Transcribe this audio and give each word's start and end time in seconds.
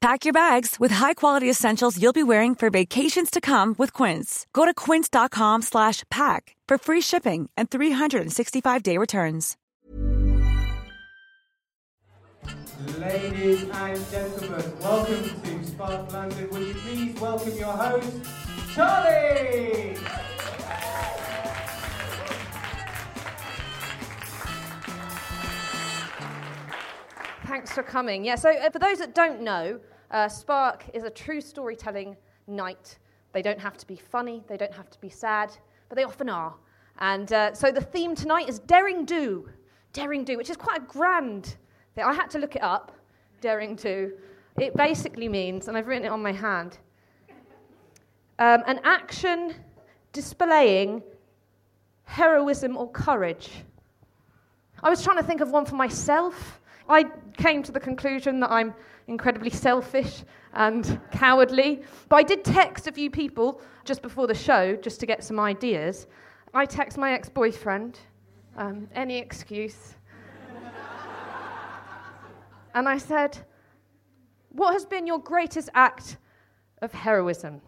Pack 0.00 0.24
your 0.24 0.32
bags 0.32 0.80
with 0.80 0.90
high-quality 0.92 1.50
essentials 1.50 2.00
you'll 2.00 2.14
be 2.14 2.22
wearing 2.22 2.54
for 2.54 2.70
vacations 2.70 3.30
to 3.30 3.38
come 3.38 3.74
with 3.76 3.92
Quince. 3.92 4.46
Go 4.54 4.64
to 4.64 4.72
quince.com 4.72 5.60
slash 5.60 6.04
pack 6.10 6.56
for 6.66 6.78
free 6.78 7.02
shipping 7.02 7.50
and 7.54 7.68
365-day 7.68 8.96
returns. 8.96 9.58
Ladies 12.98 13.68
and 13.68 14.10
gentlemen, 14.10 14.78
welcome 14.80 15.42
to 15.42 15.64
Spark 15.64 16.10
London. 16.10 16.48
Would 16.50 16.66
you 16.66 16.74
please 16.74 17.20
welcome 17.20 17.58
your 17.58 17.72
host, 17.72 18.10
Charlie? 18.74 19.98
Thanks 27.50 27.72
for 27.72 27.82
coming. 27.82 28.24
Yeah, 28.24 28.36
so 28.36 28.50
uh, 28.50 28.70
for 28.70 28.78
those 28.78 28.98
that 28.98 29.12
don't 29.12 29.40
know, 29.40 29.80
uh, 30.12 30.28
Spark 30.28 30.84
is 30.94 31.02
a 31.02 31.10
true 31.10 31.40
storytelling 31.40 32.16
night. 32.46 32.96
They 33.32 33.42
don't 33.42 33.58
have 33.58 33.76
to 33.78 33.86
be 33.88 33.96
funny, 33.96 34.44
they 34.46 34.56
don't 34.56 34.72
have 34.72 34.88
to 34.88 35.00
be 35.00 35.08
sad, 35.08 35.50
but 35.88 35.96
they 35.96 36.04
often 36.04 36.28
are. 36.28 36.54
And 37.00 37.32
uh, 37.32 37.52
so 37.52 37.72
the 37.72 37.80
theme 37.80 38.14
tonight 38.14 38.48
is 38.48 38.60
Daring 38.60 39.04
Do. 39.04 39.48
Daring 39.92 40.22
Do, 40.22 40.36
which 40.36 40.48
is 40.48 40.56
quite 40.56 40.80
a 40.80 40.84
grand 40.84 41.56
thing. 41.96 42.04
I 42.04 42.14
had 42.14 42.30
to 42.30 42.38
look 42.38 42.54
it 42.54 42.62
up, 42.62 42.92
Daring 43.40 43.74
Do. 43.74 44.12
It 44.56 44.76
basically 44.76 45.28
means, 45.28 45.66
and 45.66 45.76
I've 45.76 45.88
written 45.88 46.04
it 46.04 46.12
on 46.12 46.22
my 46.22 46.32
hand, 46.32 46.78
um, 48.38 48.62
an 48.68 48.78
action 48.84 49.56
displaying 50.12 51.02
heroism 52.04 52.76
or 52.76 52.88
courage. 52.92 53.50
I 54.84 54.88
was 54.88 55.02
trying 55.02 55.16
to 55.16 55.24
think 55.24 55.40
of 55.40 55.50
one 55.50 55.64
for 55.64 55.74
myself. 55.74 56.59
I 56.90 57.04
came 57.36 57.62
to 57.62 57.72
the 57.72 57.78
conclusion 57.78 58.40
that 58.40 58.50
I'm 58.50 58.74
incredibly 59.06 59.50
selfish 59.50 60.24
and 60.54 61.00
cowardly. 61.12 61.82
But 62.08 62.16
I 62.16 62.22
did 62.24 62.44
text 62.44 62.88
a 62.88 62.92
few 62.92 63.10
people 63.10 63.60
just 63.84 64.02
before 64.02 64.26
the 64.26 64.34
show 64.34 64.74
just 64.74 64.98
to 65.00 65.06
get 65.06 65.22
some 65.22 65.38
ideas. 65.38 66.08
I 66.52 66.66
text 66.66 66.98
my 66.98 67.12
ex 67.12 67.28
boyfriend, 67.28 68.00
um, 68.56 68.88
any 68.94 69.18
excuse. 69.18 69.94
and 72.74 72.88
I 72.88 72.98
said, 72.98 73.38
What 74.50 74.72
has 74.72 74.84
been 74.84 75.06
your 75.06 75.20
greatest 75.20 75.70
act 75.74 76.16
of 76.82 76.92
heroism? 76.92 77.60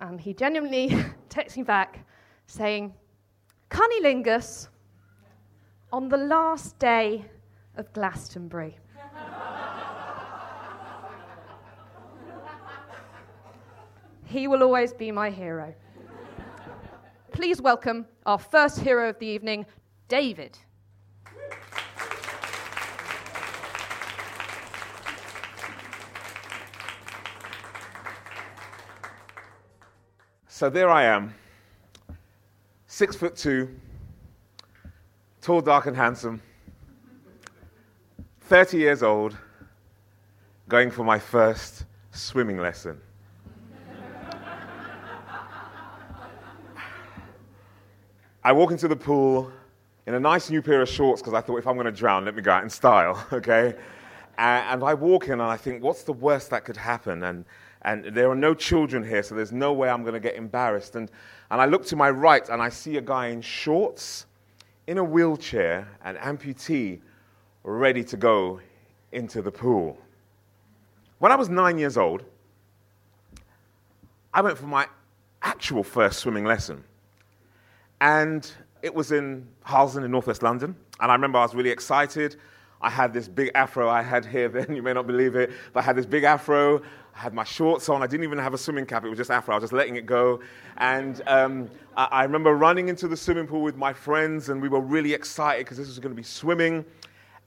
And 0.00 0.20
he 0.20 0.34
genuinely 0.34 0.94
texts 1.30 1.56
me 1.56 1.62
back 1.62 2.06
saying, 2.46 2.92
Cunnilingus, 3.70 4.68
on 5.90 6.10
the 6.10 6.18
last 6.18 6.78
day 6.78 7.24
of 7.78 7.92
Glastonbury. 7.92 8.76
he 14.26 14.46
will 14.46 14.62
always 14.62 14.92
be 14.92 15.10
my 15.10 15.30
hero. 15.30 15.74
Please 17.32 17.62
welcome 17.62 18.04
our 18.26 18.38
first 18.38 18.80
hero 18.80 19.08
of 19.08 19.18
the 19.18 19.26
evening, 19.26 19.64
David. 20.08 20.58
So 30.48 30.68
there 30.68 30.90
I 30.90 31.04
am, 31.04 31.32
six 32.88 33.14
foot 33.14 33.36
two, 33.36 33.68
tall, 35.40 35.60
dark, 35.60 35.86
and 35.86 35.96
handsome, 35.96 36.42
30 38.48 38.78
years 38.78 39.02
old, 39.02 39.36
going 40.70 40.90
for 40.90 41.04
my 41.04 41.18
first 41.18 41.84
swimming 42.12 42.56
lesson. 42.56 42.98
I 48.42 48.52
walk 48.52 48.70
into 48.70 48.88
the 48.88 48.96
pool 48.96 49.52
in 50.06 50.14
a 50.14 50.20
nice 50.20 50.48
new 50.48 50.62
pair 50.62 50.80
of 50.80 50.88
shorts 50.88 51.20
because 51.20 51.34
I 51.34 51.42
thought 51.42 51.58
if 51.58 51.66
I'm 51.66 51.74
going 51.74 51.84
to 51.84 51.92
drown, 51.92 52.24
let 52.24 52.34
me 52.34 52.40
go 52.40 52.52
out 52.52 52.62
in 52.62 52.70
style, 52.70 53.22
okay? 53.34 53.74
And, 54.38 54.64
and 54.72 54.82
I 54.82 54.94
walk 54.94 55.26
in 55.26 55.32
and 55.32 55.42
I 55.42 55.58
think, 55.58 55.82
what's 55.82 56.04
the 56.04 56.14
worst 56.14 56.48
that 56.48 56.64
could 56.64 56.78
happen? 56.78 57.24
And, 57.24 57.44
and 57.82 58.06
there 58.06 58.30
are 58.30 58.34
no 58.34 58.54
children 58.54 59.04
here, 59.04 59.22
so 59.22 59.34
there's 59.34 59.52
no 59.52 59.74
way 59.74 59.90
I'm 59.90 60.04
going 60.04 60.14
to 60.14 60.20
get 60.20 60.36
embarrassed. 60.36 60.96
And, 60.96 61.10
and 61.50 61.60
I 61.60 61.66
look 61.66 61.84
to 61.84 61.96
my 61.96 62.08
right 62.08 62.48
and 62.48 62.62
I 62.62 62.70
see 62.70 62.96
a 62.96 63.02
guy 63.02 63.26
in 63.26 63.42
shorts, 63.42 64.24
in 64.86 64.96
a 64.96 65.04
wheelchair, 65.04 65.86
an 66.02 66.16
amputee, 66.16 67.00
ready 67.64 68.04
to 68.04 68.16
go 68.16 68.60
into 69.12 69.42
the 69.42 69.50
pool. 69.50 69.98
When 71.18 71.32
I 71.32 71.36
was 71.36 71.48
nine 71.48 71.78
years 71.78 71.96
old, 71.96 72.24
I 74.32 74.40
went 74.40 74.58
for 74.58 74.66
my 74.66 74.86
actual 75.42 75.82
first 75.82 76.20
swimming 76.20 76.44
lesson. 76.44 76.84
And 78.00 78.50
it 78.82 78.94
was 78.94 79.10
in 79.12 79.46
Harlesden 79.62 80.04
in 80.04 80.10
northwest 80.10 80.42
London. 80.42 80.76
And 81.00 81.10
I 81.10 81.14
remember 81.14 81.38
I 81.38 81.42
was 81.42 81.54
really 81.54 81.70
excited. 81.70 82.36
I 82.80 82.90
had 82.90 83.12
this 83.12 83.26
big 83.26 83.50
afro 83.54 83.88
I 83.88 84.02
had 84.02 84.24
here 84.24 84.48
then, 84.48 84.72
you 84.76 84.82
may 84.82 84.92
not 84.92 85.06
believe 85.06 85.34
it, 85.34 85.50
but 85.72 85.80
I 85.80 85.82
had 85.82 85.96
this 85.96 86.06
big 86.06 86.24
afro. 86.24 86.78
I 87.14 87.18
had 87.18 87.34
my 87.34 87.42
shorts 87.42 87.88
on. 87.88 88.02
I 88.02 88.06
didn't 88.06 88.24
even 88.24 88.38
have 88.38 88.54
a 88.54 88.58
swimming 88.58 88.86
cap, 88.86 89.04
it 89.04 89.08
was 89.08 89.18
just 89.18 89.30
afro. 89.30 89.54
I 89.54 89.56
was 89.56 89.64
just 89.64 89.72
letting 89.72 89.96
it 89.96 90.06
go. 90.06 90.40
And 90.76 91.20
um, 91.26 91.68
I, 91.96 92.04
I, 92.04 92.22
remember 92.22 92.54
running 92.54 92.88
into 92.88 93.08
the 93.08 93.16
swimming 93.16 93.48
pool 93.48 93.62
with 93.62 93.76
my 93.76 93.92
friends, 93.92 94.48
and 94.48 94.62
we 94.62 94.68
were 94.68 94.80
really 94.80 95.12
excited 95.12 95.64
because 95.64 95.78
this 95.78 95.88
was 95.88 95.98
going 95.98 96.14
to 96.14 96.16
be 96.16 96.22
swimming. 96.22 96.84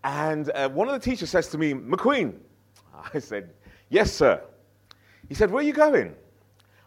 And 0.04 0.50
uh, 0.52 0.70
one 0.70 0.88
of 0.88 0.94
the 0.94 1.00
teachers 1.00 1.30
says 1.30 1.48
to 1.50 1.58
me, 1.58 1.74
McQueen. 1.74 2.36
I 3.14 3.20
said, 3.20 3.52
Yes, 3.90 4.12
sir. 4.12 4.42
He 5.28 5.36
said, 5.36 5.52
Where 5.52 5.62
are 5.62 5.66
you 5.66 5.74
going? 5.74 6.16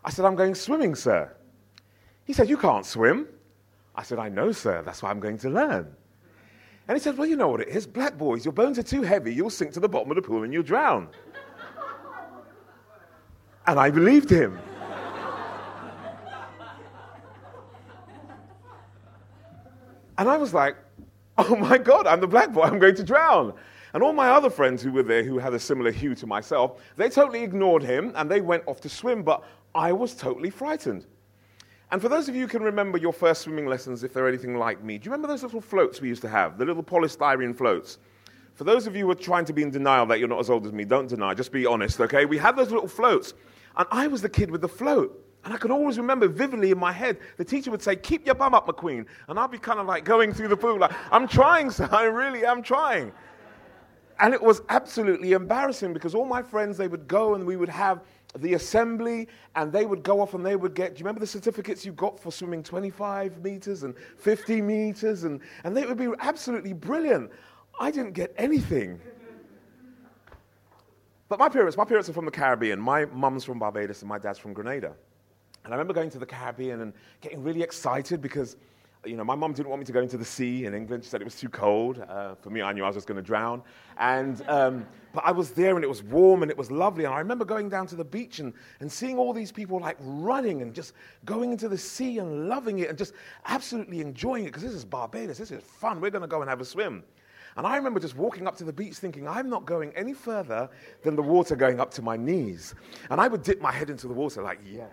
I 0.05 0.11
said, 0.11 0.25
I'm 0.25 0.35
going 0.35 0.55
swimming, 0.55 0.95
sir. 0.95 1.35
He 2.25 2.33
said, 2.33 2.49
You 2.49 2.57
can't 2.57 2.85
swim. 2.85 3.29
I 3.95 4.03
said, 4.03 4.19
I 4.19 4.29
know, 4.29 4.53
sir. 4.53 4.83
That's 4.83 5.03
why 5.03 5.11
I'm 5.11 5.21
going 5.21 5.39
to 5.39 5.51
learn. 5.51 5.95
And 6.89 6.97
he 6.97 7.03
said, 7.03 7.17
Well, 7.17 7.27
you 7.27 7.37
know 7.37 7.49
what 7.49 7.61
it 7.61 7.69
is. 7.69 7.87
Black 7.87 8.19
boys, 8.19 8.45
your 8.45 8.53
bones 8.53 8.79
are 8.79 8.83
too 8.83 9.03
heavy. 9.03 9.33
You'll 9.33 9.51
sink 9.51 9.73
to 9.73 9.81
the 9.81 9.89
bottom 9.89 10.11
of 10.11 10.17
the 10.17 10.23
pool 10.23 10.43
and 10.43 10.53
you'll 10.53 10.63
drown. 10.63 11.09
and 13.67 13.79
I 13.79 13.91
believed 13.91 14.31
him. 14.31 14.59
and 20.19 20.29
I 20.29 20.37
was 20.37 20.53
like, 20.53 20.77
Oh 21.39 21.57
my 21.57 21.79
God, 21.79 22.07
I'm 22.07 22.21
the 22.21 22.29
black 22.29 22.53
boy. 22.53 22.63
I'm 22.63 22.79
going 22.79 22.95
to 22.95 23.03
drown. 23.03 23.55
And 23.93 24.03
all 24.03 24.13
my 24.13 24.29
other 24.29 24.51
friends 24.51 24.83
who 24.83 24.93
were 24.93 25.03
there, 25.03 25.25
who 25.25 25.39
had 25.39 25.53
a 25.55 25.59
similar 25.59 25.91
hue 25.91 26.15
to 26.17 26.27
myself, 26.27 26.81
they 26.97 27.09
totally 27.09 27.43
ignored 27.43 27.83
him 27.83 28.13
and 28.15 28.31
they 28.31 28.41
went 28.41 28.63
off 28.67 28.81
to 28.83 28.89
swim, 28.89 29.23
but 29.23 29.45
I 29.75 29.93
was 29.93 30.15
totally 30.15 30.51
frightened. 30.51 31.07
And 31.91 32.01
for 32.01 32.09
those 32.09 32.29
of 32.29 32.35
you 32.35 32.43
who 32.43 32.49
can 32.49 32.63
remember 32.63 32.99
your 32.99 33.13
first 33.13 33.43
swimming 33.43 33.67
lessons, 33.67 34.03
if 34.03 34.13
they're 34.13 34.29
anything 34.29 34.57
like 34.57 34.83
me, 34.83 34.99
do 34.99 35.07
you 35.07 35.13
remember 35.13 35.29
those 35.29 35.43
little 35.43 35.61
floats 35.61 36.01
we 36.01 36.09
used 36.09 36.23
to 36.23 36.29
have, 36.29 36.59
the 36.59 36.65
little 36.65 36.83
polystyrene 36.83 37.57
floats? 37.57 37.99
For 38.55 38.65
those 38.65 38.87
of 38.87 38.97
you 38.97 39.07
who 39.07 39.11
are 39.11 39.17
trying 39.17 39.45
to 39.47 39.53
be 39.53 39.63
in 39.63 39.71
denial 39.71 40.07
that 40.07 40.19
you're 40.19 40.29
not 40.29 40.41
as 40.41 40.51
old 40.51 40.67
as 40.67 40.73
me, 40.73 40.85
don't 40.85 41.09
deny, 41.09 41.35
just 41.35 41.53
be 41.53 41.67
honest, 41.67 42.01
okay? 42.01 42.25
We 42.25 42.39
had 42.39 42.57
those 42.57 42.71
little 42.71 42.89
floats, 42.89 43.35
and 43.77 43.87
I 43.91 44.07
was 44.07 44.23
the 44.23 44.29
kid 44.29 44.51
with 44.51 44.61
the 44.61 44.69
float. 44.69 45.24
And 45.45 45.53
I 45.53 45.59
can 45.59 45.71
always 45.71 45.99
remember 45.99 46.27
vividly 46.27 46.71
in 46.71 46.79
my 46.79 46.93
head, 46.93 47.19
the 47.37 47.45
teacher 47.45 47.71
would 47.71 47.83
say, 47.83 47.97
Keep 47.97 48.27
your 48.27 48.35
bum 48.35 48.55
up, 48.55 48.67
McQueen. 48.67 49.07
And 49.29 49.39
I'd 49.39 49.51
be 49.51 49.59
kind 49.59 49.79
of 49.79 49.87
like 49.87 50.05
going 50.05 50.33
through 50.33 50.49
the 50.49 50.57
pool, 50.57 50.79
like, 50.79 50.93
I'm 51.11 51.29
trying, 51.29 51.71
sir, 51.71 51.89
I 51.93 52.05
really 52.05 52.45
am 52.47 52.63
trying. 52.63 53.13
And 54.21 54.33
it 54.33 54.43
was 54.43 54.63
absolutely 54.69 55.33
embarrassing 55.33 55.93
because 55.93 56.15
all 56.15 56.25
my 56.25 56.43
friends, 56.43 56.77
they 56.77 56.89
would 56.89 57.07
go 57.07 57.35
and 57.35 57.45
we 57.45 57.57
would 57.57 57.69
have 57.69 58.01
the 58.39 58.55
assembly, 58.55 59.29
and 59.55 59.73
they 59.73 59.87
would 59.87 60.03
go 60.03 60.21
off 60.21 60.35
and 60.35 60.45
they 60.45 60.57
would 60.57 60.75
get, 60.75 60.95
do 60.95 60.99
you 60.99 61.05
remember 61.05 61.21
the 61.21 61.27
certificates 61.27 61.85
you 61.85 61.93
got 61.93 62.19
for 62.19 62.33
swimming 62.33 62.63
25 62.63 63.43
meters 63.45 63.85
and 63.85 63.95
50 64.19 64.61
meters? 64.61 65.25
And, 65.25 65.41
and 65.63 65.77
they 65.77 65.87
would 65.87 65.99
be 65.99 66.09
absolutely 66.19 66.73
brilliant. 66.73 67.31
I 67.79 67.91
didn't 67.91 68.13
get 68.13 68.35
anything. 68.37 69.01
But 71.29 71.39
my 71.39 71.49
parents, 71.49 71.77
my 71.77 71.85
parents 71.85 72.09
are 72.09 72.13
from 72.13 72.25
the 72.25 72.31
Caribbean. 72.31 72.81
My 72.81 73.07
mum's 73.07 73.45
from 73.45 73.59
Barbados 73.59 74.03
and 74.03 74.09
my 74.09 74.19
dad's 74.19 74.39
from 74.39 74.53
Grenada. 74.53 74.95
And 75.65 75.73
I 75.73 75.77
remember 75.77 75.95
going 75.95 76.11
to 76.11 76.19
the 76.19 76.27
Caribbean 76.27 76.81
and 76.83 76.93
getting 77.21 77.43
really 77.43 77.63
excited 77.63 78.21
because 78.21 78.57
you 79.07 79.17
know, 79.17 79.25
my 79.25 79.35
mom 79.35 79.53
didn't 79.53 79.69
want 79.69 79.81
me 79.81 79.87
to 79.87 79.93
go 79.93 80.01
into 80.01 80.17
the 80.17 80.25
sea 80.25 80.65
in 80.65 80.75
England. 80.75 81.05
She 81.05 81.11
said 81.11 81.21
it 81.21 81.25
was 81.25 81.35
too 81.35 81.49
cold. 81.49 82.05
Uh, 82.09 82.35
for 82.37 82.51
me, 82.51 82.63
I 82.63 82.73
knew 82.73 82.85
I 82.85 82.87
was 82.87 82.97
just 82.97 83.07
going 83.07 83.17
to 83.17 83.23
drown. 83.23 83.63
And, 83.99 84.43
um, 84.49 84.87
but 85.13 85.25
I 85.27 85.33
was 85.33 85.51
there 85.51 85.75
and 85.75 85.85
it 85.85 85.89
was 85.89 86.03
warm 86.03 86.43
and 86.43 86.51
it 86.51 86.57
was 86.57 86.71
lovely. 86.71 87.05
And 87.05 87.15
I 87.15 87.19
remember 87.19 87.45
going 87.45 87.69
down 87.69 87.87
to 87.89 87.97
the 87.97 88.05
beach 88.05 88.39
and, 88.39 88.53
and 88.81 88.91
seeing 88.91 89.19
all 89.19 89.33
these 89.33 89.53
people 89.53 89.79
like 89.79 89.97
running 90.01 90.63
and 90.63 90.75
just 90.75 90.95
going 91.25 91.53
into 91.53 91.69
the 91.69 91.79
sea 91.79 92.19
and 92.19 92.49
loving 92.49 92.81
it 92.81 92.89
and 92.89 92.99
just 92.99 93.15
absolutely 93.47 94.01
enjoying 94.01 94.45
it 94.45 94.49
because 94.49 94.63
this 94.63 94.73
is 94.73 94.85
Barbados. 94.85 95.39
This 95.39 95.51
is 95.51 95.63
fun. 95.63 96.01
We're 96.01 96.11
going 96.11 96.23
to 96.23 96.29
go 96.29 96.41
and 96.41 96.49
have 96.49 96.61
a 96.61 96.65
swim. 96.65 97.05
And 97.57 97.67
I 97.67 97.77
remember 97.77 98.01
just 98.01 98.17
walking 98.17 98.49
up 98.49 98.57
to 98.57 98.65
the 98.65 98.73
beach 98.73 98.95
thinking, 98.95 99.29
I'm 99.29 99.49
not 99.49 99.65
going 99.65 99.95
any 99.95 100.13
further 100.13 100.69
than 101.03 101.15
the 101.15 101.23
water 101.23 101.55
going 101.55 101.79
up 101.79 101.93
to 101.93 102.03
my 102.03 102.17
knees. 102.17 102.75
And 103.11 103.21
I 103.21 103.29
would 103.29 103.43
dip 103.43 103.61
my 103.61 103.71
head 103.71 103.91
into 103.91 104.09
the 104.09 104.15
water 104.15 104.43
like, 104.43 104.59
yeah. 104.67 104.87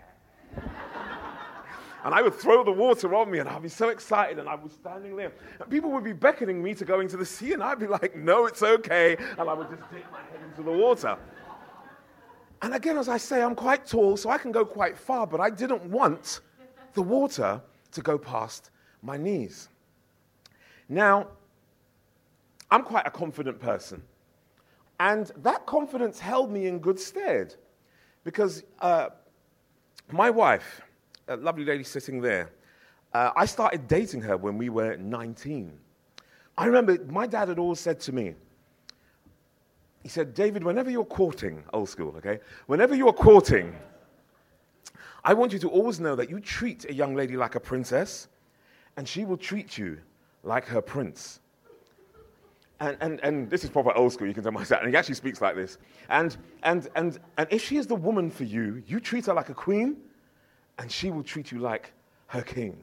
And 2.04 2.16
I 2.16 2.22
would 2.22 2.34
throw 2.34 2.64
the 2.64 2.72
water 2.72 3.14
on 3.14 3.30
me, 3.30 3.40
and 3.40 3.48
I'd 3.48 3.62
be 3.62 3.70
so 3.70 3.90
excited, 3.90 4.40
and 4.40 4.50
I 4.50 4.56
was 4.56 4.72
standing 4.72 5.16
there. 5.16 5.32
And 5.60 5.70
people 5.70 5.92
would 5.92 6.04
be 6.04 6.14
beckoning 6.14 6.62
me 6.62 6.74
to 6.76 6.86
go 6.86 7.00
into 7.00 7.16
the 7.16 7.26
sea, 7.26 7.54
and 7.54 7.62
I'd 7.62 7.80
be 7.80 7.86
like, 7.86 8.16
no, 8.16 8.48
it's 8.48 8.64
okay. 8.64 9.18
And 9.38 9.48
I 9.48 9.54
would 9.54 9.70
just 9.70 9.84
dip 9.92 10.12
my 10.12 10.20
head 10.20 10.40
into 10.44 10.64
the 10.64 10.72
water. 10.72 11.16
And 12.64 12.74
again, 12.74 12.98
as 12.98 13.08
I 13.08 13.18
say, 13.18 13.44
I'm 13.44 13.56
quite 13.56 13.86
tall, 13.86 14.18
so 14.18 14.30
I 14.30 14.40
can 14.40 14.52
go 14.52 14.66
quite 14.66 14.98
far, 14.98 15.28
but 15.28 15.40
I 15.40 15.52
didn't 15.52 15.84
want 15.84 16.42
the 16.94 17.02
water 17.04 17.62
to 17.92 18.02
go 18.02 18.18
past 18.18 18.72
my 19.04 19.18
knees. 19.18 19.70
Now, 20.90 21.28
I'm 22.72 22.84
quite 22.84 23.06
a 23.06 23.12
confident 23.12 23.60
person. 23.60 24.02
And 25.00 25.32
that 25.38 25.66
confidence 25.66 26.20
held 26.20 26.52
me 26.52 26.68
in 26.68 26.80
good 26.80 27.00
stead 27.00 27.56
because 28.24 28.64
uh, 28.80 29.10
my 30.14 30.30
wife, 30.30 30.82
a 31.28 31.36
lovely 31.36 31.66
lady 31.66 31.84
sitting 31.84 32.22
there. 32.22 32.52
Uh, 33.14 33.32
I 33.36 33.46
started 33.46 33.88
dating 33.88 34.22
her 34.22 34.38
when 34.38 34.58
we 34.58 34.70
were 34.70 34.96
19. 34.98 35.78
I 36.58 36.66
remember 36.66 36.98
my 37.06 37.28
dad 37.28 37.50
had 37.50 37.60
always 37.60 37.80
said 37.80 38.00
to 38.02 38.12
me, 38.12 38.36
he 40.04 40.10
said, 40.10 40.34
David, 40.34 40.64
whenever 40.64 40.90
you're 40.90 41.06
courting, 41.06 41.64
old 41.74 41.90
school, 41.90 42.16
okay? 42.18 42.40
Whenever 42.66 42.96
you're 42.96 43.14
courting, 43.14 43.76
I 45.24 45.34
want 45.34 45.54
you 45.54 45.60
to 45.60 45.70
always 45.70 46.00
know 46.00 46.16
that 46.16 46.30
you 46.30 46.40
treat 46.40 46.90
a 46.90 46.94
young 46.94 47.16
lady 47.16 47.38
like 47.38 47.56
a 47.56 47.60
princess, 47.60 48.28
and 48.98 49.08
she 49.08 49.26
will 49.26 49.38
treat 49.38 49.78
you 49.78 50.00
like 50.44 50.66
her 50.66 50.82
prince. 50.82 51.40
And, 52.82 52.98
and, 53.00 53.20
and 53.22 53.48
this 53.48 53.64
is 53.64 53.70
proper 53.70 53.96
old 53.96 54.12
school, 54.12 54.28
you 54.28 54.34
can 54.34 54.42
tell 54.42 54.52
my 54.52 54.64
dad, 54.64 54.80
and 54.82 54.90
he 54.90 54.98
actually 54.98 55.14
speaks 55.14 55.40
like 55.40 55.56
this. 55.56 55.78
And, 56.10 56.36
and, 56.64 56.90
and, 56.96 57.20
and 57.38 57.48
if 57.52 57.64
she 57.64 57.78
is 57.78 57.86
the 57.86 57.96
woman 57.96 58.32
for 58.32 58.44
you, 58.44 58.82
you 58.88 59.00
treat 59.00 59.28
her 59.28 59.36
like 59.36 59.50
a 59.50 59.54
queen, 59.54 59.98
and 60.80 60.92
she 60.92 61.12
will 61.12 61.22
treat 61.22 61.52
you 61.52 61.60
like 61.60 61.94
her 62.26 62.42
king. 62.42 62.76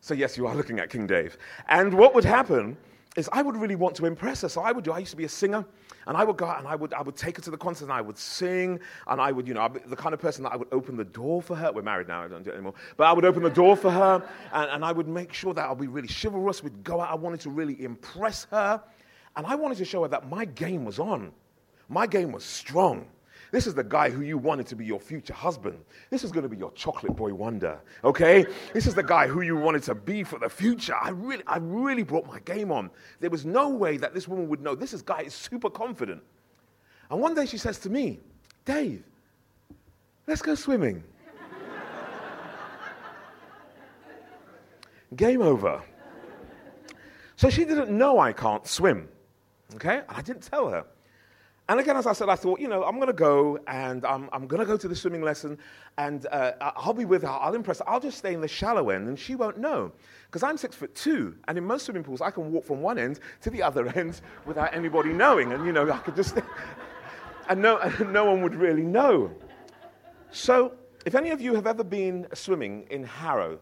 So, 0.00 0.14
yes, 0.14 0.36
you 0.36 0.46
are 0.46 0.54
looking 0.54 0.78
at 0.78 0.90
King 0.90 1.08
Dave. 1.08 1.38
And 1.68 1.92
what 1.92 2.14
would 2.14 2.24
happen 2.24 2.76
is 3.18 3.28
I 3.32 3.42
would 3.42 3.56
really 3.56 3.74
want 3.74 3.96
to 3.96 4.06
impress 4.06 4.42
her. 4.42 4.48
So, 4.48 4.60
I 4.60 4.70
would 4.70 4.84
do, 4.84 4.92
I 4.92 5.00
used 5.00 5.10
to 5.10 5.16
be 5.16 5.24
a 5.24 5.28
singer, 5.28 5.64
and 6.06 6.16
I 6.16 6.22
would 6.22 6.36
go 6.36 6.46
out 6.46 6.60
and 6.60 6.68
I 6.68 6.76
would, 6.76 6.94
I 6.94 7.02
would 7.02 7.16
take 7.16 7.36
her 7.36 7.42
to 7.42 7.50
the 7.50 7.56
concert 7.56 7.86
and 7.86 7.92
I 7.92 8.00
would 8.00 8.16
sing, 8.16 8.78
and 9.08 9.20
I 9.20 9.32
would, 9.32 9.48
you 9.48 9.54
know, 9.54 9.62
I'd 9.62 9.82
the 9.86 9.96
kind 9.96 10.14
of 10.14 10.20
person 10.20 10.44
that 10.44 10.52
I 10.52 10.56
would 10.56 10.68
open 10.70 10.96
the 10.96 11.04
door 11.04 11.42
for 11.42 11.56
her. 11.56 11.72
We're 11.72 11.82
married 11.82 12.06
now, 12.06 12.22
I 12.22 12.28
don't 12.28 12.44
do 12.44 12.50
it 12.50 12.54
anymore. 12.54 12.74
But 12.96 13.08
I 13.08 13.12
would 13.12 13.24
open 13.24 13.42
the 13.42 13.50
door 13.50 13.76
for 13.76 13.90
her, 13.90 14.22
and, 14.52 14.70
and 14.70 14.84
I 14.84 14.92
would 14.92 15.08
make 15.08 15.32
sure 15.32 15.52
that 15.52 15.64
I'll 15.64 15.74
be 15.74 15.88
really 15.88 16.08
chivalrous. 16.08 16.62
We'd 16.62 16.84
go 16.84 17.00
out, 17.00 17.10
I 17.10 17.16
wanted 17.16 17.40
to 17.40 17.50
really 17.50 17.82
impress 17.82 18.44
her, 18.52 18.80
and 19.36 19.46
I 19.46 19.56
wanted 19.56 19.78
to 19.78 19.84
show 19.84 20.02
her 20.02 20.08
that 20.08 20.28
my 20.28 20.44
game 20.44 20.84
was 20.84 20.98
on. 21.00 21.32
My 21.88 22.06
game 22.06 22.30
was 22.32 22.44
strong. 22.44 23.06
This 23.50 23.66
is 23.66 23.74
the 23.74 23.84
guy 23.84 24.10
who 24.10 24.20
you 24.20 24.36
wanted 24.36 24.66
to 24.66 24.76
be 24.76 24.84
your 24.84 25.00
future 25.00 25.32
husband. 25.32 25.78
This 26.10 26.22
is 26.22 26.30
going 26.30 26.42
to 26.42 26.48
be 26.48 26.56
your 26.56 26.72
chocolate 26.72 27.16
boy 27.16 27.32
wonder, 27.32 27.80
okay? 28.04 28.44
This 28.74 28.86
is 28.86 28.94
the 28.94 29.02
guy 29.02 29.26
who 29.26 29.40
you 29.40 29.56
wanted 29.56 29.82
to 29.84 29.94
be 29.94 30.22
for 30.22 30.38
the 30.38 30.48
future. 30.48 30.94
I 31.00 31.10
really, 31.10 31.42
I 31.46 31.58
really 31.58 32.02
brought 32.02 32.26
my 32.26 32.40
game 32.40 32.70
on. 32.70 32.90
There 33.20 33.30
was 33.30 33.46
no 33.46 33.70
way 33.70 33.96
that 33.96 34.12
this 34.12 34.28
woman 34.28 34.48
would 34.48 34.60
know 34.60 34.74
this 34.74 34.92
is, 34.92 35.00
guy 35.00 35.20
is 35.20 35.32
super 35.32 35.70
confident. 35.70 36.22
And 37.10 37.20
one 37.20 37.34
day 37.34 37.46
she 37.46 37.56
says 37.56 37.78
to 37.80 37.90
me, 37.90 38.20
Dave, 38.66 39.02
let's 40.26 40.42
go 40.42 40.54
swimming. 40.54 41.02
Game 45.16 45.40
over. 45.40 45.82
So 47.36 47.48
she 47.48 47.64
didn't 47.64 47.96
know 47.96 48.18
I 48.18 48.32
can't 48.32 48.66
swim, 48.66 49.08
okay? 49.76 50.02
And 50.06 50.16
I 50.16 50.20
didn't 50.20 50.42
tell 50.42 50.68
her. 50.68 50.84
And 51.68 51.78
again, 51.80 51.98
as 51.98 52.06
I 52.06 52.14
said, 52.14 52.30
I 52.30 52.34
thought, 52.34 52.60
you 52.60 52.68
know, 52.68 52.82
I'm 52.82 52.94
going 52.94 53.08
to 53.08 53.12
go 53.12 53.58
and 53.66 54.02
I'm, 54.06 54.30
I'm 54.32 54.46
going 54.46 54.60
to 54.60 54.66
go 54.66 54.78
to 54.78 54.88
the 54.88 54.96
swimming 54.96 55.20
lesson 55.20 55.58
and 55.98 56.26
uh, 56.32 56.52
I'll 56.62 56.94
be 56.94 57.04
with 57.04 57.22
her. 57.22 57.28
I'll 57.28 57.54
impress 57.54 57.80
her. 57.80 57.88
I'll 57.88 58.00
just 58.00 58.16
stay 58.16 58.32
in 58.32 58.40
the 58.40 58.48
shallow 58.48 58.88
end 58.88 59.06
and 59.06 59.18
she 59.18 59.34
won't 59.34 59.58
know. 59.58 59.92
Because 60.26 60.42
I'm 60.42 60.56
six 60.56 60.74
foot 60.74 60.94
two. 60.94 61.36
And 61.46 61.58
in 61.58 61.64
most 61.64 61.84
swimming 61.84 62.04
pools, 62.04 62.22
I 62.22 62.30
can 62.30 62.50
walk 62.50 62.64
from 62.64 62.80
one 62.80 62.98
end 62.98 63.20
to 63.42 63.50
the 63.50 63.62
other 63.62 63.86
end 63.98 64.22
without 64.46 64.74
anybody 64.74 65.12
knowing. 65.12 65.52
And, 65.52 65.66
you 65.66 65.72
know, 65.72 65.90
I 65.90 65.98
could 65.98 66.16
just. 66.16 66.38
and, 67.50 67.60
no, 67.60 67.76
and 67.78 68.12
no 68.14 68.24
one 68.24 68.40
would 68.42 68.54
really 68.54 68.82
know. 68.82 69.30
So, 70.30 70.72
if 71.04 71.14
any 71.14 71.30
of 71.30 71.40
you 71.40 71.54
have 71.54 71.66
ever 71.66 71.84
been 71.84 72.26
swimming 72.32 72.86
in 72.90 73.04
Harrow, 73.04 73.58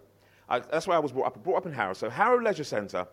I, 0.49 0.61
that's 0.61 0.87
where 0.87 0.97
I 0.97 1.01
was 1.01 1.11
brought 1.11 1.27
up. 1.27 1.43
Brought 1.43 1.59
up 1.59 1.67
in 1.67 1.73
Harrow. 1.73 1.93
So, 1.93 2.09
Harrow 2.09 2.41
Leisure 2.41 2.65
Centre, 2.65 3.07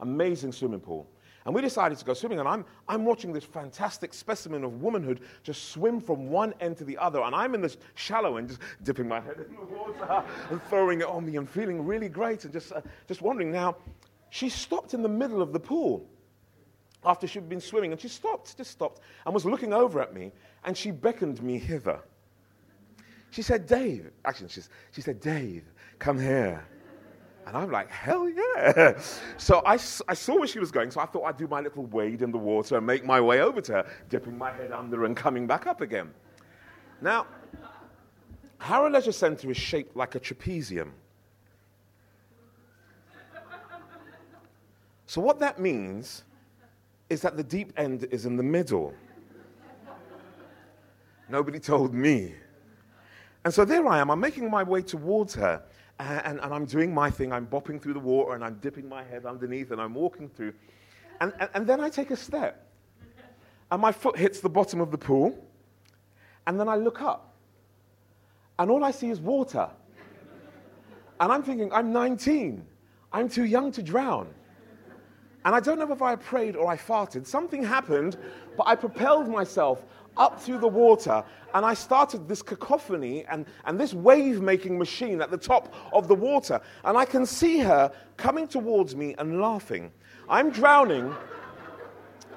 amazing 0.00 0.52
swimming 0.52 0.80
pool. 0.80 1.06
And 1.46 1.54
we 1.54 1.62
decided 1.62 1.96
to 1.98 2.04
go 2.04 2.12
swimming, 2.12 2.38
and 2.38 2.46
I'm, 2.46 2.66
I'm 2.86 3.04
watching 3.04 3.32
this 3.32 3.44
fantastic 3.44 4.12
specimen 4.12 4.62
of 4.62 4.82
womanhood 4.82 5.20
just 5.42 5.70
swim 5.70 6.00
from 6.00 6.28
one 6.28 6.52
end 6.60 6.76
to 6.78 6.84
the 6.84 6.98
other. 6.98 7.22
And 7.22 7.34
I'm 7.34 7.54
in 7.54 7.62
the 7.62 7.74
shallow 7.94 8.36
end, 8.36 8.48
just 8.48 8.60
dipping 8.82 9.08
my 9.08 9.20
head 9.20 9.46
in 9.48 9.56
the 9.56 9.62
water 9.62 10.24
and 10.50 10.62
throwing 10.64 11.00
it 11.00 11.06
on 11.06 11.24
me 11.24 11.36
and 11.36 11.48
feeling 11.48 11.86
really 11.86 12.10
great 12.10 12.44
and 12.44 12.52
just, 12.52 12.72
uh, 12.72 12.82
just 13.08 13.22
wondering. 13.22 13.50
Now, 13.50 13.76
she 14.28 14.50
stopped 14.50 14.92
in 14.92 15.02
the 15.02 15.08
middle 15.08 15.40
of 15.40 15.52
the 15.52 15.60
pool 15.60 16.06
after 17.04 17.26
she'd 17.26 17.48
been 17.48 17.60
swimming, 17.60 17.92
and 17.92 18.00
she 18.00 18.08
stopped, 18.08 18.56
just 18.56 18.70
stopped, 18.70 19.00
and 19.24 19.32
was 19.32 19.46
looking 19.46 19.72
over 19.72 20.00
at 20.00 20.12
me, 20.12 20.32
and 20.64 20.76
she 20.76 20.90
beckoned 20.90 21.42
me 21.42 21.58
hither. 21.58 22.00
She 23.30 23.42
said, 23.42 23.66
Dave, 23.66 24.10
actually, 24.24 24.48
she, 24.48 24.60
she 24.92 25.00
said, 25.00 25.20
Dave, 25.20 25.64
come 25.98 26.18
here. 26.18 26.66
And 27.50 27.56
I'm 27.56 27.70
like, 27.72 27.90
hell 27.90 28.28
yeah. 28.28 28.96
So 29.36 29.60
I, 29.66 29.72
I 29.72 30.14
saw 30.14 30.38
where 30.38 30.46
she 30.46 30.60
was 30.60 30.70
going, 30.70 30.92
so 30.92 31.00
I 31.00 31.06
thought 31.06 31.24
I'd 31.24 31.36
do 31.36 31.48
my 31.48 31.60
little 31.60 31.84
wade 31.86 32.22
in 32.22 32.30
the 32.30 32.38
water 32.38 32.76
and 32.76 32.86
make 32.86 33.04
my 33.04 33.20
way 33.20 33.40
over 33.40 33.60
to 33.62 33.72
her, 33.72 33.86
dipping 34.08 34.38
my 34.38 34.52
head 34.52 34.70
under 34.70 35.04
and 35.04 35.16
coming 35.16 35.48
back 35.48 35.66
up 35.66 35.80
again. 35.80 36.14
Now, 37.00 37.26
Harrow 38.58 38.88
Leisure 38.88 39.10
Centre 39.10 39.50
is 39.50 39.56
shaped 39.56 39.96
like 39.96 40.14
a 40.14 40.20
trapezium. 40.20 40.90
So, 45.06 45.20
what 45.20 45.40
that 45.40 45.58
means 45.58 46.22
is 47.08 47.20
that 47.22 47.36
the 47.36 47.42
deep 47.42 47.72
end 47.76 48.06
is 48.12 48.26
in 48.26 48.36
the 48.36 48.44
middle. 48.44 48.94
Nobody 51.28 51.58
told 51.58 51.94
me. 51.94 52.32
And 53.44 53.52
so 53.52 53.64
there 53.64 53.84
I 53.88 53.98
am, 53.98 54.08
I'm 54.08 54.20
making 54.20 54.48
my 54.48 54.62
way 54.62 54.82
towards 54.82 55.34
her 55.34 55.64
and, 56.00 56.40
and, 56.40 56.54
I'm 56.54 56.64
doing 56.64 56.94
my 56.94 57.10
thing. 57.10 57.32
I'm 57.32 57.46
bopping 57.46 57.80
through 57.80 57.92
the 57.92 58.00
water 58.00 58.34
and 58.34 58.42
I'm 58.42 58.54
dipping 58.54 58.88
my 58.88 59.02
head 59.04 59.26
underneath 59.26 59.70
and 59.70 59.80
I'm 59.80 59.94
walking 59.94 60.28
through. 60.28 60.54
And, 61.20 61.32
and, 61.38 61.50
and 61.54 61.66
then 61.66 61.80
I 61.80 61.90
take 61.90 62.10
a 62.10 62.16
step. 62.16 62.66
And 63.70 63.82
my 63.82 63.92
foot 63.92 64.16
hits 64.16 64.40
the 64.40 64.48
bottom 64.48 64.80
of 64.80 64.90
the 64.90 64.98
pool. 64.98 65.46
And 66.46 66.58
then 66.58 66.68
I 66.68 66.76
look 66.76 67.02
up. 67.02 67.34
And 68.58 68.70
all 68.70 68.82
I 68.82 68.90
see 68.90 69.10
is 69.10 69.20
water. 69.20 69.68
And 71.20 71.30
I'm 71.30 71.42
thinking, 71.42 71.72
I'm 71.72 71.92
19. 71.92 72.66
I'm 73.12 73.28
too 73.28 73.44
young 73.44 73.70
to 73.72 73.82
drown. 73.82 74.28
And 75.44 75.54
I 75.54 75.60
don't 75.60 75.78
know 75.78 75.90
if 75.92 76.02
I 76.02 76.16
prayed 76.16 76.56
or 76.56 76.66
I 76.70 76.76
farted. 76.76 77.26
Something 77.26 77.62
happened, 77.62 78.16
but 78.56 78.66
I 78.66 78.74
propelled 78.74 79.28
myself 79.28 79.84
up 80.20 80.40
through 80.40 80.58
the 80.58 80.68
water, 80.68 81.24
and 81.54 81.64
I 81.64 81.74
started 81.74 82.28
this 82.28 82.42
cacophony 82.42 83.24
and, 83.24 83.46
and 83.64 83.80
this 83.80 83.94
wave 83.94 84.40
making 84.42 84.78
machine 84.78 85.20
at 85.22 85.30
the 85.30 85.38
top 85.38 85.74
of 85.92 86.06
the 86.06 86.14
water. 86.14 86.60
And 86.84 86.96
I 86.96 87.06
can 87.06 87.24
see 87.24 87.58
her 87.58 87.90
coming 88.16 88.46
towards 88.46 88.94
me 88.94 89.14
and 89.18 89.40
laughing. 89.40 89.90
I'm 90.28 90.50
drowning 90.50 91.12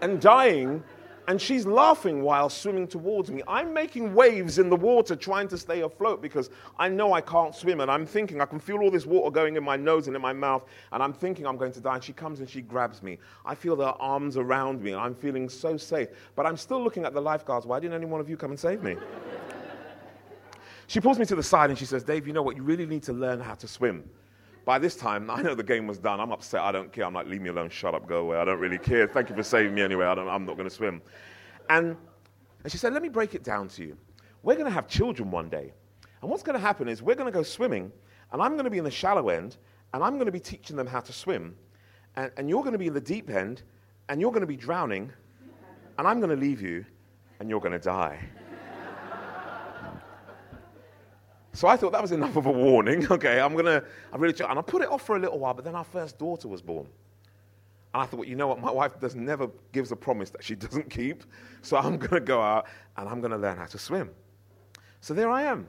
and 0.01 0.19
dying, 0.19 0.81
and 1.27 1.41
she's 1.41 1.65
laughing 1.65 2.21
while 2.21 2.49
swimming 2.49 2.87
towards 2.87 3.31
me. 3.31 3.41
I'm 3.47 3.73
making 3.73 4.13
waves 4.13 4.59
in 4.59 4.69
the 4.69 4.75
water 4.75 5.15
trying 5.15 5.47
to 5.49 5.57
stay 5.57 5.81
afloat 5.81 6.21
because 6.21 6.49
I 6.77 6.89
know 6.89 7.13
I 7.13 7.21
can't 7.21 7.55
swim. 7.55 7.79
And 7.79 7.89
I'm 7.89 8.05
thinking, 8.05 8.41
I 8.41 8.45
can 8.45 8.59
feel 8.59 8.79
all 8.79 8.91
this 8.91 9.05
water 9.05 9.31
going 9.31 9.55
in 9.55 9.63
my 9.63 9.77
nose 9.77 10.07
and 10.07 10.15
in 10.15 10.21
my 10.21 10.33
mouth. 10.33 10.65
And 10.91 11.01
I'm 11.01 11.13
thinking 11.13 11.47
I'm 11.47 11.55
going 11.55 11.71
to 11.73 11.79
die. 11.79 11.95
And 11.95 12.03
she 12.03 12.11
comes 12.11 12.39
and 12.39 12.49
she 12.49 12.61
grabs 12.61 13.01
me. 13.01 13.19
I 13.45 13.55
feel 13.55 13.77
her 13.77 13.95
arms 13.99 14.35
around 14.35 14.81
me. 14.81 14.91
And 14.91 14.99
I'm 14.99 15.15
feeling 15.15 15.47
so 15.47 15.77
safe. 15.77 16.09
But 16.35 16.45
I'm 16.45 16.57
still 16.57 16.83
looking 16.83 17.05
at 17.05 17.13
the 17.13 17.21
lifeguards. 17.21 17.65
Why 17.65 17.79
didn't 17.79 17.95
any 17.95 18.05
one 18.05 18.19
of 18.19 18.29
you 18.29 18.35
come 18.35 18.51
and 18.51 18.59
save 18.59 18.83
me? 18.83 18.97
she 20.87 20.99
pulls 20.99 21.19
me 21.19 21.25
to 21.25 21.35
the 21.35 21.43
side 21.43 21.69
and 21.69 21.79
she 21.79 21.85
says, 21.85 22.03
Dave, 22.03 22.27
you 22.27 22.33
know 22.33 22.43
what? 22.43 22.57
You 22.57 22.63
really 22.63 22.85
need 22.85 23.03
to 23.03 23.13
learn 23.13 23.39
how 23.39 23.55
to 23.55 23.67
swim. 23.67 24.03
By 24.65 24.79
this 24.79 24.95
time, 24.95 25.29
I 25.29 25.41
know 25.41 25.55
the 25.55 25.63
game 25.63 25.87
was 25.87 25.97
done. 25.97 26.19
I'm 26.19 26.31
upset. 26.31 26.61
I 26.61 26.71
don't 26.71 26.91
care. 26.91 27.05
I'm 27.05 27.13
like, 27.13 27.27
leave 27.27 27.41
me 27.41 27.49
alone. 27.49 27.69
Shut 27.69 27.93
up. 27.93 28.07
Go 28.07 28.19
away. 28.19 28.37
I 28.37 28.45
don't 28.45 28.59
really 28.59 28.77
care. 28.77 29.07
Thank 29.07 29.29
you 29.29 29.35
for 29.35 29.43
saving 29.43 29.75
me 29.75 29.81
anyway. 29.81 30.05
I 30.05 30.13
am 30.13 30.45
not 30.45 30.55
going 30.55 30.69
to 30.69 30.73
swim. 30.73 31.01
And, 31.69 31.97
and 32.63 32.71
she 32.71 32.77
said, 32.77 32.93
let 32.93 33.01
me 33.01 33.09
break 33.09 33.35
it 33.35 33.43
down 33.43 33.67
to 33.69 33.83
you. 33.83 33.97
We're 34.41 34.55
going 34.55 34.67
to 34.67 34.71
have 34.71 34.87
children 34.87 35.31
one 35.31 35.49
day. 35.49 35.73
And 36.21 36.31
what's 36.31 36.43
going 36.43 36.53
to 36.53 36.61
happen 36.61 36.87
is 36.87 37.01
we're 37.01 37.15
going 37.15 37.31
to 37.31 37.37
go 37.37 37.43
swimming, 37.43 37.91
and 38.31 38.41
I'm 38.41 38.53
going 38.53 38.63
to 38.63 38.69
be 38.69 38.77
in 38.77 38.85
the 38.85 38.91
shallow 38.91 39.27
end, 39.27 39.57
and 39.93 40.01
I'm 40.01 40.13
going 40.13 40.27
to 40.27 40.31
be 40.31 40.39
teaching 40.39 40.77
them 40.77 40.87
how 40.87 41.01
to 41.01 41.11
swim. 41.11 41.55
And, 42.15 42.31
and 42.37 42.49
you're 42.49 42.61
going 42.61 42.73
to 42.73 42.79
be 42.79 42.87
in 42.87 42.93
the 42.93 43.01
deep 43.01 43.29
end, 43.29 43.63
and 44.07 44.21
you're 44.21 44.31
going 44.31 44.41
to 44.41 44.47
be 44.47 44.55
drowning, 44.55 45.11
and 45.97 46.07
I'm 46.07 46.19
going 46.19 46.29
to 46.29 46.41
leave 46.41 46.61
you, 46.61 46.85
and 47.39 47.49
you're 47.49 47.59
going 47.59 47.73
to 47.73 47.79
die. 47.79 48.19
So 51.53 51.67
I 51.67 51.77
thought 51.77 51.91
that 51.91 52.01
was 52.01 52.11
enough 52.11 52.35
of 52.35 52.47
a 52.47 52.51
warning. 52.51 53.07
Okay, 53.13 53.39
I'm 53.39 53.55
gonna, 53.55 53.83
I 54.11 54.17
really, 54.17 54.33
and 54.43 54.57
I 54.57 54.61
put 54.63 54.81
it 54.81 54.89
off 54.89 55.05
for 55.05 55.15
a 55.15 55.19
little 55.19 55.37
while. 55.37 55.53
But 55.53 55.65
then 55.65 55.75
our 55.75 55.83
first 55.83 56.17
daughter 56.17 56.47
was 56.47 56.63
born, 56.63 56.87
and 57.93 58.01
I 58.01 58.05
thought, 58.05 58.25
you 58.25 58.35
know 58.35 58.47
what? 58.47 58.59
My 58.59 58.71
wife 58.71 58.99
does 58.99 59.13
never 59.13 59.47
gives 59.71 59.91
a 59.91 59.95
promise 59.95 60.31
that 60.31 60.43
she 60.43 60.55
doesn't 60.65 60.89
keep. 60.89 61.23
So 61.61 61.77
I'm 61.77 61.97
gonna 61.97 62.19
go 62.19 62.41
out 62.41 62.65
and 62.97 63.07
I'm 63.07 63.21
gonna 63.21 63.37
learn 63.37 63.57
how 63.57 63.65
to 63.67 63.77
swim. 63.77 64.09
So 64.99 65.13
there 65.13 65.29
I 65.29 65.43
am, 65.43 65.67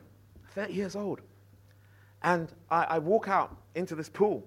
30 0.54 0.72
years 0.72 0.96
old, 0.96 1.20
and 2.22 2.50
I, 2.70 2.84
I 2.84 2.98
walk 2.98 3.28
out 3.28 3.54
into 3.74 3.94
this 3.94 4.08
pool, 4.08 4.42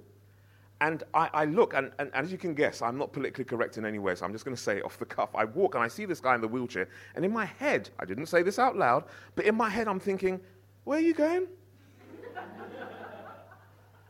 and 0.81 1.03
I, 1.13 1.29
I 1.33 1.45
look, 1.45 1.73
and, 1.75 1.91
and, 1.99 2.09
and, 2.13 2.25
as 2.25 2.31
you 2.31 2.37
can 2.37 2.55
guess, 2.55 2.81
I'm 2.81 2.97
not 2.97 3.13
politically 3.13 3.43
correct 3.43 3.77
in 3.77 3.85
any 3.85 3.99
way, 3.99 4.15
so 4.15 4.25
I'm 4.25 4.31
just 4.31 4.45
to 4.45 4.55
say 4.55 4.77
it 4.77 4.85
off 4.85 4.97
the 4.97 5.05
cuff. 5.05 5.35
I 5.35 5.45
walk 5.45 5.75
and 5.75 5.83
I 5.83 5.87
see 5.87 6.05
this 6.05 6.19
guy 6.19 6.35
in 6.35 6.41
the 6.41 6.47
wheelchair, 6.47 6.87
and 7.15 7.23
in 7.23 7.31
my 7.31 7.45
head, 7.45 7.89
I 7.99 8.05
didn't 8.05 8.27
say 8.27 8.41
this 8.41 8.57
out 8.57 8.75
loud, 8.75 9.03
but 9.35 9.45
in 9.45 9.55
my 9.55 9.69
head, 9.69 9.87
I'm 9.87 9.99
thinking, 9.99 10.39
where 10.87 10.99
are 10.99 11.01
you 11.01 11.13
going? 11.13 11.47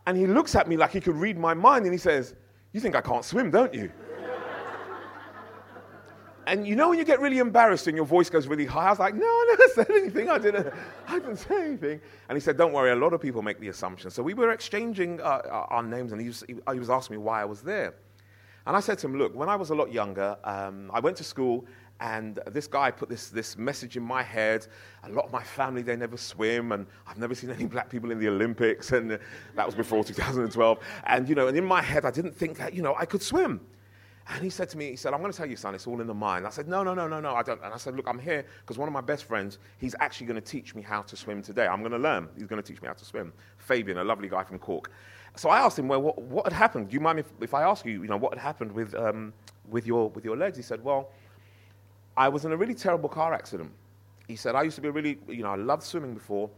and 0.06 0.16
he 0.16 0.28
looks 0.28 0.54
at 0.54 0.68
me 0.68 0.78
like 0.78 0.92
he 0.92 1.02
could 1.02 1.16
read 1.16 1.36
my 1.36 1.56
mind 1.56 1.86
and 1.86 1.92
he 1.92 1.98
says, 1.98 2.36
You 2.72 2.80
think 2.80 2.96
I 2.96 3.02
can't 3.02 3.26
swim, 3.26 3.50
don't 3.50 3.74
you? 3.74 3.92
and 6.46 6.68
you 6.68 6.76
know 6.76 6.90
when 6.90 7.00
you 7.00 7.04
get 7.04 7.20
really 7.20 7.40
embarrassed 7.40 7.88
and 7.88 7.98
your 7.98 8.06
voice 8.06 8.30
goes 8.30 8.46
really 8.46 8.68
high? 8.68 8.86
I 8.86 8.90
was 8.92 9.00
like, 9.00 9.16
No, 9.16 9.26
I 9.26 9.56
never 9.58 9.74
said 9.74 9.90
anything. 9.90 10.30
I 10.30 10.38
didn't, 10.38 10.72
I 11.08 11.18
didn't 11.18 11.38
say 11.38 11.66
anything. 11.66 12.00
And 12.30 12.36
he 12.36 12.40
said, 12.40 12.58
Don't 12.58 12.74
worry, 12.74 12.92
a 12.92 12.96
lot 12.96 13.12
of 13.12 13.22
people 13.22 13.42
make 13.42 13.60
the 13.60 13.70
assumption. 13.70 14.12
So 14.12 14.22
we 14.22 14.36
were 14.36 14.52
exchanging 14.52 15.20
uh, 15.20 15.66
our 15.70 15.82
names 15.82 16.12
and 16.12 16.22
he 16.22 16.28
was, 16.28 16.44
he 16.48 16.80
was 16.80 16.92
asking 16.92 17.16
me 17.16 17.24
why 17.24 17.42
I 17.42 17.46
was 17.46 17.64
there. 17.64 17.96
And 18.68 18.78
I 18.78 18.82
said 18.82 19.00
to 19.00 19.08
him, 19.08 19.18
Look, 19.18 19.34
when 19.34 19.50
I 19.50 19.56
was 19.56 19.72
a 19.72 19.76
lot 19.76 19.92
younger, 19.92 20.38
um, 20.44 20.92
I 20.94 21.00
went 21.00 21.18
to 21.18 21.24
school 21.24 21.66
and 22.00 22.40
this 22.48 22.68
guy 22.68 22.92
put 22.92 23.10
this, 23.10 23.30
this 23.30 23.58
message 23.58 23.98
in 23.98 24.04
my 24.04 24.22
head. 24.22 24.68
A 25.04 25.10
lot 25.10 25.26
of 25.26 25.32
my 25.32 25.44
family, 25.44 25.82
they 25.82 25.96
never 25.96 26.18
swim, 26.18 26.72
and 26.72 26.86
I've 27.08 27.18
never 27.18 27.34
seen 27.34 27.50
any 27.58 27.66
black 27.66 27.90
people 27.90 28.12
in 28.12 28.20
the 28.20 28.28
Olympics, 28.28 28.92
and 28.92 29.20
that 29.56 29.66
was 29.66 29.76
before 29.76 30.04
2012. 30.06 30.80
And, 31.06 31.28
you 31.28 31.36
know, 31.36 31.48
and 31.48 31.58
in 31.58 31.66
my 31.66 31.82
head, 31.82 32.06
I 32.06 32.12
didn't 32.12 32.36
think 32.36 32.58
that, 32.58 32.74
you 32.74 32.82
know, 32.82 32.96
I 32.96 33.06
could 33.06 33.22
swim. 33.22 33.62
And 34.30 34.44
he 34.44 34.50
said 34.50 34.68
to 34.70 34.78
me, 34.78 34.90
he 34.90 34.98
said, 34.98 35.14
I'm 35.14 35.22
going 35.22 35.32
to 35.32 35.38
tell 35.38 35.48
you, 35.48 35.56
son, 35.56 35.74
it's 35.74 35.88
all 35.88 36.02
in 36.02 36.08
the 36.08 36.14
mind. 36.14 36.46
I 36.46 36.50
said, 36.50 36.68
no, 36.68 36.84
no, 36.84 36.94
no, 36.94 37.08
no, 37.08 37.22
no, 37.22 37.34
I 37.34 37.44
don't. 37.44 37.64
And 37.64 37.74
I 37.74 37.78
said, 37.78 37.96
look, 37.96 38.08
I'm 38.10 38.20
here 38.20 38.46
because 38.60 38.78
one 38.78 38.90
of 38.90 38.94
my 38.94 39.02
best 39.02 39.24
friends, 39.24 39.58
he's 39.78 39.96
actually 40.02 40.28
going 40.28 40.42
to 40.42 40.46
teach 40.46 40.76
me 40.76 40.82
how 40.82 41.02
to 41.04 41.16
swim 41.16 41.42
today. 41.42 41.66
I'm 41.66 41.80
going 41.80 41.94
to 41.94 41.98
learn. 41.98 42.28
He's 42.38 42.46
going 42.48 42.62
to 42.62 42.68
teach 42.68 42.82
me 42.82 42.90
how 42.90 42.94
to 42.94 43.06
swim. 43.06 43.32
Fabian, 43.58 44.00
a 44.00 44.04
lovely 44.04 44.28
guy 44.28 44.44
from 44.44 44.60
Cork. 44.60 44.92
So 45.38 45.50
I 45.50 45.60
asked 45.60 45.80
him, 45.80 45.88
well, 45.88 46.02
what, 46.02 46.22
what 46.22 46.46
had 46.46 46.54
happened? 46.54 46.90
Do 46.90 46.96
you 46.96 47.00
mind 47.00 47.20
if, 47.20 47.28
if 47.40 47.54
I 47.54 47.64
ask 47.64 47.86
you, 47.86 48.02
you 48.02 48.10
know, 48.10 48.18
what 48.18 48.34
had 48.34 48.42
happened 48.42 48.74
with, 48.74 48.94
um, 48.96 49.32
with, 49.70 49.88
your, 49.88 50.10
with 50.10 50.26
your 50.26 50.36
legs? 50.36 50.58
He 50.58 50.64
said, 50.64 50.84
well, 50.84 51.10
I 52.18 52.28
was 52.28 52.46
in 52.46 52.52
a 52.52 52.58
really 52.58 52.74
terrible 52.74 53.08
car 53.08 53.34
accident. 53.34 53.72
He 54.28 54.36
said, 54.36 54.56
I 54.56 54.64
used 54.64 54.76
to 54.76 54.82
be 54.82 54.90
really, 54.90 55.20
you 55.30 55.44
know, 55.44 55.52
I 55.52 55.56
loved 55.56 55.84
swimming 55.84 56.16
before, 56.16 56.50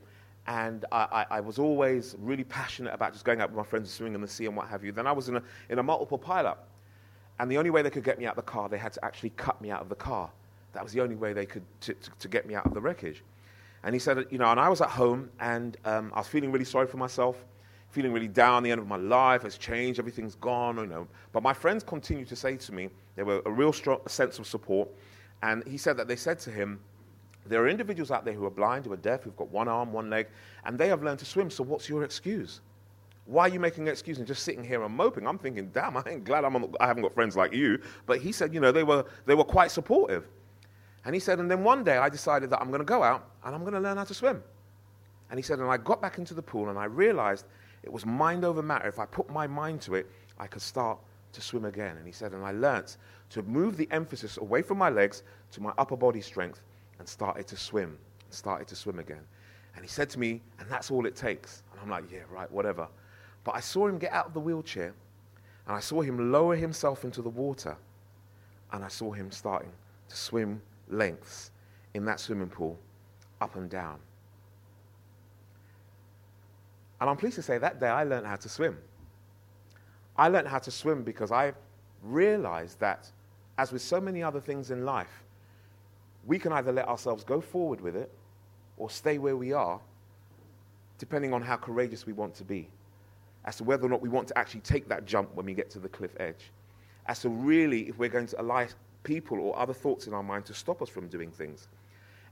and 0.47 0.85
I, 0.91 1.25
I, 1.29 1.37
I, 1.37 1.39
was 1.41 1.59
always 1.59 2.15
really 2.17 2.45
passionate 2.45 2.93
about 2.93 3.11
just 3.11 3.25
going 3.25 3.41
out 3.41 3.49
with 3.49 3.57
my 3.57 3.63
friends 3.63 3.89
and 3.89 3.91
swimming 3.91 4.15
in 4.15 4.21
the 4.21 4.27
sea 4.27 4.45
and 4.45 4.55
what 4.55 4.67
have 4.69 4.83
you. 4.83 4.93
Then 4.93 5.05
I 5.05 5.11
was 5.11 5.27
in 5.27 5.35
a, 5.35 5.43
in 5.69 5.77
a 5.77 5.83
multiple 5.83 6.17
pileup, 6.17 6.59
and 7.39 7.51
the 7.51 7.57
only 7.57 7.69
way 7.69 7.81
they 7.81 7.89
could 7.89 8.05
get 8.05 8.17
me 8.17 8.25
out 8.25 8.31
of 8.31 8.37
the 8.37 8.51
car, 8.51 8.69
they 8.69 8.77
had 8.77 8.93
to 8.93 9.05
actually 9.05 9.31
cut 9.31 9.61
me 9.61 9.69
out 9.69 9.81
of 9.81 9.89
the 9.89 9.95
car. 9.95 10.31
That 10.71 10.81
was 10.81 10.93
the 10.93 11.01
only 11.01 11.15
way 11.15 11.33
they 11.33 11.45
could 11.45 11.63
to, 11.81 11.93
to, 12.19 12.27
get 12.27 12.47
me 12.47 12.55
out 12.55 12.65
of 12.65 12.73
the 12.73 12.81
wreckage. 12.81 13.21
And 13.83 13.93
he 13.93 13.99
said, 13.99 14.25
you 14.29 14.37
know, 14.37 14.49
and 14.49 14.59
I 14.59 14.69
was 14.69 14.81
at 14.81 14.89
home, 14.89 15.29
and 15.41 15.77
um, 15.83 16.11
I 16.15 16.19
was 16.19 16.27
feeling 16.27 16.51
really 16.51 16.65
sorry 16.65 16.87
for 16.87 16.97
myself, 16.97 17.43
feeling 17.89 18.13
really 18.13 18.27
down. 18.27 18.63
The 18.63 18.71
end 18.71 18.79
of 18.79 18.87
my 18.87 18.97
life 18.97 19.43
has 19.43 19.57
changed, 19.57 19.99
everything's 19.99 20.35
gone, 20.35 20.77
you 20.77 20.87
know. 20.87 21.07
But 21.33 21.43
my 21.43 21.53
friends 21.53 21.83
continued 21.83 22.29
to 22.29 22.35
say 22.35 22.55
to 22.55 22.73
me, 22.73 22.89
there 23.15 23.25
were 23.25 23.41
a 23.45 23.51
real 23.51 23.73
strong 23.73 23.99
sense 24.07 24.39
of 24.39 24.47
support 24.47 24.89
and 25.41 25.65
he 25.67 25.77
said 25.77 25.97
that 25.97 26.07
they 26.07 26.15
said 26.15 26.39
to 26.39 26.51
him, 26.51 26.79
There 27.45 27.61
are 27.61 27.67
individuals 27.67 28.11
out 28.11 28.25
there 28.25 28.33
who 28.33 28.45
are 28.45 28.51
blind, 28.51 28.85
who 28.85 28.93
are 28.93 28.97
deaf, 28.97 29.23
who've 29.23 29.35
got 29.37 29.49
one 29.49 29.67
arm, 29.67 29.93
one 29.93 30.09
leg, 30.09 30.27
and 30.65 30.77
they 30.77 30.87
have 30.89 31.03
learned 31.03 31.19
to 31.19 31.25
swim, 31.25 31.49
so 31.49 31.63
what's 31.63 31.87
your 31.87 32.03
excuse? 32.03 32.61
Why 33.25 33.43
are 33.43 33.49
you 33.49 33.59
making 33.59 33.87
an 33.87 33.91
excuse 33.91 34.17
and 34.17 34.25
just 34.25 34.43
sitting 34.43 34.63
here 34.63 34.83
and 34.83 34.93
moping? 34.93 35.27
I'm 35.27 35.37
thinking, 35.37 35.69
damn, 35.69 35.95
I 35.95 36.03
ain't 36.07 36.23
glad 36.23 36.43
I'm 36.43 36.55
on, 36.55 36.73
I 36.79 36.87
haven't 36.87 37.03
got 37.03 37.13
friends 37.13 37.37
like 37.37 37.53
you. 37.53 37.79
But 38.07 38.21
he 38.21 38.31
said, 38.31 38.53
you 38.53 38.59
know, 38.59 38.71
they 38.71 38.83
were, 38.83 39.05
they 39.27 39.35
were 39.35 39.43
quite 39.43 39.69
supportive. 39.69 40.27
And 41.05 41.13
he 41.13 41.19
said, 41.19 41.39
and 41.39 41.49
then 41.49 41.63
one 41.63 41.83
day 41.83 41.97
I 41.97 42.09
decided 42.09 42.49
that 42.49 42.59
I'm 42.59 42.69
going 42.69 42.79
to 42.79 42.85
go 42.85 43.03
out 43.03 43.29
and 43.45 43.53
I'm 43.53 43.61
going 43.61 43.73
to 43.73 43.79
learn 43.79 43.97
how 43.97 44.03
to 44.03 44.13
swim. 44.13 44.43
And 45.29 45.37
he 45.37 45.43
said, 45.43 45.59
and 45.59 45.69
I 45.69 45.77
got 45.77 46.01
back 46.01 46.17
into 46.17 46.33
the 46.33 46.41
pool 46.41 46.69
and 46.69 46.79
I 46.79 46.85
realized 46.85 47.45
it 47.83 47.91
was 47.91 48.05
mind 48.05 48.43
over 48.43 48.63
matter. 48.63 48.87
If 48.87 48.97
I 48.97 49.05
put 49.05 49.29
my 49.29 49.45
mind 49.45 49.81
to 49.81 49.95
it, 49.95 50.07
I 50.39 50.47
could 50.47 50.61
start 50.61 50.97
to 51.33 51.41
swim 51.41 51.65
again. 51.65 51.97
And 51.97 52.05
he 52.05 52.11
said, 52.11 52.33
and 52.33 52.45
I 52.45 52.51
learnt 52.51 52.97
to 53.31 53.43
move 53.43 53.77
the 53.77 53.87
emphasis 53.91 54.37
away 54.37 54.61
from 54.61 54.77
my 54.77 54.89
legs 54.89 55.23
to 55.51 55.61
my 55.61 55.71
upper 55.77 55.95
body 55.95 56.21
strength 56.21 56.61
and 56.99 57.07
started 57.07 57.47
to 57.47 57.57
swim, 57.57 57.97
started 58.29 58.67
to 58.67 58.75
swim 58.75 58.99
again. 58.99 59.21
And 59.75 59.83
he 59.83 59.89
said 59.89 60.09
to 60.11 60.19
me, 60.19 60.41
and 60.59 60.69
that's 60.69 60.91
all 60.91 61.05
it 61.05 61.15
takes. 61.15 61.63
And 61.71 61.81
I'm 61.81 61.89
like, 61.89 62.11
yeah, 62.11 62.19
right, 62.31 62.51
whatever. 62.51 62.87
But 63.43 63.55
I 63.55 63.59
saw 63.59 63.87
him 63.87 63.97
get 63.97 64.11
out 64.11 64.27
of 64.27 64.33
the 64.33 64.39
wheelchair 64.39 64.93
and 65.67 65.75
I 65.75 65.79
saw 65.79 66.01
him 66.01 66.31
lower 66.31 66.55
himself 66.55 67.03
into 67.03 67.21
the 67.21 67.29
water 67.29 67.77
and 68.71 68.83
I 68.83 68.87
saw 68.87 69.11
him 69.11 69.31
starting 69.31 69.71
to 70.09 70.15
swim 70.15 70.61
lengths 70.89 71.51
in 71.93 72.05
that 72.05 72.19
swimming 72.19 72.49
pool 72.49 72.77
up 73.41 73.55
and 73.55 73.69
down. 73.69 73.99
And 76.99 77.09
I'm 77.09 77.17
pleased 77.17 77.35
to 77.35 77.41
say 77.41 77.57
that 77.57 77.79
day 77.79 77.87
I 77.87 78.03
learned 78.03 78.27
how 78.27 78.35
to 78.35 78.49
swim. 78.49 78.77
I 80.19 80.27
learned 80.27 80.49
how 80.49 80.59
to 80.59 80.69
swim 80.69 81.03
because 81.03 81.31
I 81.31 81.53
realized 82.03 82.77
that 82.81 83.09
as 83.57 83.71
with 83.71 83.81
so 83.81 84.01
many 84.01 84.21
other 84.21 84.41
things 84.41 84.69
in 84.69 84.83
life, 84.83 85.23
we 86.25 86.37
can 86.37 86.51
either 86.51 86.73
let 86.73 86.89
ourselves 86.89 87.23
go 87.23 87.39
forward 87.39 87.79
with 87.79 87.95
it 87.95 88.11
or 88.75 88.89
stay 88.89 89.17
where 89.17 89.37
we 89.37 89.53
are, 89.53 89.79
depending 90.97 91.33
on 91.33 91.41
how 91.41 91.55
courageous 91.55 92.05
we 92.05 92.11
want 92.11 92.35
to 92.35 92.43
be, 92.43 92.67
as 93.45 93.55
to 93.55 93.63
whether 93.63 93.85
or 93.85 93.89
not 93.89 94.01
we 94.01 94.09
want 94.09 94.27
to 94.27 94.37
actually 94.37 94.59
take 94.59 94.89
that 94.89 95.05
jump 95.05 95.33
when 95.35 95.45
we 95.45 95.53
get 95.53 95.69
to 95.69 95.79
the 95.79 95.87
cliff 95.87 96.11
edge, 96.19 96.51
as 97.05 97.21
to 97.21 97.29
really 97.29 97.87
if 97.87 97.97
we're 97.97 98.09
going 98.09 98.27
to 98.27 98.41
allow 98.41 98.67
people 99.03 99.39
or 99.39 99.57
other 99.57 99.73
thoughts 99.73 100.05
in 100.05 100.13
our 100.13 100.23
mind 100.23 100.43
to 100.43 100.53
stop 100.53 100.81
us 100.81 100.89
from 100.89 101.07
doing 101.07 101.31
things. 101.31 101.69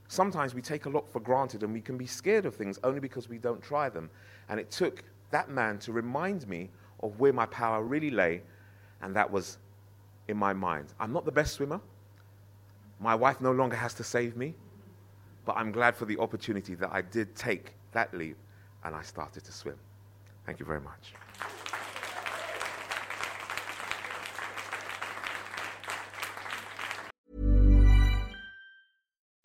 Sometimes 0.10 0.54
we 0.54 0.62
take 0.62 0.88
a 0.88 0.90
lot 0.90 1.08
for 1.08 1.22
granted 1.22 1.64
and 1.64 1.72
we 1.72 1.80
can 1.80 1.98
be 1.98 2.06
scared 2.06 2.46
of 2.46 2.54
things 2.54 2.80
only 2.84 3.00
because 3.00 3.30
we 3.30 3.38
don't 3.38 3.62
try 3.64 3.88
them. 3.88 4.10
And 4.50 4.60
it 4.60 4.72
took 4.72 5.04
that 5.32 5.50
man 5.50 5.80
to 5.80 5.94
remind 5.94 6.50
me 6.50 6.70
of 7.02 7.20
where 7.20 7.34
my 7.34 7.46
power 7.46 7.84
really 7.84 8.12
lay, 8.12 8.42
and 9.02 9.16
that 9.16 9.32
was 9.32 9.58
in 10.28 10.38
my 10.38 10.54
mind. 10.54 10.88
I'm 11.00 11.14
not 11.14 11.26
the 11.26 11.32
best 11.32 11.54
swimmer. 11.54 11.80
My 13.00 13.16
wife 13.16 13.42
no 13.42 13.52
longer 13.52 13.76
has 13.76 13.94
to 13.96 14.04
save 14.04 14.36
me, 14.36 14.56
but 15.46 15.56
I'm 15.56 15.72
glad 15.72 15.96
for 15.96 16.06
the 16.06 16.18
opportunity 16.18 16.76
that 16.76 16.90
I 16.92 17.02
did 17.02 17.36
take 17.36 17.74
that 17.92 18.14
leap 18.14 18.38
and 18.84 18.96
I 18.96 19.02
started 19.04 19.44
to 19.44 19.52
swim. 19.52 19.76
Thank 20.46 20.60
you 20.60 20.66
very 20.66 20.82
much. 20.82 21.14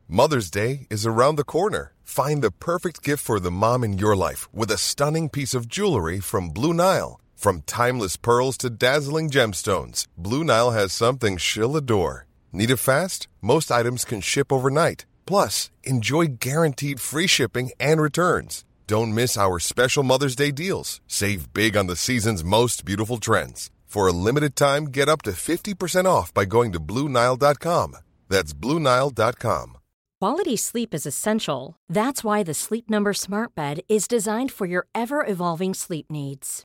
Mother's 0.08 0.50
Day 0.50 0.86
is 0.90 1.06
around 1.06 1.36
the 1.36 1.44
corner. 1.44 1.94
Find 2.04 2.42
the 2.42 2.50
perfect 2.50 3.02
gift 3.02 3.24
for 3.24 3.40
the 3.40 3.50
mom 3.50 3.82
in 3.82 3.96
your 3.96 4.14
life 4.14 4.46
with 4.52 4.70
a 4.70 4.76
stunning 4.76 5.30
piece 5.30 5.54
of 5.54 5.66
jewelry 5.66 6.20
from 6.20 6.50
Blue 6.50 6.74
Nile. 6.74 7.18
From 7.42 7.62
timeless 7.62 8.16
pearls 8.16 8.56
to 8.58 8.70
dazzling 8.70 9.28
gemstones, 9.28 10.06
Blue 10.16 10.44
Nile 10.44 10.70
has 10.70 10.92
something 10.92 11.36
she'll 11.36 11.76
adore. 11.76 12.26
Need 12.52 12.70
it 12.70 12.76
fast? 12.76 13.26
Most 13.40 13.72
items 13.72 14.04
can 14.04 14.20
ship 14.20 14.52
overnight. 14.52 15.06
Plus, 15.26 15.68
enjoy 15.82 16.38
guaranteed 16.38 17.00
free 17.00 17.26
shipping 17.26 17.72
and 17.80 18.00
returns. 18.00 18.64
Don't 18.86 19.12
miss 19.12 19.36
our 19.36 19.58
special 19.58 20.04
Mother's 20.04 20.36
Day 20.36 20.52
deals. 20.52 21.00
Save 21.08 21.52
big 21.52 21.76
on 21.76 21.88
the 21.88 21.96
season's 21.96 22.44
most 22.44 22.84
beautiful 22.84 23.18
trends. 23.18 23.72
For 23.86 24.06
a 24.06 24.12
limited 24.12 24.54
time, 24.54 24.84
get 24.84 25.08
up 25.08 25.22
to 25.22 25.32
50% 25.32 26.04
off 26.04 26.32
by 26.32 26.44
going 26.44 26.70
to 26.74 26.78
Blue 26.78 27.08
Nile.com. 27.08 27.96
That's 28.28 28.52
BlueNile.com. 28.54 29.78
Quality 30.20 30.56
sleep 30.56 30.94
is 30.94 31.06
essential. 31.06 31.74
That's 31.88 32.22
why 32.22 32.44
the 32.44 32.54
Sleep 32.54 32.88
Number 32.88 33.12
Smart 33.12 33.56
Bed 33.56 33.80
is 33.88 34.06
designed 34.06 34.52
for 34.52 34.66
your 34.66 34.86
ever 34.94 35.26
evolving 35.26 35.74
sleep 35.74 36.08
needs. 36.08 36.64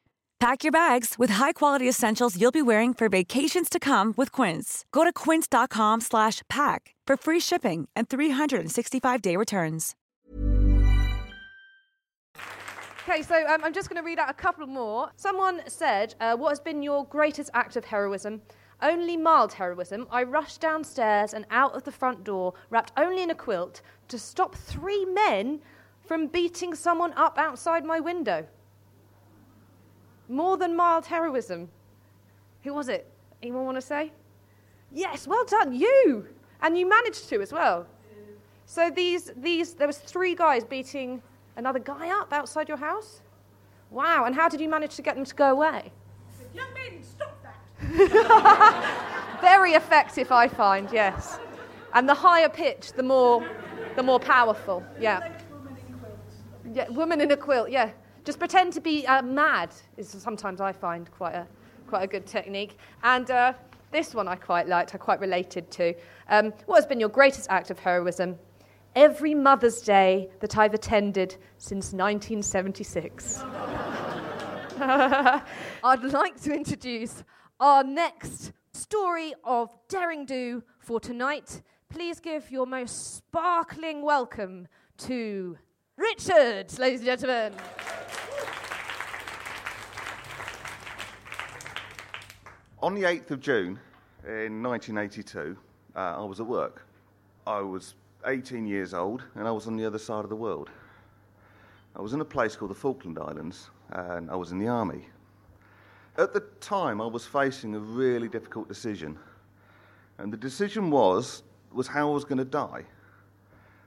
Pack 0.41 0.63
your 0.63 0.71
bags 0.71 1.19
with 1.19 1.29
high-quality 1.29 1.87
essentials 1.87 2.35
you'll 2.35 2.51
be 2.51 2.63
wearing 2.63 2.95
for 2.95 3.07
vacations 3.09 3.69
to 3.69 3.79
come 3.79 4.11
with 4.17 4.31
Quince. 4.31 4.85
Go 4.91 5.03
to 5.03 5.13
quince.com 5.13 6.01
slash 6.01 6.41
pack 6.49 6.95
for 7.05 7.15
free 7.15 7.39
shipping 7.39 7.87
and 7.95 8.09
365-day 8.09 9.35
returns. 9.35 9.93
Okay, 13.07 13.21
so 13.21 13.35
um, 13.45 13.63
I'm 13.63 13.71
just 13.71 13.87
going 13.87 14.01
to 14.01 14.03
read 14.03 14.17
out 14.17 14.31
a 14.31 14.33
couple 14.33 14.65
more. 14.65 15.11
Someone 15.15 15.61
said, 15.67 16.15
uh, 16.19 16.35
What 16.35 16.49
has 16.49 16.59
been 16.59 16.81
your 16.81 17.05
greatest 17.05 17.51
act 17.53 17.75
of 17.75 17.85
heroism? 17.85 18.41
Only 18.81 19.17
mild 19.17 19.53
heroism. 19.53 20.07
I 20.09 20.23
rushed 20.23 20.59
downstairs 20.59 21.35
and 21.35 21.45
out 21.51 21.75
of 21.75 21.83
the 21.83 21.91
front 21.91 22.23
door, 22.23 22.55
wrapped 22.71 22.93
only 22.97 23.21
in 23.21 23.29
a 23.29 23.35
quilt, 23.35 23.83
to 24.07 24.17
stop 24.17 24.55
three 24.55 25.05
men 25.05 25.61
from 25.99 26.25
beating 26.25 26.73
someone 26.73 27.13
up 27.13 27.37
outside 27.37 27.85
my 27.85 27.99
window. 27.99 28.47
More 30.31 30.55
than 30.55 30.77
mild 30.77 31.05
heroism. 31.05 31.67
Who 32.63 32.73
was 32.73 32.87
it? 32.87 33.05
Anyone 33.43 33.65
want 33.65 33.75
to 33.75 33.81
say? 33.81 34.13
Yes, 34.93 35.27
well 35.27 35.43
done, 35.43 35.73
you! 35.73 36.25
And 36.61 36.77
you 36.77 36.87
managed 36.87 37.27
to 37.29 37.41
as 37.41 37.51
well. 37.51 37.85
So 38.65 38.89
these, 38.89 39.33
these, 39.35 39.73
there 39.73 39.87
was 39.87 39.97
three 39.97 40.33
guys 40.33 40.63
beating 40.63 41.21
another 41.57 41.79
guy 41.79 42.17
up 42.17 42.31
outside 42.31 42.69
your 42.69 42.77
house? 42.77 43.19
Wow, 43.89 44.23
and 44.23 44.33
how 44.33 44.47
did 44.47 44.61
you 44.61 44.69
manage 44.69 44.95
to 44.95 45.01
get 45.01 45.15
them 45.15 45.25
to 45.25 45.35
go 45.35 45.51
away? 45.51 45.91
Young 46.53 46.73
men, 46.75 47.03
stop 47.03 47.37
that! 47.43 49.37
Very 49.41 49.73
effective, 49.73 50.31
I 50.31 50.47
find, 50.47 50.89
yes. 50.93 51.39
And 51.93 52.07
the 52.07 52.13
higher 52.13 52.47
pitch, 52.47 52.93
the 52.93 53.03
more, 53.03 53.45
the 53.97 54.03
more 54.03 54.19
powerful, 54.19 54.81
yeah. 54.97 55.29
Yeah, 56.73 56.87
woman 56.89 57.19
in 57.19 57.31
a 57.31 57.37
quilt, 57.37 57.69
yeah. 57.69 57.91
Just 58.23 58.37
pretend 58.37 58.73
to 58.73 58.81
be 58.81 59.07
uh, 59.07 59.23
mad 59.23 59.71
is 59.97 60.09
sometimes 60.09 60.61
I 60.61 60.71
find 60.71 61.09
quite 61.09 61.33
a, 61.33 61.47
quite 61.87 62.03
a 62.03 62.07
good 62.07 62.27
technique. 62.27 62.77
And 63.01 63.31
uh, 63.31 63.53
this 63.91 64.13
one 64.13 64.27
I 64.27 64.35
quite 64.35 64.67
liked, 64.67 64.93
I 64.93 64.99
quite 64.99 65.19
related 65.19 65.71
to. 65.71 65.95
Um, 66.29 66.53
what 66.67 66.75
has 66.75 66.85
been 66.85 66.99
your 66.99 67.09
greatest 67.09 67.47
act 67.49 67.71
of 67.71 67.79
heroism? 67.79 68.37
Every 68.95 69.33
Mother's 69.33 69.81
Day 69.81 70.29
that 70.39 70.55
I've 70.55 70.75
attended 70.75 71.37
since 71.57 71.93
1976. 71.93 73.41
I'd 74.79 76.03
like 76.03 76.39
to 76.41 76.53
introduce 76.53 77.23
our 77.59 77.83
next 77.83 78.51
story 78.73 79.33
of 79.43 79.75
daring 79.87 80.25
do 80.25 80.61
for 80.77 80.99
tonight. 80.99 81.63
Please 81.89 82.19
give 82.19 82.51
your 82.51 82.67
most 82.67 83.15
sparkling 83.15 84.03
welcome 84.03 84.67
to 84.97 85.57
Richard, 85.97 86.77
ladies 86.77 86.99
and 86.99 87.05
gentlemen. 87.07 87.53
On 92.83 92.95
the 92.95 93.03
8th 93.03 93.29
of 93.29 93.39
June 93.39 93.79
in 94.25 94.63
1982, 94.63 95.55
uh, 95.95 95.99
I 95.99 96.23
was 96.23 96.39
at 96.39 96.47
work. 96.47 96.83
I 97.45 97.59
was 97.59 97.93
18 98.25 98.65
years 98.65 98.95
old 98.95 99.21
and 99.35 99.47
I 99.47 99.51
was 99.51 99.67
on 99.67 99.77
the 99.77 99.85
other 99.85 99.99
side 99.99 100.23
of 100.23 100.29
the 100.31 100.35
world. 100.35 100.71
I 101.95 102.01
was 102.01 102.13
in 102.13 102.21
a 102.21 102.25
place 102.25 102.55
called 102.55 102.71
the 102.71 102.75
Falkland 102.75 103.19
Islands 103.19 103.69
and 103.91 104.31
I 104.31 104.35
was 104.35 104.51
in 104.51 104.57
the 104.57 104.67
army. 104.67 105.07
At 106.17 106.33
the 106.33 106.39
time, 106.59 107.01
I 107.01 107.05
was 107.05 107.23
facing 107.23 107.75
a 107.75 107.79
really 107.79 108.27
difficult 108.27 108.67
decision. 108.67 109.15
And 110.17 110.33
the 110.33 110.37
decision 110.37 110.89
was, 110.89 111.43
was 111.71 111.85
how 111.85 112.09
I 112.09 112.13
was 112.15 112.25
going 112.25 112.39
to 112.39 112.45
die. 112.45 112.83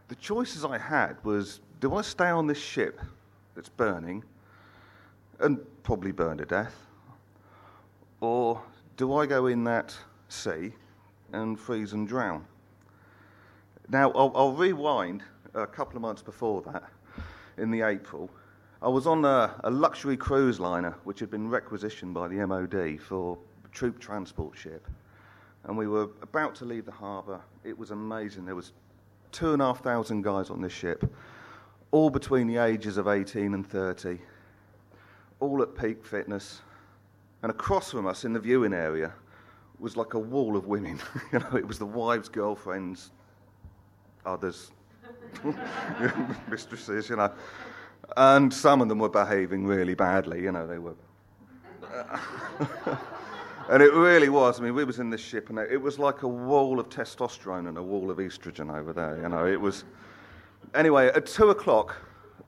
The 0.06 0.14
choices 0.14 0.64
I 0.64 0.78
had 0.78 1.16
was 1.24 1.58
do 1.80 1.96
I 1.96 2.02
stay 2.02 2.28
on 2.28 2.46
this 2.46 2.62
ship 2.62 3.00
that's 3.56 3.68
burning 3.68 4.22
and 5.40 5.58
probably 5.82 6.12
burn 6.12 6.38
to 6.38 6.44
death? 6.44 6.76
Or 8.20 8.62
do 8.96 9.14
I 9.14 9.26
go 9.26 9.46
in 9.46 9.64
that 9.64 9.96
sea 10.28 10.72
and 11.32 11.58
freeze 11.58 11.92
and 11.92 12.06
drown? 12.06 12.44
Now, 13.88 14.10
I'll, 14.12 14.32
I'll 14.34 14.52
rewind 14.52 15.22
a 15.54 15.66
couple 15.66 15.96
of 15.96 16.02
months 16.02 16.22
before 16.22 16.62
that, 16.62 16.84
in 17.58 17.70
the 17.70 17.82
April. 17.82 18.30
I 18.82 18.88
was 18.88 19.06
on 19.06 19.24
a, 19.24 19.54
a, 19.64 19.70
luxury 19.70 20.16
cruise 20.16 20.60
liner 20.60 20.94
which 21.04 21.20
had 21.20 21.30
been 21.30 21.48
requisitioned 21.48 22.12
by 22.14 22.28
the 22.28 22.46
MOD 22.46 23.00
for 23.00 23.38
troop 23.72 23.98
transport 23.98 24.56
ship. 24.56 24.86
And 25.64 25.76
we 25.76 25.86
were 25.86 26.08
about 26.22 26.54
to 26.56 26.64
leave 26.64 26.84
the 26.84 26.92
harbour. 26.92 27.40
It 27.64 27.78
was 27.78 27.90
amazing. 27.90 28.44
There 28.44 28.54
was 28.54 28.72
two 29.32 29.52
and 29.52 29.62
a 29.62 29.66
half 29.66 29.82
thousand 29.82 30.22
guys 30.22 30.50
on 30.50 30.60
this 30.60 30.72
ship, 30.72 31.10
all 31.90 32.10
between 32.10 32.46
the 32.46 32.58
ages 32.58 32.98
of 32.98 33.08
18 33.08 33.54
and 33.54 33.66
30, 33.66 34.18
all 35.40 35.62
at 35.62 35.74
peak 35.74 36.04
fitness. 36.04 36.60
And 37.44 37.50
across 37.50 37.90
from 37.90 38.06
us 38.06 38.24
in 38.24 38.32
the 38.32 38.40
viewing 38.40 38.72
area 38.72 39.12
was 39.78 39.98
like 39.98 40.14
a 40.14 40.18
wall 40.18 40.56
of 40.56 40.66
women. 40.66 40.98
you 41.32 41.40
know, 41.40 41.56
it 41.56 41.68
was 41.68 41.78
the 41.78 41.84
wives, 41.84 42.26
girlfriends, 42.26 43.10
others, 44.24 44.70
mistresses, 46.48 47.10
you 47.10 47.16
know. 47.16 47.30
And 48.16 48.50
some 48.50 48.80
of 48.80 48.88
them 48.88 48.98
were 48.98 49.10
behaving 49.10 49.66
really 49.66 49.92
badly, 49.92 50.42
you 50.42 50.52
know, 50.52 50.66
they 50.66 50.78
were. 50.78 50.94
and 53.68 53.82
it 53.82 53.92
really 53.92 54.30
was. 54.30 54.58
I 54.58 54.62
mean, 54.62 54.74
we 54.74 54.84
was 54.84 54.98
in 54.98 55.10
this 55.10 55.20
ship, 55.20 55.50
and 55.50 55.58
it 55.58 55.76
was 55.76 55.98
like 55.98 56.22
a 56.22 56.28
wall 56.28 56.80
of 56.80 56.88
testosterone 56.88 57.68
and 57.68 57.76
a 57.76 57.82
wall 57.82 58.10
of 58.10 58.16
estrogen 58.16 58.74
over 58.74 58.94
there, 58.94 59.20
you 59.20 59.28
know. 59.28 59.44
It 59.44 59.60
was. 59.60 59.84
Anyway, 60.74 61.08
at 61.08 61.26
two 61.26 61.50
o'clock, 61.50 61.94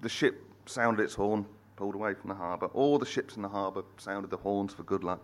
the 0.01 0.09
ship 0.09 0.43
sounded 0.65 1.03
its 1.03 1.13
horn, 1.13 1.45
pulled 1.77 1.95
away 1.95 2.15
from 2.15 2.29
the 2.29 2.35
harbour. 2.35 2.67
All 2.67 2.99
the 2.99 3.07
ships 3.07 3.37
in 3.37 3.43
the 3.43 3.49
harbour 3.49 3.83
sounded 3.99 4.31
the 4.31 4.37
horns 4.39 4.73
for 4.73 4.83
good 4.83 5.05
luck. 5.05 5.23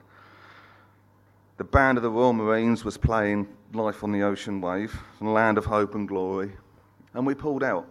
The 1.57 1.65
band 1.65 1.99
of 1.99 2.03
the 2.03 2.11
Royal 2.11 2.33
Marines 2.33 2.85
was 2.85 2.97
playing 2.97 3.49
Life 3.73 4.05
on 4.05 4.13
the 4.13 4.23
Ocean 4.23 4.61
Wave, 4.61 4.95
and 5.21 5.33
Land 5.33 5.59
of 5.59 5.65
Hope 5.65 5.95
and 5.95 6.07
Glory, 6.07 6.53
and 7.15 7.27
we 7.27 7.35
pulled 7.35 7.63
out. 7.63 7.87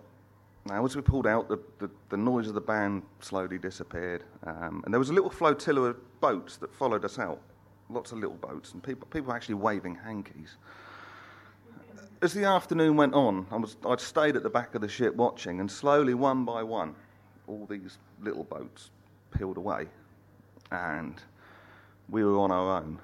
Now, 0.65 0.85
as 0.85 0.95
we 0.95 1.01
pulled 1.01 1.25
out, 1.25 1.49
the, 1.49 1.59
the, 1.79 1.89
the 2.09 2.17
noise 2.17 2.47
of 2.47 2.53
the 2.53 2.61
band 2.61 3.01
slowly 3.19 3.57
disappeared, 3.57 4.23
um, 4.45 4.81
and 4.85 4.93
there 4.93 4.99
was 4.99 5.09
a 5.09 5.13
little 5.13 5.29
flotilla 5.29 5.81
of 5.89 6.21
boats 6.21 6.57
that 6.57 6.73
followed 6.73 7.03
us 7.03 7.17
out. 7.17 7.39
Lots 7.89 8.11
of 8.11 8.19
little 8.19 8.37
boats, 8.37 8.73
and 8.73 8.83
people, 8.83 9.07
people 9.07 9.33
actually 9.33 9.55
waving 9.55 9.95
hankies. 9.95 10.57
As 12.21 12.33
the 12.33 12.45
afternoon 12.45 12.95
went 12.95 13.15
on, 13.15 13.47
I 13.51 13.55
was, 13.55 13.75
I'd 13.85 13.99
stayed 13.99 14.35
at 14.35 14.43
the 14.43 14.49
back 14.49 14.75
of 14.75 14.81
the 14.81 14.87
ship 14.87 15.15
watching, 15.15 15.59
and 15.59 15.71
slowly, 15.71 16.13
one 16.13 16.45
by 16.45 16.61
one, 16.61 16.95
all 17.51 17.67
these 17.69 17.97
little 18.21 18.43
boats 18.43 18.89
peeled 19.37 19.57
away, 19.57 19.87
and 20.71 21.21
we 22.09 22.23
were 22.23 22.37
on 22.37 22.51
our 22.51 22.77
own, 22.77 22.99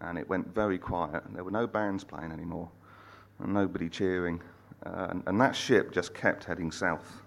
and 0.00 0.18
it 0.18 0.28
went 0.28 0.52
very 0.54 0.78
quiet, 0.78 1.24
and 1.24 1.36
there 1.36 1.44
were 1.44 1.50
no 1.50 1.66
bands 1.66 2.02
playing 2.02 2.32
anymore, 2.32 2.68
and 3.38 3.54
nobody 3.54 3.88
cheering 3.88 4.40
uh, 4.86 5.08
and, 5.10 5.22
and 5.26 5.40
that 5.40 5.54
ship 5.54 5.92
just 5.92 6.14
kept 6.14 6.44
heading 6.44 6.70
south. 6.70 7.20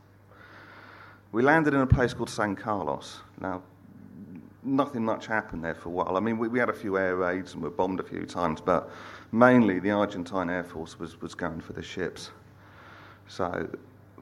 We 1.32 1.42
landed 1.42 1.74
in 1.74 1.82
a 1.82 1.88
place 1.88 2.14
called 2.14 2.30
San 2.30 2.56
Carlos. 2.56 3.20
Now, 3.40 3.62
nothing 4.64 5.04
much 5.04 5.28
happened 5.28 5.64
there 5.64 5.76
for 5.76 5.90
a 5.90 5.92
while. 5.92 6.18
I 6.18 6.20
mean, 6.20 6.38
we, 6.38 6.48
we 6.48 6.60
had 6.60 6.70
a 6.70 6.74
few 6.74 6.98
air 6.98 7.16
raids 7.16 7.54
and 7.54 7.62
were 7.62 7.70
bombed 7.70 8.00
a 8.00 8.04
few 8.04 8.26
times, 8.26 8.62
but 8.62 8.90
mainly 9.32 9.80
the 9.80 9.92
Argentine 9.92 10.50
Air 10.50 10.64
Force 10.64 11.00
was, 11.00 11.20
was 11.22 11.36
going 11.36 11.62
for 11.62 11.74
the 11.74 11.82
ships. 11.82 12.32
So 13.28 13.68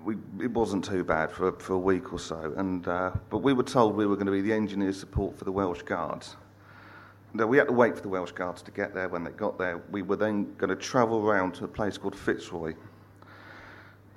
we, 0.04 0.16
it 0.42 0.52
wasn't 0.52 0.84
too 0.84 1.04
bad 1.04 1.32
for, 1.32 1.52
for 1.54 1.74
a 1.74 1.80
week 1.80 2.14
or 2.14 2.20
so. 2.20 2.54
And, 2.58 2.88
uh, 2.88 3.12
but 3.30 3.40
we 3.40 3.54
were 3.54 3.64
told 3.64 3.96
we 3.96 4.06
were 4.06 4.16
going 4.16 4.26
to 4.28 4.32
be 4.32 4.42
the 4.42 4.54
engineer 4.54 4.94
support 4.94 5.38
for 5.38 5.46
the 5.46 5.52
Welsh 5.52 5.82
Guards. 5.84 6.36
Now, 7.34 7.48
we 7.48 7.58
had 7.58 7.68
to 7.68 7.74
wait 7.74 7.96
for 7.96 8.02
the 8.02 8.10
Welsh 8.10 8.32
Guards 8.32 8.62
to 8.64 8.72
get 8.72 8.94
there. 8.94 9.08
When 9.08 9.24
they 9.24 9.32
got 9.32 9.58
there, 9.58 9.82
we 9.92 10.02
were 10.02 10.18
then 10.18 10.54
going 10.58 10.70
to 10.70 10.76
travel 10.76 11.26
around 11.26 11.54
to 11.56 11.66
a 11.66 11.68
place 11.68 11.98
called 11.98 12.16
Fitzroy 12.16 12.74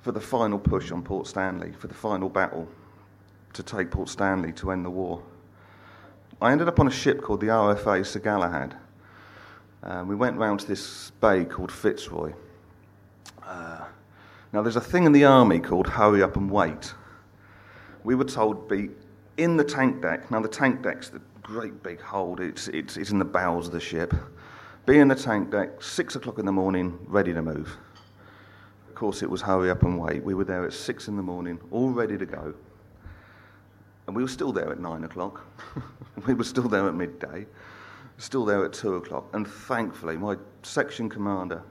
for 0.01 0.11
the 0.11 0.19
final 0.19 0.59
push 0.59 0.91
on 0.91 1.01
Port 1.01 1.27
Stanley, 1.27 1.71
for 1.71 1.87
the 1.87 1.93
final 1.93 2.29
battle 2.29 2.67
to 3.53 3.63
take 3.63 3.89
Port 3.89 4.09
Stanley 4.09 4.51
to 4.53 4.71
end 4.71 4.83
the 4.83 4.89
war. 4.89 5.23
I 6.41 6.51
ended 6.51 6.67
up 6.67 6.79
on 6.79 6.87
a 6.87 6.91
ship 6.91 7.21
called 7.21 7.39
the 7.39 7.47
RFA 7.47 8.05
Sir 8.05 8.19
Galahad. 8.19 8.75
Uh, 9.81 10.03
we 10.05 10.15
went 10.15 10.37
round 10.37 10.59
to 10.59 10.67
this 10.67 11.11
bay 11.21 11.45
called 11.45 11.71
Fitzroy. 11.71 12.33
Now, 14.55 14.61
there's 14.61 14.77
a 14.77 14.81
thing 14.81 15.03
in 15.03 15.11
the 15.11 15.25
army 15.25 15.59
called 15.59 15.85
hurry 15.85 16.23
up 16.23 16.37
and 16.37 16.49
wait. 16.49 16.93
We 18.05 18.15
were 18.15 18.23
told 18.23 18.69
to 18.69 18.75
be 18.77 18.89
in 19.35 19.57
the 19.57 19.65
tank 19.65 20.01
deck. 20.01 20.31
Now, 20.31 20.39
the 20.39 20.47
tank 20.47 20.81
deck's 20.81 21.09
the 21.09 21.19
great 21.43 21.83
big 21.83 21.99
hold, 21.99 22.39
it's, 22.39 22.69
it's, 22.69 22.95
it's 22.95 23.09
in 23.09 23.19
the 23.19 23.25
bowels 23.25 23.67
of 23.67 23.73
the 23.73 23.81
ship. 23.81 24.13
Be 24.85 24.99
in 24.99 25.09
the 25.09 25.15
tank 25.15 25.51
deck, 25.51 25.83
six 25.83 26.15
o'clock 26.15 26.39
in 26.39 26.45
the 26.45 26.53
morning, 26.53 26.97
ready 27.05 27.33
to 27.33 27.41
move. 27.41 27.75
Of 28.87 28.95
course, 28.95 29.21
it 29.21 29.29
was 29.29 29.41
hurry 29.41 29.69
up 29.69 29.83
and 29.83 29.99
wait. 29.99 30.23
We 30.23 30.35
were 30.35 30.45
there 30.45 30.63
at 30.63 30.71
six 30.71 31.09
in 31.09 31.17
the 31.17 31.21
morning, 31.21 31.59
all 31.69 31.89
ready 31.89 32.17
to 32.17 32.25
go. 32.25 32.53
And 34.07 34.15
we 34.15 34.21
were 34.21 34.29
still 34.29 34.53
there 34.53 34.71
at 34.71 34.79
nine 34.79 35.03
o'clock. 35.03 35.43
we 36.25 36.33
were 36.33 36.45
still 36.45 36.69
there 36.69 36.87
at 36.87 36.95
midday, 36.95 37.45
still 38.19 38.45
there 38.45 38.63
at 38.63 38.71
two 38.71 38.95
o'clock. 38.95 39.25
And 39.33 39.45
thankfully, 39.45 40.15
my 40.15 40.37
section 40.63 41.09
commander 41.09 41.61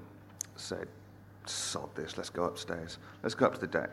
said, 0.57 0.87
Sod 1.47 1.95
this, 1.95 2.17
let's 2.17 2.31
go 2.31 2.45
upstairs. 2.45 2.99
Let's 3.23 3.35
go 3.35 3.47
up 3.47 3.55
to 3.55 3.61
the 3.61 3.67
deck. 3.67 3.91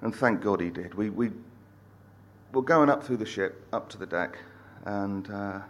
And 0.00 0.14
thank 0.14 0.40
God 0.40 0.60
he 0.60 0.70
did. 0.70 0.94
We, 0.94 1.10
we 1.10 1.30
were 2.52 2.62
going 2.62 2.90
up 2.90 3.02
through 3.02 3.18
the 3.18 3.26
ship, 3.26 3.66
up 3.72 3.88
to 3.90 3.98
the 3.98 4.06
deck, 4.06 4.38
and 4.84 5.30
uh, 5.30 5.60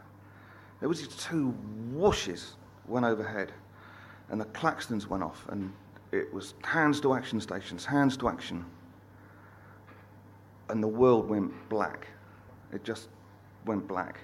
there 0.80 0.88
was 0.88 1.06
two 1.08 1.54
whooshes 1.92 2.52
went 2.86 3.06
overhead, 3.06 3.52
and 4.30 4.40
the 4.40 4.46
claxons 4.46 5.06
went 5.06 5.22
off, 5.22 5.46
and 5.48 5.72
it 6.12 6.32
was 6.32 6.54
hands 6.64 7.00
to 7.02 7.14
action 7.14 7.40
stations, 7.40 7.84
hands 7.84 8.16
to 8.16 8.28
action 8.28 8.64
and 10.68 10.82
the 10.82 10.88
world 10.88 11.28
went 11.28 11.52
black. 11.68 12.08
It 12.72 12.84
just 12.84 13.08
went 13.64 13.86
black. 13.86 14.20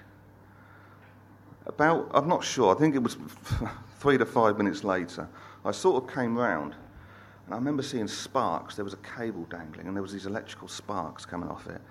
About, 1.65 2.09
I'm 2.13 2.27
not 2.27 2.43
sure, 2.43 2.75
I 2.75 2.79
think 2.79 2.95
it 2.95 3.03
was 3.03 3.17
three 3.99 4.17
to 4.17 4.25
five 4.25 4.57
minutes 4.57 4.83
later, 4.83 5.29
I 5.63 5.71
sort 5.71 6.03
of 6.03 6.13
came 6.13 6.37
round 6.37 6.75
and 7.45 7.53
I 7.53 7.57
remember 7.57 7.83
seeing 7.83 8.07
sparks. 8.07 8.75
There 8.75 8.85
was 8.85 8.93
a 8.93 9.17
cable 9.17 9.45
dangling 9.49 9.87
and 9.87 9.95
there 9.95 10.01
was 10.01 10.13
these 10.13 10.25
electrical 10.25 10.67
sparks 10.67 11.25
coming 11.25 11.49
off 11.49 11.67
it. 11.67 11.81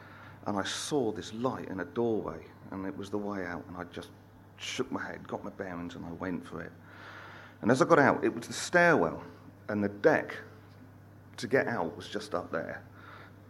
And 0.47 0.59
I 0.59 0.65
saw 0.65 1.13
this 1.13 1.35
light 1.35 1.69
in 1.69 1.81
a 1.81 1.85
doorway 1.85 2.45
and 2.71 2.87
it 2.87 2.97
was 2.97 3.11
the 3.11 3.19
way 3.19 3.45
out. 3.45 3.65
And 3.69 3.77
I 3.77 3.85
just 3.93 4.09
shook 4.57 4.91
my 4.91 5.05
head, 5.05 5.27
got 5.29 5.45
my 5.45 5.51
bearings, 5.51 5.95
and 5.95 6.05
I 6.05 6.13
went 6.13 6.47
for 6.47 6.63
it. 6.63 6.73
And 7.63 7.71
as 7.71 7.83
I 7.83 7.85
got 7.85 7.99
out, 7.99 8.25
it 8.25 8.35
was 8.35 8.47
the 8.47 8.53
stairwell 8.53 9.23
and 9.69 9.85
the 9.85 9.89
deck 9.89 10.37
to 11.37 11.47
get 11.47 11.67
out 11.67 11.97
was 11.97 12.09
just 12.09 12.35
up 12.35 12.51
there 12.51 12.83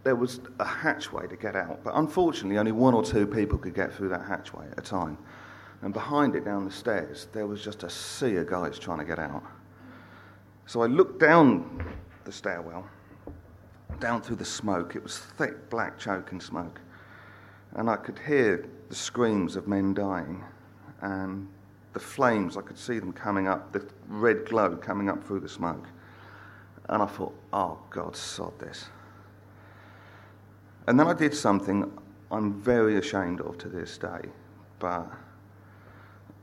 there 0.02 0.16
was 0.16 0.40
a 0.58 0.64
hatchway 0.64 1.26
to 1.28 1.36
get 1.36 1.54
out, 1.54 1.82
but 1.84 1.92
unfortunately, 1.94 2.58
only 2.58 2.72
one 2.72 2.94
or 2.94 3.02
two 3.02 3.26
people 3.26 3.58
could 3.58 3.74
get 3.74 3.92
through 3.92 4.08
that 4.08 4.24
hatchway 4.24 4.66
at 4.70 4.78
a 4.78 4.82
time. 4.82 5.18
And 5.82 5.92
behind 5.92 6.34
it, 6.36 6.44
down 6.44 6.64
the 6.64 6.70
stairs, 6.70 7.28
there 7.32 7.46
was 7.46 7.62
just 7.62 7.82
a 7.82 7.90
sea 7.90 8.36
of 8.36 8.46
guys 8.46 8.78
trying 8.78 8.98
to 8.98 9.04
get 9.04 9.18
out. 9.18 9.42
So 10.70 10.82
I 10.82 10.86
looked 10.86 11.18
down 11.18 11.84
the 12.22 12.30
stairwell, 12.30 12.86
down 13.98 14.22
through 14.22 14.36
the 14.36 14.44
smoke. 14.44 14.94
It 14.94 15.02
was 15.02 15.18
thick, 15.18 15.68
black, 15.68 15.98
choking 15.98 16.40
smoke. 16.40 16.80
And 17.74 17.90
I 17.90 17.96
could 17.96 18.20
hear 18.20 18.68
the 18.88 18.94
screams 18.94 19.56
of 19.56 19.66
men 19.66 19.94
dying. 19.94 20.44
And 21.00 21.48
the 21.92 21.98
flames, 21.98 22.56
I 22.56 22.60
could 22.60 22.78
see 22.78 23.00
them 23.00 23.12
coming 23.12 23.48
up, 23.48 23.72
the 23.72 23.84
red 24.06 24.44
glow 24.46 24.76
coming 24.76 25.08
up 25.08 25.24
through 25.24 25.40
the 25.40 25.48
smoke. 25.48 25.88
And 26.88 27.02
I 27.02 27.06
thought, 27.06 27.34
oh, 27.52 27.76
God, 27.90 28.14
sod 28.14 28.56
this. 28.60 28.90
And 30.86 31.00
then 31.00 31.08
I 31.08 31.14
did 31.14 31.34
something 31.34 31.90
I'm 32.30 32.62
very 32.62 32.96
ashamed 32.96 33.40
of 33.40 33.58
to 33.58 33.68
this 33.68 33.98
day, 33.98 34.20
but 34.78 35.10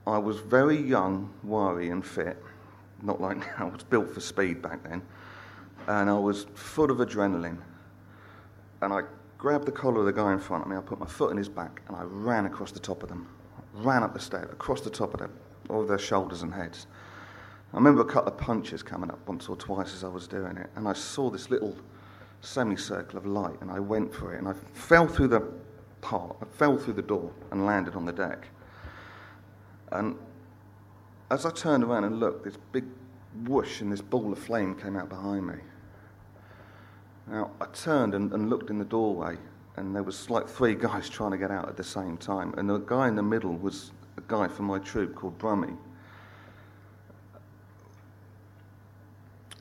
I 0.06 0.18
was 0.18 0.42
very 0.42 0.82
young, 0.82 1.34
wiry, 1.44 1.92
and 1.92 2.06
fit. 2.06 2.44
Not 3.02 3.22
like 3.22 3.38
now, 3.38 3.54
I 3.60 3.64
was 3.66 3.84
built 3.84 4.14
for 4.14 4.22
speed 4.22 4.62
back 4.62 4.84
then. 4.84 5.02
And 5.88 6.10
I 6.10 6.18
was 6.18 6.46
full 6.54 6.92
of 6.92 6.98
adrenaline. 6.98 7.60
And 8.82 8.94
I 8.94 9.02
grabbed 9.38 9.66
the 9.66 9.72
collar 9.72 10.00
of 10.02 10.06
the 10.06 10.14
guy 10.14 10.34
in 10.34 10.40
front 10.40 10.64
of 10.64 10.70
me, 10.70 10.76
I 10.76 10.82
put 10.82 11.00
my 11.00 11.06
foot 11.06 11.32
in 11.32 11.38
his 11.38 11.50
back, 11.50 11.82
and 11.88 11.96
I 11.96 12.04
ran 12.04 12.46
across 12.46 12.72
the 12.72 12.80
top 12.80 13.04
of 13.04 13.10
them. 13.10 13.28
Ran 13.74 14.04
up 14.04 14.14
the 14.14 14.20
stairs, 14.20 14.50
across 14.52 14.82
the 14.82 14.90
top 14.90 15.14
of 15.14 15.20
them, 15.20 15.32
all 15.70 15.86
their 15.86 16.00
shoulders 16.00 16.42
and 16.42 16.54
heads. 16.54 16.88
I 17.74 17.78
remember 17.78 18.02
a 18.02 18.06
couple 18.06 18.32
of 18.32 18.38
punches 18.40 18.82
coming 18.82 19.12
up 19.12 19.20
once 19.28 19.48
or 19.50 19.56
twice 19.56 19.94
as 19.94 20.04
I 20.04 20.08
was 20.08 20.28
doing 20.28 20.58
it, 20.58 20.70
and 20.76 20.88
I 20.88 20.94
saw 20.94 21.30
this 21.30 21.50
little 21.50 21.76
semicircle 22.42 23.18
of 23.18 23.26
light, 23.26 23.58
and 23.62 23.70
I 23.70 23.80
went 23.80 24.14
for 24.14 24.34
it, 24.34 24.40
and 24.40 24.48
I 24.48 24.54
fell 24.74 25.08
through 25.08 25.28
the 25.28 25.42
part, 26.02 26.36
I 26.42 26.46
fell 26.46 26.78
through 26.78 26.94
the 26.94 27.02
door 27.02 27.32
and 27.52 27.66
landed 27.66 27.96
on 27.96 28.06
the 28.06 28.14
deck. 28.14 28.48
And 29.92 30.18
as 31.30 31.46
I 31.46 31.52
turned 31.52 31.84
around 31.84 32.06
and 32.06 32.20
looked, 32.20 32.46
this 32.46 32.58
big 32.72 32.86
whoosh 33.46 33.82
and 33.82 33.92
this 33.92 34.02
ball 34.02 34.32
of 34.32 34.40
flame 34.40 34.76
came 34.76 34.96
out 34.96 35.10
behind 35.10 35.48
me. 35.48 35.56
Now, 37.28 37.52
I 37.60 37.66
turned 37.74 38.14
and, 38.14 38.32
and 38.32 38.50
looked 38.50 38.70
in 38.70 38.80
the 38.80 38.86
doorway, 38.86 39.38
and 39.76 39.94
there 39.94 40.04
was 40.04 40.30
like 40.30 40.48
three 40.48 40.76
guys 40.76 41.10
trying 41.10 41.32
to 41.32 41.38
get 41.38 41.52
out 41.52 41.68
at 41.68 41.76
the 41.76 41.84
same 41.84 42.18
time. 42.18 42.54
And 42.58 42.70
the 42.70 42.78
guy 42.78 43.08
in 43.08 43.16
the 43.16 43.24
middle 43.24 43.54
was 43.54 43.92
a 44.18 44.22
guy 44.28 44.48
from 44.48 44.66
my 44.66 44.80
troop 44.80 45.14
called 45.16 45.38
Brummy. 45.38 45.74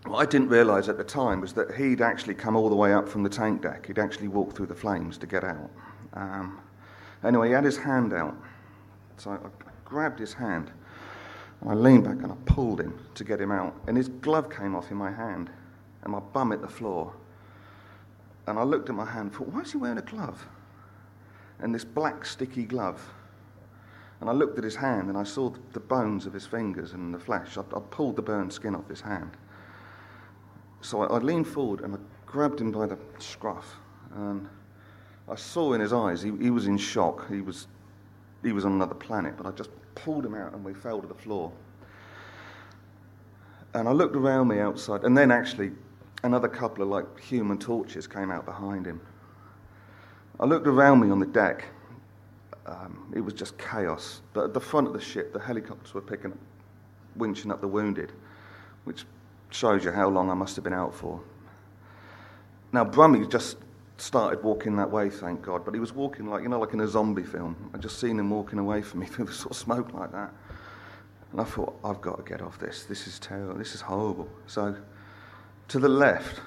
What 0.05 0.19
I 0.19 0.27
didn't 0.27 0.51
realise 0.51 0.89
at 0.89 0.99
the 0.99 1.05
time 1.05 1.41
was 1.41 1.53
that 1.55 1.75
he'd 1.75 2.01
actually 2.01 2.35
come 2.35 2.55
all 2.55 2.69
the 2.69 2.77
way 2.77 2.95
up 2.95 3.09
from 3.09 3.25
the 3.25 3.29
tank 3.29 3.63
deck. 3.63 3.87
He'd 3.87 3.99
actually 3.99 4.29
walked 4.29 4.57
through 4.57 4.67
the 4.67 4.75
flames 4.75 5.19
to 5.19 5.27
get 5.27 5.43
out. 5.43 5.69
Um, 6.15 6.61
anyway, 7.25 7.49
he 7.49 7.55
had 7.55 7.65
his 7.65 7.77
hand 7.77 8.13
out. 8.13 8.37
So 9.17 9.33
I 9.33 9.39
grabbed 9.85 10.21
his 10.21 10.33
hand. 10.33 10.71
And 11.61 11.71
I 11.71 11.75
leaned 11.75 12.05
back 12.05 12.23
and 12.23 12.33
I 12.33 12.37
pulled 12.47 12.81
him 12.81 12.99
to 13.15 13.25
get 13.25 13.41
him 13.41 13.51
out. 13.51 13.75
And 13.87 13.97
his 13.97 14.09
glove 14.09 14.51
came 14.51 14.75
off 14.75 14.91
in 14.91 14.97
my 14.97 15.11
hand. 15.11 15.51
And 16.03 16.13
my 16.13 16.21
bum 16.21 16.51
hit 16.51 16.61
the 16.61 16.69
floor. 16.69 17.13
And 18.47 18.59
I 18.59 18.63
looked 18.63 18.89
at 18.89 18.95
my 18.95 19.05
hand 19.05 19.31
and 19.31 19.35
thought, 19.35 19.49
why 19.49 19.61
is 19.63 19.73
he 19.73 19.79
wearing 19.79 19.99
a 19.99 20.03
glove? 20.03 20.47
And 21.59 21.75
this 21.75 21.85
black, 21.85 22.25
sticky 22.25 22.65
glove. 22.65 23.03
And 24.21 24.31
I 24.31 24.33
looked 24.33 24.57
at 24.59 24.65
his 24.65 24.77
hand 24.77 25.09
and 25.09 25.19
I 25.19 25.25
saw 25.25 25.53
the 25.73 25.81
bones 25.81 26.27
of 26.27 26.33
his 26.33 26.47
fingers 26.47 26.93
and 26.93 27.13
the 27.13 27.19
flesh. 27.19 27.59
I, 27.59 27.61
I 27.61 27.81
pulled 27.91 28.17
the 28.17 28.23
burned 28.23 28.53
skin 28.53 28.75
off 28.75 28.89
his 28.89 29.01
hand. 29.01 29.31
So 30.81 31.03
I, 31.03 31.07
I 31.07 31.19
leaned 31.19 31.49
forward 31.49 31.81
and 31.81 31.95
I 31.95 31.99
grabbed 32.25 32.61
him 32.61 32.71
by 32.71 32.87
the 32.87 32.99
scruff. 33.19 33.77
And 34.15 34.49
I 35.29 35.35
saw 35.35 35.73
in 35.73 35.81
his 35.81 35.93
eyes, 35.93 36.23
he, 36.23 36.31
he 36.41 36.51
was 36.51 36.67
in 36.67 36.79
shock. 36.79 37.29
He 37.29 37.41
was, 37.41 37.67
he 38.43 38.53
was 38.53 38.65
on 38.65 38.73
another 38.73 38.95
planet. 38.95 39.37
But 39.37 39.47
I 39.47 39.51
just 39.51 39.71
pulled 39.97 40.25
him 40.25 40.35
out 40.35 40.53
and 40.53 40.65
we 40.65 40.73
fell 40.73 41.01
to 41.01 41.09
the 41.09 41.15
floor. 41.15 41.51
And 43.75 43.89
I 43.89 43.93
looked 43.93 44.15
around 44.15 44.49
me 44.49 44.61
outside. 44.61 45.03
And 45.03 45.19
then 45.19 45.33
actually, 45.33 45.73
another 46.23 46.49
couple 46.49 46.83
of 46.83 46.89
like 46.89 47.21
human 47.21 47.59
torches 47.59 48.07
came 48.07 48.31
out 48.31 48.47
behind 48.47 48.87
him. 48.87 49.01
I 50.39 50.45
looked 50.45 50.67
around 50.67 51.01
me 51.01 51.11
on 51.11 51.19
the 51.19 51.27
deck. 51.27 51.65
Um, 52.67 53.13
it 53.15 53.21
was 53.21 53.35
just 53.35 53.59
chaos. 53.59 54.23
But 54.33 54.45
at 54.45 54.55
the 54.55 54.61
front 54.61 54.87
of 54.87 54.93
the 54.93 55.01
ship, 55.01 55.33
the 55.33 55.41
helicopters 55.41 55.93
were 55.93 56.01
picking 56.01 56.33
up, 56.33 56.39
winching 57.19 57.51
up 57.51 57.61
the 57.61 57.69
wounded, 57.69 58.13
which 58.85 59.05
shows 59.51 59.85
you 59.85 59.91
how 59.91 60.09
long 60.09 60.31
I 60.31 60.35
must 60.35 60.57
have 60.57 60.65
been 60.65 60.73
out 60.73 60.95
for. 60.95 61.21
Now, 62.73 62.85
Brummy 62.85 63.27
just 63.27 63.57
started 63.99 64.43
walking 64.43 64.77
that 64.77 64.91
way, 64.91 65.09
thank 65.09 65.43
God, 65.43 65.65
but 65.65 65.75
he 65.75 65.81
was 65.81 65.93
walking 65.93 66.27
like, 66.27 66.43
you 66.43 66.49
know, 66.49 66.61
like 66.61 66.75
in 66.75 66.81
a 66.81 66.89
zombie 66.89 67.23
film. 67.23 67.71
I 67.75 67.79
just 67.79 67.99
seen 67.99 68.19
him 68.19 68.31
walking 68.31 68.59
away 68.59 68.83
from 68.83 69.01
me 69.01 69.07
through 69.11 69.27
the 69.27 69.33
sort 69.33 69.53
of 69.53 69.57
smoke 69.57 69.93
like 69.93 70.13
that. 70.13 70.33
And 71.33 71.41
I 71.41 71.45
thought, 71.45 71.79
I've 71.85 72.01
got 72.01 72.17
to 72.19 72.23
get 72.23 72.41
off 72.41 72.59
this. 72.59 72.85
This 72.85 73.07
is 73.07 73.19
terrible. 73.19 73.55
This 73.55 73.75
is 73.75 73.81
horrible. 73.81 74.29
So, 74.47 74.77
to 75.69 75.79
the 75.79 75.89
left, 75.89 76.41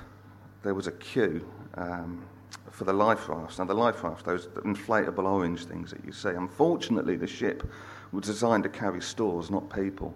there 0.64 0.74
was 0.74 0.88
a 0.88 0.92
queue 0.94 1.46
um, 1.76 2.26
for 2.72 2.86
the 2.86 2.94
life 2.94 3.28
rafts. 3.28 3.60
Now, 3.60 3.66
the 3.66 3.74
life 3.74 4.04
rafts, 4.04 4.24
those 4.24 4.48
inflatable 4.48 5.26
orange 5.26 5.66
things 5.66 5.92
that 5.92 6.04
you 6.06 6.12
see, 6.12 6.30
unfortunately, 6.30 7.18
the 7.18 7.28
ship 7.28 7.70
was 8.12 8.26
designed 8.26 8.64
to 8.64 8.70
carry 8.70 9.02
stores, 9.02 9.52
not 9.52 9.70
people. 9.74 10.16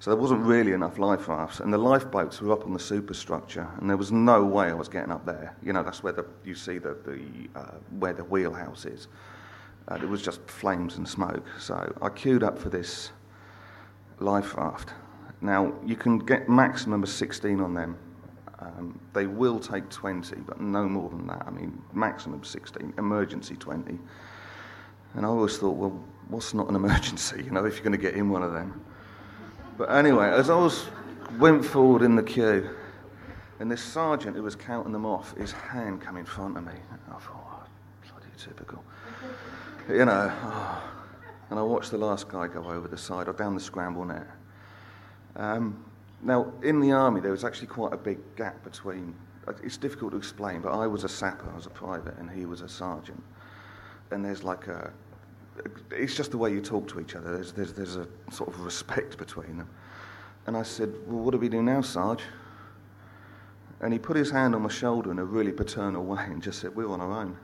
So 0.00 0.10
there 0.10 0.18
wasn't 0.18 0.40
really 0.40 0.72
enough 0.72 0.98
life 0.98 1.28
rafts, 1.28 1.60
and 1.60 1.70
the 1.70 1.78
lifeboats 1.78 2.40
were 2.40 2.52
up 2.52 2.64
on 2.64 2.72
the 2.72 2.80
superstructure, 2.80 3.68
and 3.78 3.88
there 3.88 3.98
was 3.98 4.10
no 4.10 4.42
way 4.42 4.68
I 4.68 4.72
was 4.72 4.88
getting 4.88 5.12
up 5.12 5.26
there. 5.26 5.54
You 5.62 5.74
know, 5.74 5.82
that's 5.82 6.02
where 6.02 6.14
the, 6.14 6.24
you 6.42 6.54
see 6.54 6.78
the, 6.78 6.96
the 7.04 7.20
uh, 7.54 7.74
where 7.98 8.14
the 8.14 8.24
wheelhouse 8.24 8.86
is. 8.86 9.08
Uh, 9.88 9.96
it 9.96 10.08
was 10.08 10.22
just 10.22 10.40
flames 10.48 10.96
and 10.96 11.06
smoke. 11.06 11.44
So 11.58 11.94
I 12.00 12.08
queued 12.08 12.42
up 12.42 12.58
for 12.58 12.70
this 12.70 13.10
life 14.20 14.56
raft. 14.56 14.94
Now 15.42 15.74
you 15.84 15.96
can 15.96 16.18
get 16.18 16.48
maximum 16.48 17.02
of 17.02 17.10
16 17.10 17.60
on 17.60 17.74
them. 17.74 17.98
Um, 18.58 18.98
they 19.12 19.26
will 19.26 19.60
take 19.60 19.90
20, 19.90 20.36
but 20.46 20.62
no 20.62 20.88
more 20.88 21.10
than 21.10 21.26
that. 21.26 21.44
I 21.46 21.50
mean, 21.50 21.82
maximum 21.92 22.42
16, 22.42 22.94
emergency 22.96 23.56
20. 23.56 23.98
And 25.14 25.26
I 25.26 25.28
always 25.28 25.58
thought, 25.58 25.76
well, 25.76 26.02
what's 26.28 26.54
not 26.54 26.70
an 26.70 26.76
emergency, 26.84 27.42
you 27.44 27.50
know, 27.50 27.66
if 27.66 27.74
you're 27.74 27.84
going 27.84 27.92
to 27.92 27.98
get 27.98 28.14
in 28.14 28.30
one 28.30 28.42
of 28.42 28.52
them? 28.52 28.82
But 29.80 29.92
anyway, 29.92 30.28
as 30.28 30.50
I 30.50 30.56
was 30.56 30.84
went 31.38 31.64
forward 31.64 32.02
in 32.02 32.14
the 32.14 32.22
queue, 32.22 32.68
and 33.60 33.70
this 33.70 33.82
sergeant 33.82 34.36
who 34.36 34.42
was 34.42 34.54
counting 34.54 34.92
them 34.92 35.06
off, 35.06 35.34
his 35.38 35.52
hand 35.52 36.04
came 36.04 36.18
in 36.18 36.26
front 36.26 36.58
of 36.58 36.66
me. 36.66 36.74
I 37.08 37.12
thought, 37.18 37.64
oh, 37.64 38.10
bloody 38.12 38.26
typical. 38.36 38.84
You 39.88 40.04
know, 40.04 40.30
oh. 40.44 40.82
and 41.48 41.58
I 41.58 41.62
watched 41.62 41.92
the 41.92 41.96
last 41.96 42.28
guy 42.28 42.46
go 42.46 42.62
over 42.64 42.88
the 42.88 42.98
side 42.98 43.26
or 43.26 43.32
down 43.32 43.54
the 43.54 43.60
scramble 43.60 44.04
net. 44.04 44.26
Um, 45.36 45.82
now, 46.20 46.52
in 46.62 46.80
the 46.80 46.92
army, 46.92 47.22
there 47.22 47.32
was 47.32 47.42
actually 47.42 47.68
quite 47.68 47.94
a 47.94 47.96
big 47.96 48.18
gap 48.36 48.62
between. 48.62 49.14
It's 49.62 49.78
difficult 49.78 50.10
to 50.10 50.18
explain, 50.18 50.60
but 50.60 50.72
I 50.72 50.86
was 50.86 51.04
a 51.04 51.08
sapper, 51.08 51.50
I 51.50 51.56
was 51.56 51.64
a 51.64 51.70
private, 51.70 52.18
and 52.18 52.30
he 52.30 52.44
was 52.44 52.60
a 52.60 52.68
sergeant. 52.68 53.22
And 54.10 54.22
there's 54.22 54.44
like 54.44 54.66
a. 54.66 54.92
It's 55.90 56.14
just 56.14 56.30
the 56.30 56.38
way 56.38 56.50
you 56.52 56.60
talk 56.60 56.88
to 56.88 57.00
each 57.00 57.14
other. 57.14 57.34
There's, 57.34 57.52
there's, 57.52 57.72
there's 57.72 57.96
a 57.96 58.06
sort 58.30 58.48
of 58.48 58.60
respect 58.60 59.18
between 59.18 59.58
them. 59.58 59.68
And 60.46 60.56
I 60.56 60.62
said, 60.62 60.92
Well, 61.06 61.22
what 61.22 61.32
do 61.32 61.38
we 61.38 61.48
do 61.48 61.62
now, 61.62 61.80
Sarge? 61.80 62.22
And 63.80 63.92
he 63.92 63.98
put 63.98 64.16
his 64.16 64.30
hand 64.30 64.54
on 64.54 64.62
my 64.62 64.68
shoulder 64.68 65.10
in 65.10 65.18
a 65.18 65.24
really 65.24 65.52
paternal 65.52 66.04
way 66.04 66.24
and 66.24 66.42
just 66.42 66.60
said, 66.60 66.74
We're 66.74 66.88
on 66.88 67.00
our 67.00 67.12
own. 67.12 67.36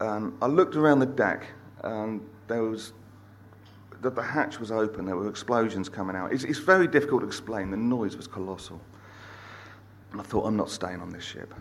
Um, 0.00 0.38
I 0.40 0.46
looked 0.46 0.76
around 0.76 1.00
the 1.00 1.06
deck, 1.06 1.46
and 1.82 2.20
there 2.46 2.62
was 2.62 2.92
that 4.00 4.14
the 4.14 4.22
hatch 4.22 4.60
was 4.60 4.70
open, 4.70 5.04
there 5.04 5.16
were 5.16 5.28
explosions 5.28 5.88
coming 5.88 6.14
out. 6.14 6.32
It's, 6.32 6.44
it's 6.44 6.58
very 6.58 6.86
difficult 6.86 7.22
to 7.22 7.26
explain. 7.26 7.70
The 7.70 7.76
noise 7.76 8.16
was 8.16 8.26
colossal. 8.26 8.80
And 10.12 10.20
I 10.20 10.24
thought, 10.24 10.46
I'm 10.46 10.56
not 10.56 10.70
staying 10.70 11.00
on 11.00 11.10
this 11.10 11.24
ship. 11.24 11.52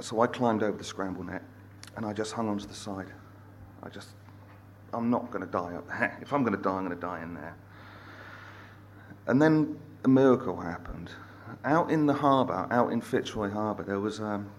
So 0.00 0.20
I 0.20 0.26
climbed 0.26 0.62
over 0.62 0.76
the 0.76 0.84
scramble 0.84 1.24
net 1.24 1.42
and 1.96 2.04
I 2.04 2.12
just 2.12 2.32
hung 2.32 2.48
onto 2.48 2.66
the 2.66 2.74
side. 2.74 3.06
I 3.82 3.88
just, 3.88 4.08
I'm 4.92 5.10
not 5.10 5.30
going 5.30 5.44
to 5.44 5.50
die 5.50 5.74
up 5.74 5.88
there. 5.88 6.18
If 6.22 6.32
I'm 6.32 6.42
going 6.42 6.56
to 6.56 6.62
die, 6.62 6.76
I'm 6.76 6.86
going 6.86 6.96
to 6.96 7.00
die 7.00 7.22
in 7.22 7.34
there. 7.34 7.56
And 9.26 9.40
then 9.40 9.78
a 10.04 10.08
miracle 10.08 10.60
happened. 10.60 11.10
Out 11.64 11.90
in 11.90 12.06
the 12.06 12.14
harbour, 12.14 12.66
out 12.70 12.92
in 12.92 13.00
Fitzroy 13.00 13.50
Harbour, 13.50 13.82
there 13.82 14.00
was, 14.00 14.20
um, 14.20 14.50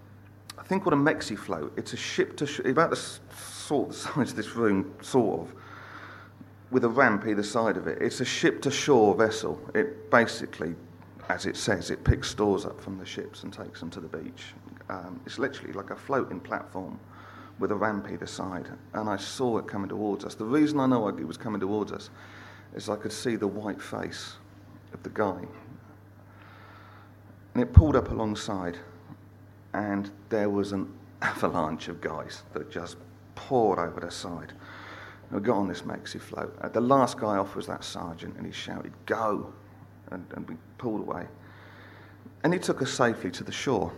I 0.58 0.62
think, 0.62 0.84
called 0.84 0.94
a 0.94 0.96
Mexeflote. 0.96 1.70
It's 1.76 1.92
a 1.92 1.96
ship 1.96 2.36
to 2.38 2.70
about 2.70 2.90
the 2.90 2.96
sort 2.96 3.90
the 3.90 3.94
size 3.94 4.30
of 4.30 4.36
this 4.36 4.54
room, 4.54 4.94
sort 5.02 5.40
of 5.40 5.54
with 6.70 6.84
a 6.84 6.88
ramp 6.88 7.26
either 7.26 7.42
side 7.42 7.76
of 7.76 7.86
it. 7.86 8.00
It's 8.00 8.20
a 8.20 8.24
ship 8.24 8.62
to 8.62 8.70
shore 8.70 9.14
vessel. 9.14 9.60
It 9.74 10.10
basically, 10.10 10.74
as 11.28 11.46
it 11.46 11.56
says, 11.56 11.90
it 11.90 12.04
picks 12.04 12.30
stores 12.30 12.64
up 12.64 12.80
from 12.80 12.98
the 12.98 13.06
ships 13.06 13.42
and 13.42 13.52
takes 13.52 13.80
them 13.80 13.90
to 13.90 14.00
the 14.00 14.08
beach. 14.08 14.54
Um, 14.88 15.20
it's 15.26 15.38
literally 15.38 15.72
like 15.72 15.90
a 15.90 15.96
floating 15.96 16.40
platform 16.40 16.98
with 17.58 17.70
a 17.70 17.74
ramp 17.74 18.08
either 18.10 18.26
side. 18.26 18.68
And 18.92 19.08
I 19.08 19.16
saw 19.16 19.58
it 19.58 19.66
coming 19.66 19.88
towards 19.88 20.24
us. 20.24 20.34
The 20.34 20.44
reason 20.44 20.80
I 20.80 20.86
know 20.86 21.08
it 21.08 21.26
was 21.26 21.36
coming 21.36 21.60
towards 21.60 21.92
us 21.92 22.10
is 22.74 22.88
I 22.88 22.96
could 22.96 23.12
see 23.12 23.36
the 23.36 23.46
white 23.46 23.80
face 23.80 24.34
of 24.92 25.02
the 25.02 25.10
guy. 25.10 25.38
And 27.54 27.62
it 27.62 27.72
pulled 27.72 27.94
up 27.94 28.10
alongside, 28.10 28.76
and 29.72 30.10
there 30.28 30.50
was 30.50 30.72
an 30.72 30.92
avalanche 31.22 31.88
of 31.88 32.00
guys 32.00 32.42
that 32.52 32.70
just 32.70 32.96
poured 33.36 33.78
over 33.78 34.00
the 34.00 34.10
side. 34.10 34.52
We 35.30 35.40
got 35.40 35.56
on 35.56 35.68
this 35.68 35.82
Mexeflote. 35.82 36.52
Uh, 36.60 36.68
the 36.68 36.80
last 36.80 37.18
guy 37.18 37.36
off 37.36 37.56
was 37.56 37.66
that 37.66 37.84
sergeant, 37.84 38.36
and 38.36 38.46
he 38.46 38.52
shouted, 38.52 38.92
Go! 39.06 39.52
And, 40.10 40.24
and 40.34 40.48
we 40.48 40.56
pulled 40.78 41.00
away. 41.00 41.26
And 42.42 42.52
he 42.52 42.58
took 42.58 42.82
us 42.82 42.92
safely 42.92 43.30
to 43.32 43.44
the 43.44 43.52
shore. 43.52 43.92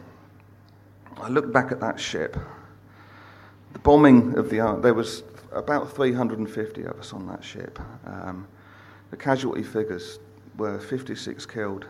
I 1.17 1.29
looked 1.29 1.53
back 1.53 1.73
at 1.73 1.81
that 1.81 1.99
ship. 1.99 2.37
The 3.77 3.83
bombing 3.83 4.39
of 4.39 4.49
the. 4.49 4.79
There 4.81 4.95
was 4.95 5.23
about 5.53 5.95
350 5.95 6.85
of 6.85 6.99
us 6.99 7.13
on 7.13 7.27
that 7.27 7.45
ship. 7.45 7.79
Um, 8.07 8.49
the 9.11 9.19
casualty 9.19 9.63
figures 9.63 10.19
were 10.57 10.79
56 10.79 11.45
killed, 11.45 11.85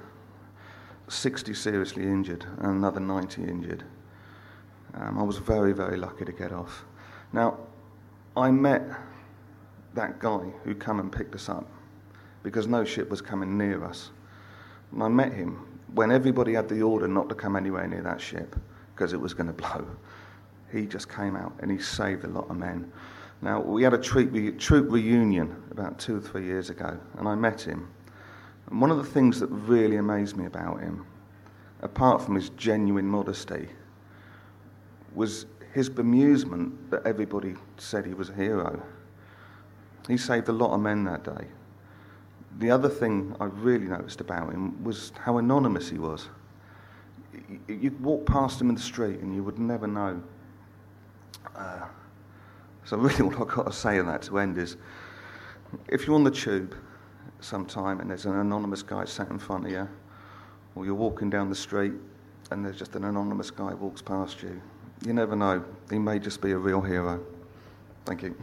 60 1.06 1.54
seriously 1.54 2.02
injured, 2.02 2.44
and 2.58 2.78
another 2.78 2.98
90 2.98 3.44
injured. 3.44 3.84
Um, 4.94 5.16
I 5.16 5.22
was 5.22 5.38
very, 5.38 5.72
very 5.72 5.96
lucky 5.96 6.24
to 6.24 6.32
get 6.32 6.50
off. 6.50 6.84
Now, 7.32 7.56
I 8.36 8.50
met 8.50 8.82
that 9.94 10.18
guy 10.18 10.40
who 10.64 10.74
come 10.74 10.98
and 10.98 11.12
picked 11.12 11.36
us 11.36 11.48
up 11.48 11.70
because 12.42 12.66
no 12.66 12.84
ship 12.84 13.10
was 13.10 13.22
coming 13.22 13.56
near 13.56 13.84
us. 13.84 14.10
And 14.90 15.04
I 15.04 15.08
met 15.08 15.32
him 15.32 15.64
when 15.94 16.10
everybody 16.10 16.54
had 16.54 16.68
the 16.68 16.82
order 16.82 17.06
not 17.06 17.28
to 17.28 17.36
come 17.36 17.54
anywhere 17.54 17.86
near 17.86 18.02
that 18.02 18.20
ship 18.20 18.56
because 18.92 19.12
it 19.12 19.20
was 19.20 19.34
going 19.34 19.46
to 19.46 19.52
blow. 19.52 19.86
He 20.72 20.86
just 20.86 21.08
came 21.08 21.36
out 21.36 21.54
and 21.60 21.70
he 21.70 21.78
saved 21.78 22.24
a 22.24 22.28
lot 22.28 22.50
of 22.50 22.56
men. 22.56 22.90
Now, 23.42 23.60
we 23.60 23.82
had 23.82 23.94
a 23.94 23.98
troop, 23.98 24.58
troop 24.58 24.90
reunion 24.90 25.62
about 25.70 25.98
two 25.98 26.16
or 26.16 26.20
three 26.20 26.44
years 26.44 26.70
ago, 26.70 26.98
and 27.18 27.28
I 27.28 27.34
met 27.34 27.60
him. 27.60 27.88
And 28.70 28.80
one 28.80 28.90
of 28.90 28.96
the 28.96 29.04
things 29.04 29.38
that 29.40 29.48
really 29.48 29.96
amazed 29.96 30.36
me 30.36 30.46
about 30.46 30.80
him, 30.80 31.06
apart 31.82 32.22
from 32.22 32.34
his 32.34 32.48
genuine 32.50 33.06
modesty, 33.06 33.68
was 35.14 35.46
his 35.72 35.90
bemusement 35.90 36.72
that 36.90 37.06
everybody 37.06 37.54
said 37.76 38.06
he 38.06 38.14
was 38.14 38.30
a 38.30 38.34
hero. 38.34 38.82
He 40.08 40.16
saved 40.16 40.48
a 40.48 40.52
lot 40.52 40.74
of 40.74 40.80
men 40.80 41.04
that 41.04 41.24
day. 41.24 41.46
The 42.58 42.70
other 42.70 42.88
thing 42.88 43.36
I 43.38 43.44
really 43.44 43.86
noticed 43.86 44.22
about 44.22 44.52
him 44.52 44.82
was 44.82 45.12
how 45.20 45.36
anonymous 45.36 45.90
he 45.90 45.98
was. 45.98 46.28
You'd 47.68 48.00
walk 48.00 48.24
past 48.24 48.60
him 48.60 48.70
in 48.70 48.74
the 48.74 48.80
street 48.80 49.20
and 49.20 49.34
you 49.34 49.42
would 49.42 49.58
never 49.58 49.86
know. 49.86 50.22
So, 52.86 52.96
really, 52.96 53.22
what 53.22 53.40
I've 53.40 53.54
got 53.54 53.66
to 53.66 53.72
say 53.72 53.98
on 53.98 54.06
that 54.06 54.22
to 54.22 54.38
end 54.38 54.58
is 54.58 54.76
if 55.88 56.06
you're 56.06 56.14
on 56.14 56.24
the 56.24 56.30
tube 56.30 56.74
sometime 57.40 58.00
and 58.00 58.08
there's 58.08 58.26
an 58.26 58.36
anonymous 58.36 58.82
guy 58.82 59.04
sat 59.04 59.28
in 59.30 59.38
front 59.38 59.66
of 59.66 59.72
you, 59.72 59.88
or 60.74 60.84
you're 60.84 60.94
walking 60.94 61.28
down 61.28 61.48
the 61.48 61.56
street 61.56 61.94
and 62.50 62.64
there's 62.64 62.78
just 62.78 62.94
an 62.94 63.04
anonymous 63.04 63.50
guy 63.50 63.74
walks 63.74 64.00
past 64.00 64.42
you, 64.42 64.60
you 65.04 65.12
never 65.12 65.34
know. 65.34 65.64
He 65.90 65.98
may 65.98 66.18
just 66.18 66.40
be 66.40 66.52
a 66.52 66.58
real 66.58 66.80
hero. 66.80 67.20
Thank 68.04 68.22
you. 68.22 68.36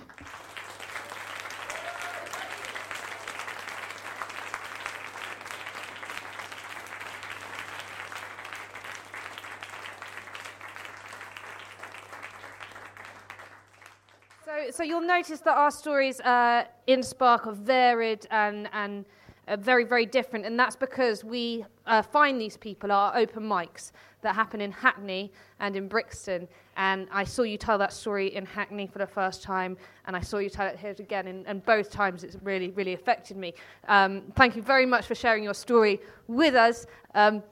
so 14.73 14.81
you'll 14.81 14.92
notice 15.07 15.39
that 15.41 15.57
our 15.57 15.71
stories 15.71 16.19
uh, 16.21 16.65
in 16.87 17.03
Spark 17.03 17.47
are 17.47 17.53
varied 17.53 18.25
and, 18.31 18.69
and 18.73 19.05
uh, 19.47 19.57
very, 19.57 19.83
very 19.83 20.05
different, 20.05 20.45
and 20.45 20.57
that's 20.57 20.75
because 20.75 21.23
we 21.23 21.65
uh, 21.85 22.01
find 22.01 22.39
these 22.39 22.57
people 22.57 22.91
our 22.91 23.15
open 23.17 23.43
mics 23.43 23.91
that 24.21 24.35
happen 24.35 24.61
in 24.61 24.71
Hackney 24.71 25.31
and 25.59 25.75
in 25.75 25.87
Brixton. 25.87 26.47
And 26.77 27.07
I 27.11 27.25
saw 27.25 27.43
you 27.43 27.57
tell 27.57 27.77
that 27.77 27.91
story 27.91 28.33
in 28.33 28.45
Hackney 28.45 28.87
for 28.87 28.99
the 28.99 29.07
first 29.07 29.43
time, 29.43 29.77
and 30.07 30.15
I 30.15 30.21
saw 30.21 30.37
you 30.37 30.49
tell 30.49 30.67
it 30.67 30.77
here 30.77 30.95
again, 30.97 31.27
and, 31.27 31.45
and 31.45 31.63
both 31.65 31.91
times 31.91 32.23
it's 32.23 32.37
really, 32.41 32.71
really 32.71 32.93
affected 32.93 33.37
me. 33.37 33.53
Um, 33.87 34.23
thank 34.35 34.55
you 34.55 34.61
very 34.61 34.85
much 34.85 35.05
for 35.05 35.15
sharing 35.15 35.43
your 35.43 35.53
story 35.53 35.99
with 36.27 36.55
us. 36.55 36.85
Um, 37.13 37.43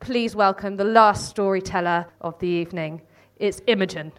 please 0.00 0.36
welcome 0.36 0.76
the 0.76 0.84
last 0.84 1.30
storyteller 1.30 2.06
of 2.20 2.38
the 2.38 2.46
evening. 2.46 3.00
It's 3.38 3.62
Imogen. 3.66 4.12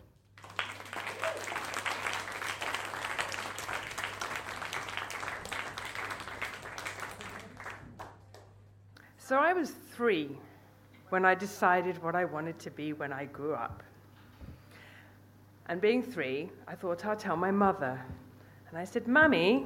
So 9.28 9.36
I 9.36 9.52
was 9.52 9.72
three 9.94 10.38
when 11.10 11.26
I 11.26 11.36
decided 11.36 12.02
what 12.02 12.16
I 12.16 12.24
wanted 12.24 12.60
to 12.60 12.72
be 12.72 12.94
when 12.94 13.12
I 13.12 13.26
grew 13.26 13.56
up. 13.56 13.84
And 15.66 15.82
being 15.82 16.02
three, 16.02 16.50
I 16.66 16.76
thought 16.76 17.06
I'd 17.06 17.20
tell 17.20 17.36
my 17.36 17.52
mother. 17.52 18.00
And 18.70 18.78
I 18.78 18.86
said, 18.86 19.06
Mummy, 19.06 19.66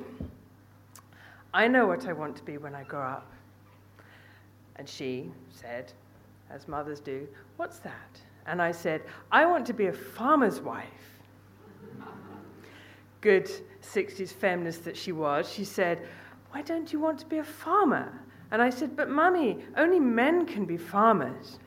I 1.53 1.67
know 1.67 1.85
what 1.85 2.07
I 2.07 2.13
want 2.13 2.35
to 2.37 2.43
be 2.43 2.57
when 2.57 2.73
I 2.73 2.81
grow 2.85 3.03
up. 3.03 3.31
And 4.77 4.89
she 4.89 5.29
said, 5.51 5.93
as 6.49 6.67
mothers 6.67 6.99
do, 6.99 7.27
What's 7.57 7.77
that? 7.79 8.19
And 8.47 8.63
I 8.63 8.71
said, 8.71 9.03
I 9.31 9.45
want 9.45 9.67
to 9.67 9.73
be 9.73 9.85
a 9.85 9.93
farmer's 9.93 10.59
wife. 10.59 10.87
Good 13.21 13.47
60s 13.83 14.31
feminist 14.31 14.85
that 14.85 14.97
she 14.97 15.11
was, 15.11 15.47
she 15.53 15.65
said, 15.65 16.07
Why 16.49 16.63
don't 16.63 16.91
you 16.91 16.99
want 16.99 17.19
to 17.19 17.27
be 17.27 17.37
a 17.37 17.43
farmer? 17.43 18.20
And 18.51 18.61
I 18.61 18.69
said, 18.69 18.95
But 18.95 19.09
mummy, 19.09 19.59
only 19.77 19.99
men 19.99 20.45
can 20.45 20.65
be 20.65 20.77
farmers. 20.77 21.57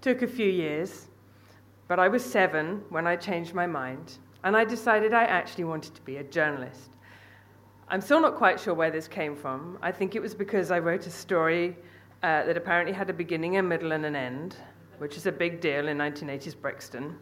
Took 0.00 0.22
a 0.22 0.26
few 0.26 0.48
years, 0.48 1.06
but 1.86 2.00
I 2.00 2.08
was 2.08 2.24
seven 2.24 2.82
when 2.88 3.06
I 3.06 3.14
changed 3.14 3.54
my 3.54 3.66
mind, 3.66 4.18
and 4.42 4.56
I 4.56 4.64
decided 4.64 5.14
I 5.14 5.24
actually 5.24 5.64
wanted 5.64 5.94
to 5.94 6.02
be 6.02 6.16
a 6.16 6.24
journalist. 6.24 6.90
I'm 7.88 8.00
still 8.00 8.20
not 8.20 8.34
quite 8.34 8.58
sure 8.58 8.74
where 8.74 8.90
this 8.90 9.06
came 9.06 9.36
from. 9.36 9.78
I 9.80 9.92
think 9.92 10.16
it 10.16 10.22
was 10.22 10.34
because 10.34 10.70
I 10.70 10.78
wrote 10.80 11.06
a 11.06 11.10
story 11.10 11.76
uh, 12.22 12.44
that 12.44 12.56
apparently 12.56 12.92
had 12.92 13.10
a 13.10 13.12
beginning, 13.12 13.58
a 13.58 13.62
middle, 13.62 13.92
and 13.92 14.04
an 14.04 14.16
end, 14.16 14.56
which 14.98 15.16
is 15.16 15.26
a 15.26 15.32
big 15.32 15.60
deal 15.60 15.88
in 15.88 15.98
1980s 15.98 16.58
Brixton. 16.60 17.16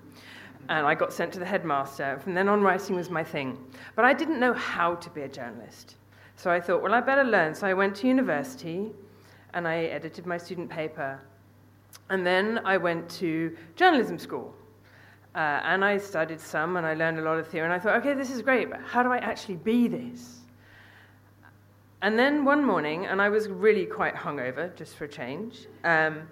And 0.69 0.87
I 0.87 0.95
got 0.95 1.13
sent 1.13 1.33
to 1.33 1.39
the 1.39 1.45
headmaster. 1.45 2.19
From 2.23 2.35
then 2.35 2.49
on, 2.49 2.63
writing 2.63 2.95
was 2.95 3.11
my 3.11 3.25
thing. 3.25 3.59
But 3.97 4.05
I 4.05 4.13
didn't 4.13 4.39
know 4.39 4.53
how 4.53 4.95
to 4.95 5.11
be 5.11 5.23
a 5.23 5.29
journalist. 5.29 5.97
So 6.41 6.51
I 6.51 6.59
thought, 6.59 6.81
well, 6.81 6.95
I 6.95 7.03
better 7.03 7.23
learn. 7.23 7.55
So 7.55 7.67
I 7.67 7.75
went 7.75 7.95
to 7.97 8.09
university 8.09 8.93
and 9.53 9.69
I 9.69 9.85
edited 9.85 10.25
my 10.25 10.39
student 10.39 10.71
paper. 10.71 11.21
And 12.09 12.27
then 12.27 12.63
I 12.65 12.79
went 12.79 13.11
to 13.21 13.55
journalism 13.77 14.19
school. 14.19 14.55
Uh, 15.35 15.61
and 15.65 15.85
I 15.85 15.99
studied 15.99 16.41
some 16.41 16.79
and 16.79 16.87
I 16.87 16.95
learned 16.95 17.19
a 17.19 17.23
lot 17.23 17.39
of 17.39 17.47
theory. 17.47 17.67
And 17.67 17.75
I 17.75 17.79
thought, 17.79 17.97
okay, 17.97 18.15
this 18.15 18.31
is 18.31 18.41
great, 18.41 18.71
but 18.71 18.81
how 18.81 19.03
do 19.03 19.13
I 19.13 19.19
actually 19.19 19.57
be 19.57 19.87
this? 19.87 20.39
And 22.01 22.19
then 22.19 22.47
one 22.47 22.65
morning, 22.65 23.05
and 23.05 23.21
I 23.21 23.29
was 23.29 23.49
really 23.49 23.85
quite 23.85 24.15
hungover, 24.15 24.75
just 24.75 24.97
for 24.97 25.05
a 25.05 25.09
change, 25.09 25.67
um, 25.85 26.23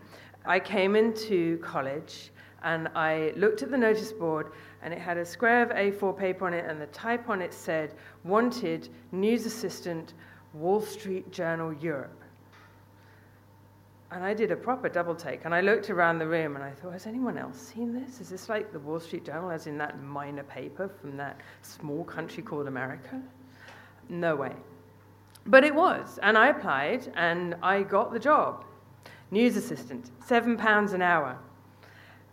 I 0.47 0.59
came 0.59 0.97
into 0.97 1.59
college 1.59 2.31
and 2.63 2.89
I 2.95 3.33
looked 3.37 3.63
at 3.63 3.71
the 3.71 3.79
notice 3.79 4.13
board 4.13 4.53
and 4.83 4.93
it 4.93 5.01
had 5.01 5.17
a 5.17 5.25
square 5.25 5.63
of 5.63 5.71
A4 5.71 6.17
paper 6.17 6.47
on 6.47 6.55
it, 6.55 6.65
and 6.69 6.81
the 6.81 6.87
type 6.87 7.29
on 7.29 7.43
it 7.43 7.53
said, 7.53 7.95
Wanted 8.25 8.89
News 9.13 9.47
Assistant, 9.47 10.15
Wall 10.53 10.81
Street 10.81 11.31
Journal, 11.33 11.73
Europe. 11.73 12.23
And 14.11 14.25
I 14.25 14.33
did 14.33 14.51
a 14.51 14.57
proper 14.57 14.89
double 14.89 15.15
take, 15.15 15.45
and 15.45 15.55
I 15.55 15.61
looked 15.61 15.91
around 15.91 16.19
the 16.19 16.27
room 16.27 16.57
and 16.57 16.65
I 16.65 16.71
thought, 16.71 16.93
has 16.93 17.07
anyone 17.07 17.37
else 17.37 17.59
seen 17.59 17.93
this? 17.93 18.21
Is 18.21 18.31
this 18.31 18.49
like 18.49 18.73
the 18.73 18.79
Wall 18.79 19.01
Street 19.01 19.25
Journal, 19.25 19.51
as 19.51 19.67
in 19.67 19.77
that 19.79 20.01
minor 20.03 20.45
paper 20.45 20.89
from 20.89 21.17
that 21.19 21.41
small 21.63 22.05
country 22.05 22.43
called 22.43 22.69
America? 22.69 23.21
No 24.09 24.35
way. 24.37 24.55
But 25.47 25.65
it 25.65 25.75
was, 25.75 26.19
and 26.23 26.39
I 26.39 26.49
applied 26.49 27.13
and 27.17 27.57
I 27.63 27.83
got 27.83 28.13
the 28.13 28.19
job. 28.19 28.65
News 29.31 29.57
assistant, 29.57 30.11
seven 30.25 30.57
pounds 30.57 30.93
an 30.95 31.03
hour. 31.03 31.39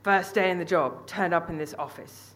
First 0.06 0.36
day 0.36 0.52
in 0.52 0.60
the 0.60 0.66
job, 0.66 1.08
turned 1.08 1.34
up 1.34 1.50
in 1.50 1.58
this 1.58 1.74
office. 1.80 2.36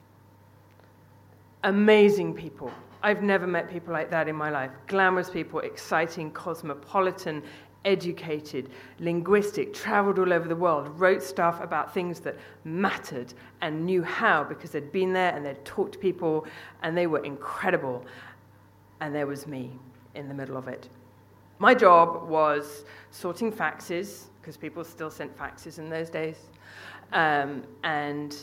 Amazing 1.63 2.33
people. 2.33 2.71
I've 3.03 3.21
never 3.21 3.45
met 3.45 3.69
people 3.69 3.93
like 3.93 4.09
that 4.09 4.27
in 4.27 4.35
my 4.35 4.49
life. 4.49 4.71
Glamorous 4.87 5.29
people, 5.29 5.59
exciting, 5.59 6.31
cosmopolitan, 6.31 7.43
educated, 7.85 8.71
linguistic, 8.97 9.71
traveled 9.71 10.17
all 10.17 10.33
over 10.33 10.47
the 10.47 10.55
world, 10.55 10.99
wrote 10.99 11.21
stuff 11.21 11.61
about 11.61 11.93
things 11.93 12.19
that 12.21 12.39
mattered 12.63 13.35
and 13.61 13.85
knew 13.85 14.01
how 14.01 14.43
because 14.43 14.71
they'd 14.71 14.91
been 14.91 15.13
there 15.13 15.35
and 15.35 15.45
they'd 15.45 15.63
talked 15.63 15.91
to 15.91 15.99
people 15.99 16.47
and 16.81 16.97
they 16.97 17.05
were 17.05 17.23
incredible. 17.23 18.03
And 18.99 19.13
there 19.13 19.27
was 19.27 19.45
me 19.45 19.77
in 20.15 20.27
the 20.27 20.33
middle 20.33 20.57
of 20.57 20.67
it. 20.67 20.89
My 21.59 21.75
job 21.75 22.27
was 22.27 22.83
sorting 23.11 23.51
faxes, 23.51 24.23
because 24.41 24.57
people 24.57 24.83
still 24.83 25.11
sent 25.11 25.37
faxes 25.37 25.77
in 25.77 25.87
those 25.87 26.09
days, 26.09 26.49
um, 27.13 27.63
and 27.83 28.35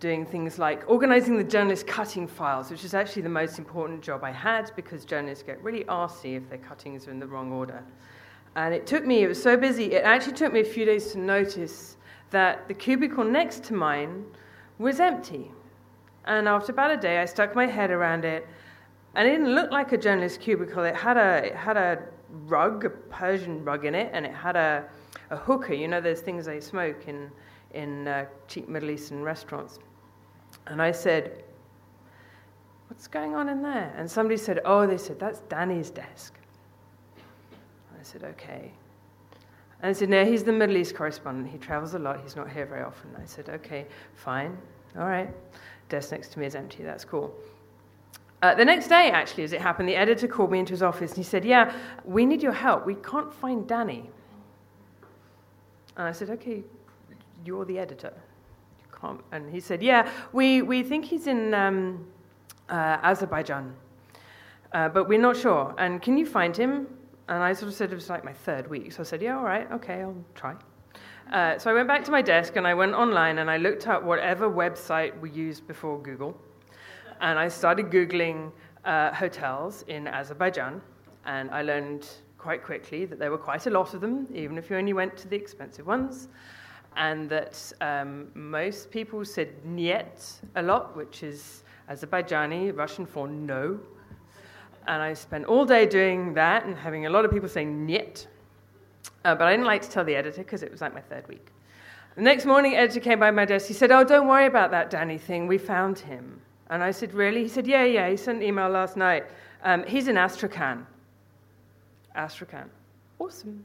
doing 0.00 0.26
things 0.26 0.58
like 0.58 0.82
organizing 0.88 1.36
the 1.36 1.44
journalist 1.44 1.86
cutting 1.86 2.26
files, 2.26 2.70
which 2.70 2.84
is 2.84 2.94
actually 2.94 3.22
the 3.22 3.28
most 3.28 3.58
important 3.58 4.02
job 4.02 4.24
I 4.24 4.32
had 4.32 4.72
because 4.76 5.04
journalists 5.04 5.44
get 5.44 5.62
really 5.62 5.84
arsy 5.84 6.36
if 6.36 6.48
their 6.48 6.58
cuttings 6.58 7.06
are 7.06 7.10
in 7.10 7.20
the 7.20 7.26
wrong 7.26 7.52
order. 7.52 7.82
And 8.56 8.74
it 8.74 8.86
took 8.86 9.04
me, 9.04 9.22
it 9.22 9.28
was 9.28 9.42
so 9.42 9.56
busy, 9.56 9.92
it 9.92 10.04
actually 10.04 10.34
took 10.34 10.52
me 10.52 10.60
a 10.60 10.64
few 10.64 10.84
days 10.84 11.12
to 11.12 11.18
notice 11.18 11.96
that 12.30 12.68
the 12.68 12.74
cubicle 12.74 13.24
next 13.24 13.64
to 13.64 13.74
mine 13.74 14.24
was 14.78 15.00
empty. 15.00 15.50
And 16.26 16.48
after 16.48 16.72
about 16.72 16.90
a 16.90 16.96
day, 16.96 17.18
I 17.18 17.24
stuck 17.24 17.54
my 17.54 17.66
head 17.66 17.90
around 17.90 18.24
it 18.24 18.46
and 19.14 19.28
it 19.28 19.32
didn't 19.32 19.54
look 19.54 19.70
like 19.70 19.92
a 19.92 19.98
journalist 19.98 20.40
cubicle. 20.40 20.84
It 20.84 20.96
had 20.96 21.16
a, 21.16 21.46
it 21.46 21.54
had 21.54 21.76
a 21.76 22.02
rug, 22.46 22.84
a 22.84 22.90
Persian 22.90 23.64
rug 23.64 23.84
in 23.84 23.94
it, 23.94 24.10
and 24.12 24.26
it 24.26 24.34
had 24.34 24.56
a, 24.56 24.84
a 25.30 25.36
hookah. 25.36 25.76
You 25.76 25.88
know 25.88 26.00
those 26.00 26.20
things 26.20 26.46
they 26.46 26.60
smoke 26.60 27.06
in, 27.06 27.30
in 27.74 28.08
uh, 28.08 28.26
cheap 28.48 28.68
Middle 28.68 28.90
Eastern 28.90 29.22
restaurants. 29.22 29.78
And 30.66 30.80
I 30.80 30.92
said, 30.92 31.42
What's 32.88 33.08
going 33.08 33.34
on 33.34 33.48
in 33.48 33.62
there? 33.62 33.92
And 33.96 34.08
somebody 34.10 34.36
said, 34.36 34.60
Oh, 34.64 34.86
they 34.86 34.98
said, 34.98 35.18
That's 35.18 35.40
Danny's 35.40 35.90
desk. 35.90 36.34
I 37.18 38.02
said, 38.02 38.24
Okay. 38.24 38.72
And 39.82 39.90
I 39.90 39.92
said, 39.92 40.08
No, 40.08 40.24
he's 40.24 40.44
the 40.44 40.52
Middle 40.52 40.76
East 40.76 40.94
correspondent. 40.94 41.50
He 41.50 41.58
travels 41.58 41.94
a 41.94 41.98
lot. 41.98 42.20
He's 42.22 42.36
not 42.36 42.50
here 42.50 42.66
very 42.66 42.82
often. 42.82 43.10
I 43.20 43.24
said, 43.26 43.48
Okay, 43.48 43.86
fine. 44.14 44.56
All 44.96 45.06
right. 45.06 45.30
Desk 45.88 46.12
next 46.12 46.32
to 46.32 46.38
me 46.38 46.46
is 46.46 46.54
empty. 46.54 46.82
That's 46.82 47.04
cool. 47.04 47.34
Uh, 48.42 48.54
the 48.54 48.64
next 48.64 48.88
day, 48.88 49.10
actually, 49.10 49.42
as 49.42 49.54
it 49.54 49.60
happened, 49.60 49.88
the 49.88 49.96
editor 49.96 50.28
called 50.28 50.50
me 50.50 50.58
into 50.58 50.72
his 50.72 50.82
office 50.82 51.12
and 51.12 51.16
he 51.16 51.22
said, 51.24 51.44
Yeah, 51.44 51.74
we 52.04 52.26
need 52.26 52.42
your 52.42 52.52
help. 52.52 52.86
We 52.86 52.94
can't 52.94 53.32
find 53.32 53.66
Danny. 53.66 54.10
And 55.96 56.06
I 56.06 56.12
said, 56.12 56.30
Okay, 56.30 56.62
you're 57.44 57.64
the 57.64 57.78
editor. 57.78 58.12
You. 59.02 59.22
And 59.32 59.50
he 59.50 59.60
said, 59.60 59.82
Yeah, 59.82 60.10
we, 60.32 60.62
we 60.62 60.82
think 60.82 61.04
he's 61.04 61.26
in 61.26 61.52
um, 61.52 62.06
uh, 62.68 62.98
Azerbaijan, 63.02 63.74
uh, 64.72 64.88
but 64.88 65.08
we're 65.08 65.20
not 65.20 65.36
sure. 65.36 65.74
And 65.78 66.00
can 66.00 66.16
you 66.16 66.24
find 66.24 66.56
him? 66.56 66.86
And 67.28 67.42
I 67.42 67.52
sort 67.52 67.68
of 67.68 67.74
said 67.74 67.92
it 67.92 67.94
was 67.94 68.08
like 68.08 68.24
my 68.24 68.32
third 68.32 68.68
week. 68.68 68.92
So 68.92 69.00
I 69.00 69.04
said, 69.04 69.20
Yeah, 69.20 69.36
all 69.36 69.44
right, 69.44 69.70
okay, 69.72 70.00
I'll 70.00 70.24
try. 70.34 70.54
Uh, 71.32 71.58
so 71.58 71.70
I 71.70 71.74
went 71.74 71.88
back 71.88 72.04
to 72.04 72.10
my 72.10 72.22
desk 72.22 72.56
and 72.56 72.66
I 72.66 72.74
went 72.74 72.94
online 72.94 73.38
and 73.38 73.50
I 73.50 73.56
looked 73.56 73.86
up 73.86 74.02
whatever 74.02 74.48
website 74.48 75.18
we 75.20 75.30
used 75.30 75.66
before 75.66 76.00
Google 76.00 76.38
and 77.20 77.38
I 77.38 77.48
started 77.48 77.90
Googling 77.90 78.52
uh, 78.84 79.12
hotels 79.12 79.82
in 79.88 80.06
Azerbaijan, 80.06 80.80
and 81.24 81.50
I 81.50 81.62
learned 81.62 82.06
quite 82.38 82.62
quickly 82.62 83.06
that 83.06 83.18
there 83.18 83.30
were 83.30 83.38
quite 83.38 83.66
a 83.66 83.70
lot 83.70 83.94
of 83.94 84.00
them, 84.00 84.26
even 84.34 84.58
if 84.58 84.68
you 84.68 84.76
only 84.76 84.92
went 84.92 85.16
to 85.18 85.28
the 85.28 85.36
expensive 85.36 85.86
ones, 85.86 86.28
and 86.96 87.28
that 87.28 87.72
um, 87.80 88.28
most 88.34 88.90
people 88.90 89.24
said 89.24 89.48
niet 89.64 90.40
a 90.56 90.62
lot, 90.62 90.96
which 90.96 91.22
is 91.22 91.62
Azerbaijani, 91.90 92.76
Russian 92.76 93.06
for 93.06 93.28
no. 93.28 93.78
And 94.86 95.02
I 95.02 95.14
spent 95.14 95.46
all 95.46 95.64
day 95.64 95.86
doing 95.86 96.34
that 96.34 96.64
and 96.64 96.76
having 96.76 97.06
a 97.06 97.10
lot 97.10 97.24
of 97.24 97.30
people 97.30 97.48
saying 97.48 97.86
niet. 97.86 98.26
Uh, 99.24 99.34
but 99.34 99.46
I 99.46 99.52
didn't 99.52 99.66
like 99.66 99.82
to 99.82 99.90
tell 99.90 100.04
the 100.04 100.14
editor 100.14 100.42
because 100.42 100.62
it 100.62 100.70
was 100.70 100.80
like 100.80 100.94
my 100.94 101.00
third 101.00 101.26
week. 101.28 101.46
The 102.16 102.22
next 102.22 102.44
morning, 102.44 102.76
editor 102.76 103.00
came 103.00 103.18
by 103.18 103.30
my 103.30 103.44
desk. 103.44 103.66
He 103.66 103.74
said, 103.74 103.90
Oh, 103.90 104.04
don't 104.04 104.28
worry 104.28 104.46
about 104.46 104.70
that 104.70 104.90
Danny 104.90 105.18
thing. 105.18 105.46
We 105.46 105.58
found 105.58 105.98
him. 105.98 106.40
And 106.70 106.82
I 106.82 106.90
said, 106.90 107.12
Really? 107.14 107.42
He 107.42 107.48
said, 107.48 107.66
Yeah, 107.66 107.84
yeah. 107.84 108.08
He 108.08 108.16
sent 108.16 108.38
an 108.38 108.44
email 108.44 108.68
last 108.68 108.96
night. 108.96 109.24
Um, 109.62 109.84
he's 109.84 110.08
in 110.08 110.16
Astrakhan. 110.16 110.86
Astrakhan. 112.14 112.70
Awesome. 113.18 113.64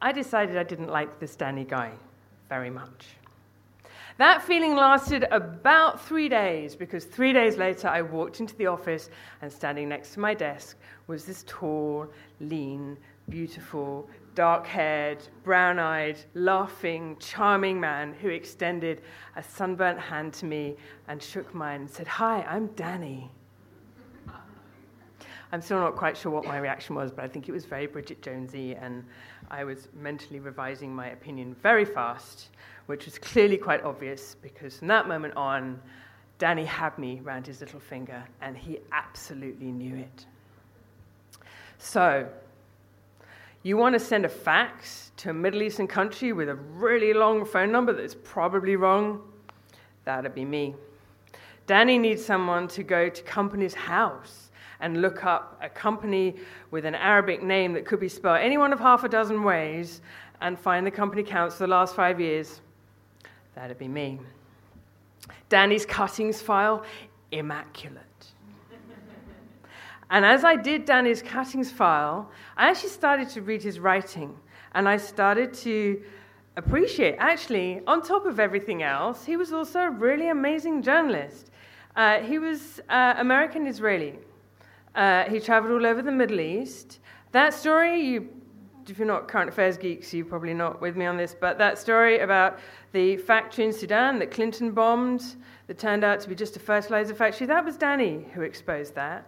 I 0.00 0.12
decided 0.12 0.56
I 0.56 0.62
didn't 0.62 0.88
like 0.88 1.18
this 1.18 1.34
Danny 1.34 1.64
guy 1.64 1.92
very 2.48 2.70
much. 2.70 3.06
That 4.18 4.42
feeling 4.42 4.74
lasted 4.74 5.28
about 5.30 6.00
three 6.00 6.28
days 6.28 6.74
because 6.74 7.04
three 7.04 7.32
days 7.32 7.56
later 7.56 7.86
I 7.86 8.02
walked 8.02 8.40
into 8.40 8.56
the 8.56 8.66
office 8.66 9.10
and 9.42 9.52
standing 9.52 9.88
next 9.88 10.14
to 10.14 10.20
my 10.20 10.34
desk 10.34 10.76
was 11.06 11.24
this 11.24 11.44
tall, 11.46 12.08
lean, 12.40 12.96
beautiful, 13.28 14.08
dark 14.34 14.66
haired, 14.66 15.18
brown 15.44 15.78
eyed, 15.78 16.18
laughing, 16.34 17.16
charming 17.20 17.78
man 17.78 18.12
who 18.12 18.28
extended 18.28 19.02
a 19.36 19.42
sunburnt 19.42 20.00
hand 20.00 20.32
to 20.34 20.46
me 20.46 20.76
and 21.06 21.22
shook 21.22 21.54
mine 21.54 21.82
and 21.82 21.90
said, 21.90 22.08
Hi, 22.08 22.42
I'm 22.42 22.66
Danny. 22.68 23.30
I'm 25.50 25.62
still 25.62 25.78
not 25.78 25.96
quite 25.96 26.16
sure 26.16 26.30
what 26.30 26.44
my 26.44 26.58
reaction 26.58 26.94
was, 26.94 27.10
but 27.10 27.24
I 27.24 27.28
think 27.28 27.48
it 27.48 27.52
was 27.52 27.64
very 27.64 27.86
Bridget 27.86 28.20
Jonesy, 28.20 28.74
and 28.74 29.04
I 29.50 29.64
was 29.64 29.88
mentally 29.94 30.40
revising 30.40 30.94
my 30.94 31.08
opinion 31.08 31.54
very 31.62 31.84
fast, 31.84 32.48
which 32.86 33.06
was 33.06 33.18
clearly 33.18 33.56
quite 33.56 33.82
obvious 33.82 34.36
because 34.42 34.78
from 34.78 34.88
that 34.88 35.08
moment 35.08 35.34
on, 35.36 35.80
Danny 36.38 36.64
had 36.64 36.96
me 36.98 37.20
round 37.24 37.46
his 37.46 37.60
little 37.60 37.80
finger, 37.80 38.22
and 38.40 38.56
he 38.56 38.78
absolutely 38.92 39.72
knew 39.72 39.96
it. 39.96 40.26
So, 41.78 42.28
you 43.62 43.76
want 43.76 43.94
to 43.94 43.98
send 43.98 44.24
a 44.24 44.28
fax 44.28 45.10
to 45.16 45.30
a 45.30 45.34
Middle 45.34 45.62
Eastern 45.62 45.88
country 45.88 46.32
with 46.32 46.48
a 46.48 46.54
really 46.54 47.12
long 47.12 47.44
phone 47.44 47.72
number 47.72 47.92
that's 47.92 48.14
probably 48.22 48.76
wrong? 48.76 49.20
That'd 50.04 50.34
be 50.34 50.44
me. 50.44 50.76
Danny 51.66 51.98
needs 51.98 52.24
someone 52.24 52.68
to 52.68 52.82
go 52.82 53.08
to 53.08 53.22
Companies 53.24 53.74
House 53.74 54.47
and 54.80 55.02
look 55.02 55.24
up 55.24 55.58
a 55.62 55.68
company 55.68 56.36
with 56.70 56.84
an 56.84 56.94
Arabic 56.94 57.42
name 57.42 57.72
that 57.72 57.84
could 57.84 58.00
be 58.00 58.08
spelled 58.08 58.38
any 58.38 58.58
one 58.58 58.72
of 58.72 58.78
half 58.78 59.04
a 59.04 59.08
dozen 59.08 59.42
ways 59.42 60.00
and 60.40 60.58
find 60.58 60.86
the 60.86 60.90
company 60.90 61.22
counts 61.22 61.56
for 61.56 61.64
the 61.64 61.68
last 61.68 61.94
five 61.94 62.20
years. 62.20 62.60
That'd 63.54 63.78
be 63.78 63.88
me. 63.88 64.20
Danny's 65.48 65.84
cuttings 65.84 66.40
file, 66.40 66.84
immaculate. 67.32 68.04
And 70.10 70.24
as 70.24 70.44
I 70.44 70.56
did 70.56 70.84
Danny's 70.84 71.20
cuttings 71.20 71.70
file, 71.70 72.30
I 72.56 72.70
actually 72.70 72.90
started 72.90 73.28
to 73.30 73.42
read 73.42 73.62
his 73.62 73.78
writing 73.78 74.34
and 74.72 74.88
I 74.88 74.96
started 74.96 75.52
to 75.54 76.02
appreciate, 76.56 77.16
actually, 77.18 77.82
on 77.86 78.02
top 78.02 78.26
of 78.26 78.40
everything 78.40 78.82
else, 78.82 79.24
he 79.24 79.36
was 79.36 79.52
also 79.52 79.80
a 79.80 79.90
really 79.90 80.28
amazing 80.28 80.82
journalist. 80.82 81.50
Uh, 81.94 82.20
he 82.20 82.38
was 82.38 82.80
uh, 82.88 83.14
American 83.18 83.66
Israeli. 83.66 84.18
Uh, 84.94 85.24
he 85.24 85.40
traveled 85.40 85.72
all 85.72 85.86
over 85.86 86.02
the 86.02 86.12
Middle 86.12 86.40
East. 86.40 87.00
That 87.32 87.54
story, 87.54 88.00
you, 88.00 88.28
if 88.88 88.98
you're 88.98 89.06
not 89.06 89.28
current 89.28 89.48
affairs 89.48 89.76
geeks, 89.76 90.12
you're 90.14 90.24
probably 90.24 90.54
not 90.54 90.80
with 90.80 90.96
me 90.96 91.04
on 91.06 91.16
this, 91.16 91.36
but 91.38 91.58
that 91.58 91.78
story 91.78 92.20
about 92.20 92.58
the 92.92 93.16
factory 93.18 93.64
in 93.64 93.72
Sudan 93.72 94.18
that 94.18 94.30
Clinton 94.30 94.72
bombed, 94.72 95.36
that 95.66 95.78
turned 95.78 96.04
out 96.04 96.20
to 96.20 96.28
be 96.28 96.34
just 96.34 96.56
a 96.56 96.60
fertilizer 96.60 97.14
factory, 97.14 97.46
that 97.46 97.64
was 97.64 97.76
Danny 97.76 98.24
who 98.32 98.42
exposed 98.42 98.94
that. 98.94 99.26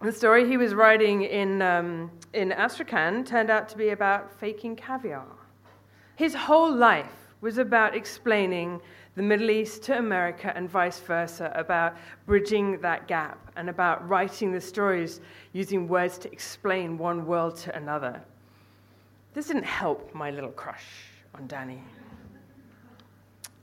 The 0.00 0.10
story 0.10 0.48
he 0.48 0.56
was 0.56 0.74
writing 0.74 1.22
in, 1.22 1.62
um, 1.62 2.10
in 2.32 2.50
Astrakhan 2.50 3.24
turned 3.24 3.50
out 3.50 3.68
to 3.68 3.78
be 3.78 3.90
about 3.90 4.36
faking 4.40 4.74
caviar. 4.74 5.26
His 6.16 6.34
whole 6.34 6.74
life 6.74 7.34
was 7.40 7.58
about 7.58 7.94
explaining 7.94 8.80
the 9.14 9.22
Middle 9.22 9.50
East 9.50 9.82
to 9.84 9.98
America 9.98 10.52
and 10.56 10.68
vice 10.68 10.98
versa, 11.00 11.52
about 11.54 11.96
bridging 12.26 12.80
that 12.80 13.06
gap 13.06 13.50
and 13.56 13.68
about 13.68 14.08
writing 14.08 14.52
the 14.52 14.60
stories 14.60 15.20
using 15.52 15.86
words 15.86 16.16
to 16.18 16.32
explain 16.32 16.96
one 16.96 17.26
world 17.26 17.56
to 17.58 17.76
another. 17.76 18.22
This 19.34 19.48
didn't 19.48 19.64
help 19.64 20.14
my 20.14 20.30
little 20.30 20.50
crush 20.50 20.86
on 21.34 21.46
Danny. 21.46 21.82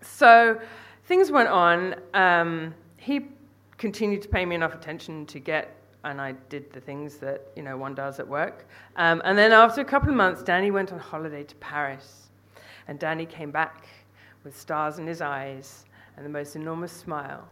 So 0.02 0.60
things 1.06 1.32
went 1.32 1.50
on. 1.50 1.96
Um, 2.14 2.74
he 2.98 3.28
continued 3.78 4.22
to 4.22 4.28
pay 4.30 4.46
me 4.46 4.56
enough 4.56 4.74
attention 4.74 5.26
to 5.28 5.40
get 5.40 5.76
and 6.04 6.22
I 6.22 6.34
did 6.48 6.72
the 6.72 6.80
things 6.80 7.18
that 7.18 7.42
you 7.56 7.64
know 7.64 7.78
one 7.78 7.94
does 7.94 8.20
at 8.20 8.28
work. 8.28 8.66
Um, 8.96 9.22
and 9.26 9.38
then 9.38 9.52
after 9.52 9.82
a 9.82 9.86
couple 9.86 10.10
of 10.10 10.16
months, 10.16 10.42
Danny 10.42 10.72
went 10.72 10.94
on 10.94 11.00
holiday 11.00 11.44
to 11.44 11.56
Paris, 11.56 12.30
and 12.88 12.98
Danny 12.98 13.26
came 13.26 13.52
back 13.52 13.88
with 14.44 14.60
stars 14.60 15.00
in 15.00 15.08
his 15.08 15.22
eyes 15.22 15.86
and 16.16 16.26
the 16.26 16.30
most 16.30 16.56
enormous 16.56 16.92
smile. 16.92 17.48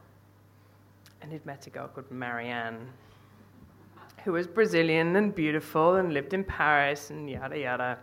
And 1.21 1.31
he'd 1.31 1.45
met 1.45 1.67
a 1.67 1.69
girl 1.69 1.87
called 1.87 2.09
Mariane, 2.11 2.87
who 4.23 4.33
was 4.33 4.47
Brazilian 4.47 5.15
and 5.15 5.33
beautiful 5.33 5.95
and 5.95 6.13
lived 6.13 6.33
in 6.33 6.43
Paris 6.43 7.09
and 7.09 7.29
yada 7.29 7.57
yada. 7.57 7.97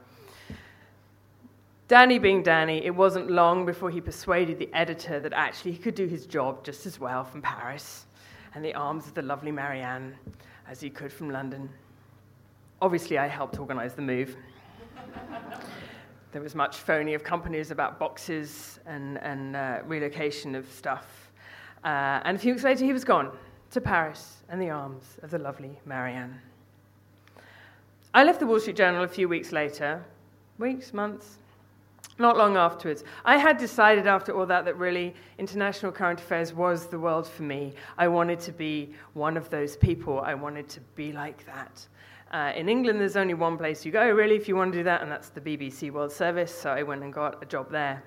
Danny 1.87 2.19
being 2.19 2.43
Danny, 2.43 2.85
it 2.85 2.95
wasn't 2.95 3.31
long 3.31 3.67
before 3.67 3.91
he 3.91 4.01
persuaded 4.01 4.59
the 4.59 4.73
editor 4.73 5.21
that 5.21 5.35
actually 5.35 5.73
he 5.73 5.79
could 5.79 5.95
do 5.95 6.07
his 6.07 6.25
job 6.25 6.65
just 6.65 6.87
as 6.87 6.99
well 6.99 7.25
from 7.25 7.43
Paris 7.43 8.07
and 8.55 8.65
the 8.65 8.75
arms 8.75 9.07
of 9.07 9.15
the 9.15 9.23
lovely 9.23 9.53
Mariane 9.53 10.15
as 10.67 10.81
he 10.81 10.89
could 10.89 11.13
from 11.13 11.29
London. 11.31 11.69
Obviously, 12.81 13.19
I 13.19 13.27
helped 13.27 13.59
organize 13.59 13.95
the 13.95 14.03
move. 14.03 14.35
There 16.35 16.43
was 16.43 16.57
much 16.57 16.79
phony 16.79 17.15
of 17.15 17.23
companies 17.23 17.71
about 17.71 18.01
boxes 18.01 18.81
and, 18.87 19.19
and 19.19 19.55
uh, 19.55 19.79
relocation 19.87 20.57
of 20.57 20.69
stuff. 20.69 21.31
Uh, 21.85 22.23
and 22.25 22.37
a 22.37 22.41
few 22.41 22.55
weeks 22.55 22.65
later, 22.65 22.85
he 22.85 22.93
was 22.93 23.05
gone 23.05 23.31
to 23.71 23.81
Paris 23.81 24.43
and 24.49 24.61
the 24.61 24.69
arms 24.69 25.17
of 25.23 25.31
the 25.31 25.39
lovely 25.39 25.79
Mariane. 25.87 26.35
I 28.13 28.25
left 28.25 28.41
the 28.41 28.47
Wall 28.47 28.59
Street 28.59 28.75
Journal 28.75 29.05
a 29.05 29.09
few 29.09 29.29
weeks 29.29 29.53
later, 29.53 30.05
weeks, 30.59 30.93
months, 30.93 31.39
not 32.19 32.37
long 32.37 32.57
afterwards. 32.57 33.05
I 33.25 33.39
had 33.39 33.57
decided 33.57 34.09
after 34.09 34.37
all 34.37 34.47
that 34.47 34.65
that 34.65 34.77
really 34.77 35.15
international 35.39 35.93
current 35.93 36.19
affairs 36.19 36.53
was 36.53 36.89
the 36.89 36.99
world 36.99 37.29
for 37.29 37.45
me. 37.45 37.75
I 37.97 38.09
wanted 38.09 38.41
to 38.41 38.51
be 38.51 38.93
one 39.13 39.37
of 39.37 39.51
those 39.51 39.77
people. 39.77 40.19
I 40.19 40.35
wanted 40.35 40.69
to 40.71 40.81
be 40.97 41.13
like 41.13 41.47
that. 41.47 41.87
Uh, 42.35 42.53
in 42.57 42.69
England, 42.69 43.01
there's 43.01 43.15
only 43.15 43.33
one 43.33 43.57
place 43.57 43.87
you 43.87 43.93
go, 43.93 44.11
really, 44.11 44.35
if 44.35 44.49
you 44.49 44.57
want 44.57 44.73
to 44.73 44.79
do 44.79 44.83
that, 44.83 45.03
and 45.03 45.13
that's 45.13 45.29
the 45.29 45.41
BBC 45.41 45.93
World 45.93 46.11
Service. 46.11 46.53
So 46.53 46.69
I 46.69 46.83
went 46.83 47.05
and 47.05 47.13
got 47.13 47.41
a 47.41 47.47
job 47.47 47.71
there. 47.71 48.03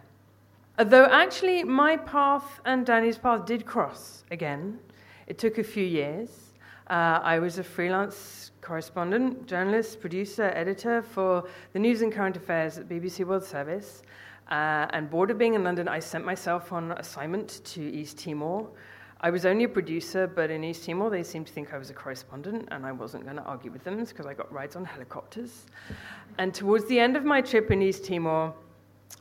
Although 0.78 1.06
actually, 1.06 1.64
my 1.64 1.96
path 1.96 2.60
and 2.66 2.86
Danny's 2.86 3.18
path 3.18 3.46
did 3.46 3.66
cross 3.66 4.26
again. 4.30 4.80
It 5.28 5.38
took 5.38 5.60
a 5.60 5.64
few 5.64 5.86
years. 5.86 6.30
Uh, 6.90 7.22
I 7.24 7.40
was 7.40 7.58
a 7.58 7.64
freelance 7.64 8.52
correspondent, 8.60 9.48
journalist, 9.48 10.02
producer, 10.02 10.52
editor 10.54 11.02
for 11.02 11.48
the 11.72 11.80
news 11.80 12.02
and 12.02 12.12
current 12.12 12.36
affairs 12.36 12.78
at 12.78 12.90
BBC 12.90 13.26
World 13.26 13.46
Service. 13.46 14.04
Uh, 14.52 14.88
and 14.90 15.10
bored 15.10 15.32
of 15.32 15.38
being 15.38 15.54
in 15.54 15.64
London, 15.64 15.88
I 15.88 16.00
sent 16.00 16.26
myself 16.26 16.74
on 16.74 16.92
assignment 16.92 17.62
to 17.64 17.82
East 17.82 18.18
Timor. 18.18 18.68
I 19.22 19.30
was 19.32 19.46
only 19.46 19.64
a 19.64 19.70
producer, 19.70 20.28
but 20.28 20.52
in 20.52 20.64
East 20.64 20.86
Timor, 20.86 21.10
they 21.10 21.24
seemed 21.24 21.48
to 21.48 21.54
think 21.54 21.74
I 21.74 21.78
was 21.78 21.90
a 21.90 21.94
correspondent, 21.94 22.68
and 22.72 22.86
I 22.86 22.92
wasn't 22.92 23.24
going 23.24 23.38
to 23.38 23.44
argue 23.44 23.72
with 23.72 23.84
them 23.84 24.04
because 24.04 24.26
I 24.26 24.34
got 24.34 24.52
rides 24.52 24.76
on 24.76 24.86
helicopters. 24.86 25.66
And 26.38 26.54
towards 26.54 26.86
the 26.86 27.00
end 27.00 27.18
of 27.18 27.26
my 27.26 27.42
trip 27.42 27.72
in 27.72 27.82
East 27.82 28.06
Timor, 28.06 28.54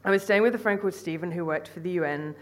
I 0.05 0.11
was 0.11 0.23
staying 0.23 0.43
with 0.43 0.55
a 0.55 0.59
friend 0.59 0.81
called 0.81 0.95
Stephen 0.95 1.31
who 1.31 1.45
worked 1.45 1.69
for 1.69 1.81
the 1.81 1.91
UN. 1.93 2.35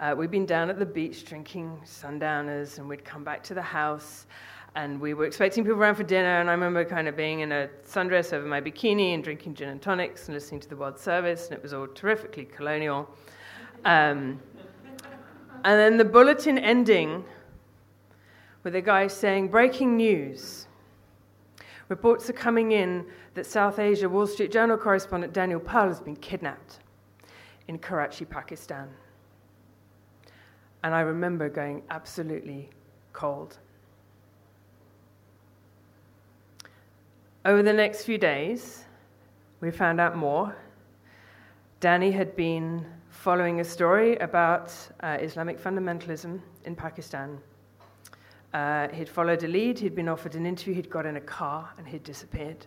Uh, 0.00 0.14
we'd 0.16 0.30
been 0.30 0.46
down 0.46 0.70
at 0.70 0.78
the 0.78 0.86
beach 0.86 1.24
drinking 1.26 1.80
sundowners, 1.84 2.78
and 2.78 2.88
we'd 2.88 3.04
come 3.04 3.24
back 3.24 3.42
to 3.44 3.54
the 3.54 3.62
house 3.62 4.26
and 4.74 5.00
we 5.00 5.12
were 5.12 5.26
expecting 5.26 5.64
people 5.64 5.78
around 5.78 5.96
for 5.96 6.02
dinner, 6.02 6.40
and 6.40 6.48
I 6.48 6.52
remember 6.52 6.84
kind 6.84 7.06
of 7.06 7.16
being 7.16 7.40
in 7.40 7.52
a 7.52 7.68
sundress 7.86 8.32
over 8.32 8.46
my 8.46 8.60
bikini 8.60 9.12
and 9.12 9.22
drinking 9.22 9.54
gin 9.54 9.68
and 9.68 9.82
tonics 9.82 10.28
and 10.28 10.34
listening 10.34 10.60
to 10.60 10.68
the 10.68 10.76
World 10.76 10.98
Service, 10.98 11.46
and 11.46 11.54
it 11.54 11.62
was 11.62 11.74
all 11.74 11.86
terrifically 11.86 12.46
colonial. 12.46 13.08
Um, 13.84 14.40
and 15.64 15.78
then 15.78 15.96
the 15.96 16.04
bulletin 16.04 16.58
ending 16.58 17.24
with 18.62 18.74
a 18.74 18.80
guy 18.80 19.06
saying, 19.06 19.48
Breaking 19.48 19.96
news. 19.96 20.66
Reports 21.88 22.30
are 22.30 22.34
coming 22.34 22.72
in 22.72 23.04
that 23.34 23.44
South 23.44 23.78
Asia 23.78 24.08
Wall 24.08 24.26
Street 24.26 24.50
Journal 24.50 24.76
correspondent 24.76 25.32
Daniel 25.32 25.60
Pearl 25.60 25.88
has 25.88 26.00
been 26.00 26.16
kidnapped 26.16 26.78
in 27.68 27.78
Karachi, 27.78 28.24
Pakistan. 28.24 28.88
And 30.82 30.94
I 30.94 31.00
remember 31.00 31.48
going 31.48 31.82
absolutely 31.90 32.70
cold. 33.12 33.58
Over 37.44 37.62
the 37.62 37.72
next 37.72 38.04
few 38.04 38.18
days, 38.18 38.84
we 39.60 39.70
found 39.70 40.00
out 40.00 40.16
more. 40.16 40.56
Danny 41.80 42.12
had 42.12 42.36
been 42.36 42.86
following 43.22 43.60
a 43.60 43.64
story 43.64 44.16
about 44.16 44.74
uh, 44.98 45.16
Islamic 45.20 45.56
fundamentalism 45.56 46.40
in 46.64 46.74
Pakistan. 46.74 47.38
Uh, 48.52 48.88
he'd 48.88 49.08
followed 49.08 49.44
a 49.44 49.46
lead, 49.46 49.78
he'd 49.78 49.94
been 49.94 50.08
offered 50.08 50.34
an 50.34 50.44
interview, 50.44 50.74
he'd 50.74 50.90
got 50.90 51.06
in 51.06 51.14
a 51.14 51.20
car, 51.20 51.70
and 51.78 51.86
he'd 51.86 52.02
disappeared. 52.02 52.66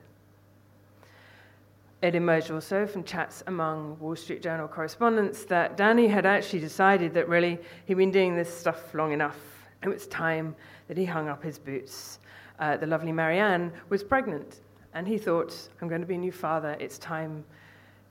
It 2.02 2.16
emerged 2.16 2.52
also 2.52 2.88
from 2.88 3.04
chats 3.04 3.44
among 3.48 4.00
Wall 4.00 4.16
Street 4.16 4.42
Journal 4.42 4.70
correspondents 4.70 5.44
that 5.44 5.76
Danny 5.76 6.08
had 6.08 6.26
actually 6.26 6.62
decided 6.62 7.14
that 7.16 7.28
really 7.28 7.60
he'd 7.86 7.98
been 7.98 8.10
doing 8.10 8.34
this 8.38 8.58
stuff 8.58 8.94
long 8.94 9.12
enough. 9.12 9.38
It 9.84 9.90
was 9.90 10.08
time 10.08 10.56
that 10.88 10.96
he 10.96 11.04
hung 11.04 11.28
up 11.28 11.44
his 11.44 11.60
boots. 11.60 12.20
Uh, 12.60 12.78
the 12.78 12.88
lovely 12.88 13.12
Mariane 13.12 13.74
was 13.90 14.06
pregnant 14.06 14.62
and 14.94 15.06
he 15.06 15.18
thought, 15.18 15.68
I'm 15.82 15.90
going 15.90 16.00
to 16.00 16.08
be 16.08 16.16
a 16.16 16.18
new 16.18 16.32
father. 16.32 16.78
It's 16.80 16.98
time 16.98 17.44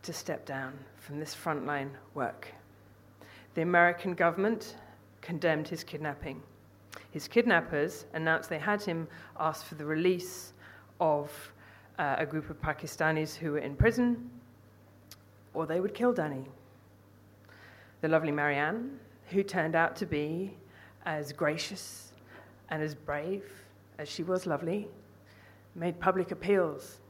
to 0.03 0.13
step 0.13 0.45
down 0.45 0.75
from 1.05 1.21
this 1.21 1.35
frontline 1.35 1.91
work. 2.15 2.49
The 3.55 3.61
American 3.61 4.15
government 4.15 4.77
condemned 5.21 5.69
his 5.69 5.85
kidnapping. 5.85 6.43
His 7.11 7.29
kidnappers 7.29 8.07
announced 8.15 8.49
they 8.49 8.59
had 8.59 8.83
him 8.83 9.07
asked 9.39 9.67
for 9.67 9.75
the 9.75 9.85
release 9.85 10.55
of 11.01 11.31
uh, 11.99 12.17
a 12.19 12.25
group 12.25 12.49
of 12.49 12.61
Pakistanis 12.61 13.37
who 13.37 13.53
were 13.53 13.59
in 13.59 13.77
prison, 13.77 14.31
or 15.53 15.67
they 15.67 15.81
would 15.81 15.93
kill 15.93 16.15
Danny. 16.15 16.47
The 18.01 18.09
lovely 18.09 18.33
Mariane, 18.33 18.97
who 19.29 19.43
turned 19.43 19.77
out 19.77 19.95
to 19.97 20.07
be 20.07 20.57
as 21.05 21.33
gracious 21.33 22.13
and 22.71 22.83
as 22.83 22.95
brave 22.95 23.45
as 23.99 24.09
she 24.09 24.23
was 24.23 24.47
lovely, 24.47 24.89
made 25.75 26.01
public 26.01 26.31
appeals 26.31 27.01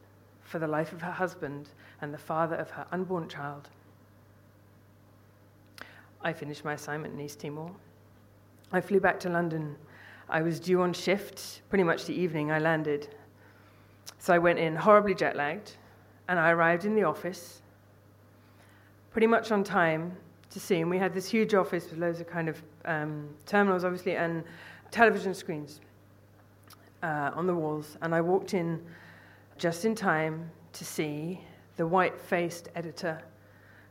for 0.42 0.59
the 0.59 0.66
life 0.66 0.92
of 0.92 1.01
her 1.01 1.12
husband 1.12 1.68
and 2.01 2.12
the 2.12 2.18
father 2.18 2.57
of 2.57 2.70
her 2.70 2.86
unborn 2.90 3.28
child. 3.28 3.68
I 6.25 6.33
finished 6.33 6.64
my 6.64 6.72
assignment 6.72 7.12
in 7.12 7.20
East 7.20 7.39
Timor. 7.39 7.70
I 8.72 8.81
flew 8.81 8.99
back 8.99 9.20
to 9.20 9.29
London. 9.29 9.77
I 10.31 10.41
was 10.41 10.59
due 10.59 10.81
on 10.81 10.95
shift 10.95 11.61
pretty 11.68 11.85
much 11.85 12.07
the 12.07 12.14
evening 12.14 12.51
I 12.51 12.59
landed. 12.59 13.14
So 14.18 14.33
I 14.33 14.39
went 14.39 14.59
in 14.59 14.75
horribly 14.75 15.14
jet 15.14 15.37
lagged, 15.37 15.77
and 16.29 16.39
I 16.39 16.51
arrived 16.51 16.87
in 16.87 16.95
the 16.95 17.05
office 17.05 17.61
pretty 19.12 19.27
much 19.27 19.53
on 19.53 19.62
time 19.62 20.16
to 20.49 20.59
see. 20.59 20.81
And 20.81 20.89
we 20.89 20.97
had 20.97 21.12
this 21.12 21.29
huge 21.29 21.53
office 21.53 21.91
with 21.91 21.99
loads 21.99 22.20
of 22.20 22.27
kind 22.27 22.49
of 22.49 22.62
um, 22.87 23.29
terminals, 23.45 23.85
obviously, 23.85 24.16
and 24.16 24.43
television 24.91 25.35
screens 25.35 25.81
uh, 27.03 27.33
on 27.35 27.47
the 27.47 27.55
walls, 27.55 27.99
and 28.01 28.14
I 28.14 28.22
walked 28.22 28.55
in 28.55 28.83
just 29.59 29.85
in 29.85 29.95
time 29.95 30.51
to 30.72 30.85
see 30.87 31.39
the 31.77 31.87
white 31.87 32.18
faced 32.18 32.70
editor 32.75 33.20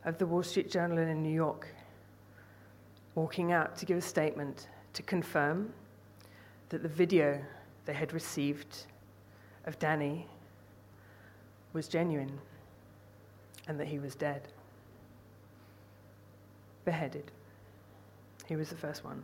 of 0.03 0.17
the 0.17 0.25
Wall 0.25 0.41
Street 0.41 0.71
Journal 0.71 0.97
in 0.97 1.21
New 1.21 1.34
York 1.34 1.67
walking 3.16 3.51
out 3.51 3.76
to 3.78 3.86
give 3.86 3.97
a 3.97 4.01
statement 4.01 4.68
to 4.93 5.03
confirm 5.03 5.72
that 6.70 6.82
the 6.82 6.89
video 6.89 7.39
they 7.86 7.93
had 7.93 8.14
received 8.14 8.86
of 9.66 9.78
Danny 9.80 10.28
was 11.74 11.88
genuine 11.88 12.39
and 13.68 13.80
that 13.80 13.88
he 13.88 13.99
was 13.99 14.16
dead. 14.16 14.47
Beheaded. 16.86 17.32
He 18.47 18.55
was 18.55 18.70
the 18.70 18.76
first 18.76 19.03
one. 19.03 19.24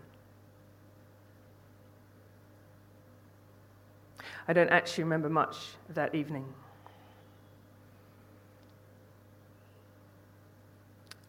I 4.48 4.54
don't 4.54 4.70
actually 4.70 5.04
remember 5.04 5.30
much 5.30 5.58
of 5.90 5.96
that 5.96 6.16
evening. 6.16 6.46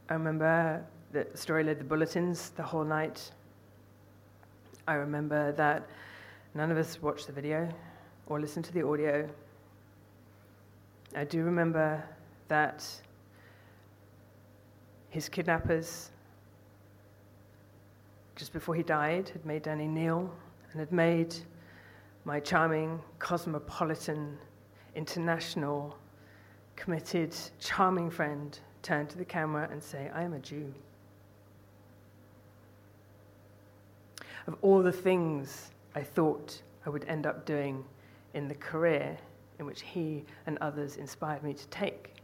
I 0.09 0.15
remember 0.15 0.85
the 1.13 1.27
story 1.35 1.65
led 1.65 1.79
the 1.79 1.85
bulletins 1.85 2.51
the 2.51 2.63
whole 2.63 2.85
night. 2.85 3.33
I 4.87 4.95
remember 4.95 5.53
that 5.53 5.89
none 6.55 6.71
of 6.71 6.79
us 6.79 7.03
watched 7.03 7.27
the 7.27 7.33
video 7.33 7.69
or 8.27 8.41
listened 8.41 8.65
to 8.67 8.73
the 8.73 8.87
audio. 8.87 9.29
I 11.17 11.25
do 11.25 11.43
remember 11.43 12.03
that 12.49 12.87
his 15.09 15.29
kidnappers, 15.29 16.11
just 18.37 18.53
before 18.53 18.77
he 18.77 18.83
died, 18.83 19.29
had 19.29 19.45
made 19.45 19.63
Danny 19.63 19.89
kneel 19.89 20.33
and 20.71 20.81
had 20.81 20.93
made 20.93 21.35
my 22.25 22.39
charming, 22.39 23.01
cosmopolitan, 23.19 24.39
international, 24.95 25.97
committed, 26.77 27.35
charming 27.59 28.11
friend 28.11 28.59
turn 28.83 29.07
to 29.09 29.19
the 29.19 29.25
camera 29.25 29.69
and 29.73 29.83
say, 29.83 30.11
I 30.15 30.23
am 30.23 30.35
a 30.35 30.39
Jew. 30.39 30.73
Of 34.51 34.57
all 34.62 34.82
the 34.82 34.90
things 34.90 35.70
I 35.94 36.03
thought 36.03 36.61
I 36.84 36.90
would 36.90 37.05
end 37.05 37.24
up 37.24 37.46
doing 37.46 37.84
in 38.34 38.48
the 38.48 38.55
career 38.57 39.16
in 39.61 39.64
which 39.64 39.82
he 39.82 40.24
and 40.44 40.59
others 40.61 40.96
inspired 40.96 41.44
me 41.44 41.55
to 41.55 41.68
take, 41.68 42.16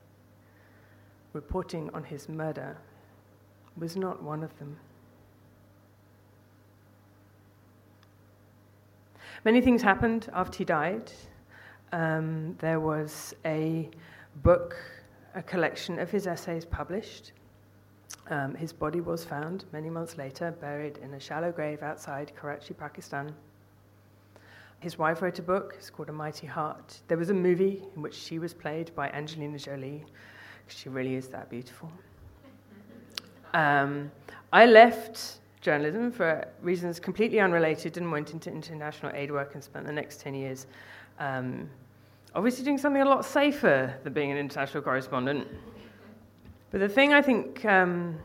reporting 1.34 1.88
on 1.94 2.02
his 2.02 2.28
murder 2.28 2.78
was 3.76 3.96
not 3.96 4.20
one 4.24 4.42
of 4.42 4.58
them. 4.58 4.76
Many 9.44 9.60
things 9.60 9.80
happened 9.80 10.28
after 10.32 10.58
he 10.58 10.64
died. 10.64 11.12
Um, 11.92 12.56
there 12.58 12.80
was 12.80 13.34
a 13.44 13.88
book, 14.42 14.76
a 15.36 15.42
collection 15.44 16.00
of 16.00 16.10
his 16.10 16.26
essays 16.26 16.64
published. 16.64 17.30
Um, 18.28 18.54
his 18.54 18.72
body 18.72 19.00
was 19.00 19.24
found 19.24 19.64
many 19.72 19.88
months 19.88 20.18
later, 20.18 20.52
buried 20.60 20.98
in 20.98 21.14
a 21.14 21.20
shallow 21.20 21.52
grave 21.52 21.82
outside 21.82 22.32
Karachi, 22.34 22.74
Pakistan. 22.74 23.32
His 24.80 24.98
wife 24.98 25.22
wrote 25.22 25.38
a 25.38 25.42
book, 25.42 25.74
it's 25.78 25.90
called 25.90 26.08
A 26.08 26.12
Mighty 26.12 26.46
Heart. 26.46 27.00
There 27.08 27.16
was 27.16 27.30
a 27.30 27.34
movie 27.34 27.82
in 27.94 28.02
which 28.02 28.14
she 28.14 28.38
was 28.38 28.52
played 28.52 28.94
by 28.94 29.08
Angelina 29.10 29.58
Jolie. 29.58 30.04
She 30.68 30.88
really 30.88 31.14
is 31.14 31.28
that 31.28 31.48
beautiful. 31.48 31.90
Um, 33.54 34.10
I 34.52 34.66
left 34.66 35.38
journalism 35.60 36.12
for 36.12 36.46
reasons 36.62 37.00
completely 37.00 37.40
unrelated 37.40 37.96
and 37.96 38.10
went 38.12 38.32
into 38.32 38.50
international 38.50 39.12
aid 39.14 39.30
work 39.30 39.54
and 39.54 39.62
spent 39.64 39.86
the 39.86 39.92
next 39.92 40.20
10 40.20 40.34
years 40.34 40.66
um, 41.18 41.68
obviously 42.34 42.64
doing 42.64 42.78
something 42.78 43.02
a 43.02 43.04
lot 43.04 43.24
safer 43.24 43.94
than 44.04 44.12
being 44.12 44.30
an 44.30 44.36
international 44.36 44.82
correspondent. 44.82 45.48
But 46.76 46.88
the 46.88 46.94
thing 46.94 47.14
I 47.14 47.22
think 47.22 47.64
um, 47.64 48.18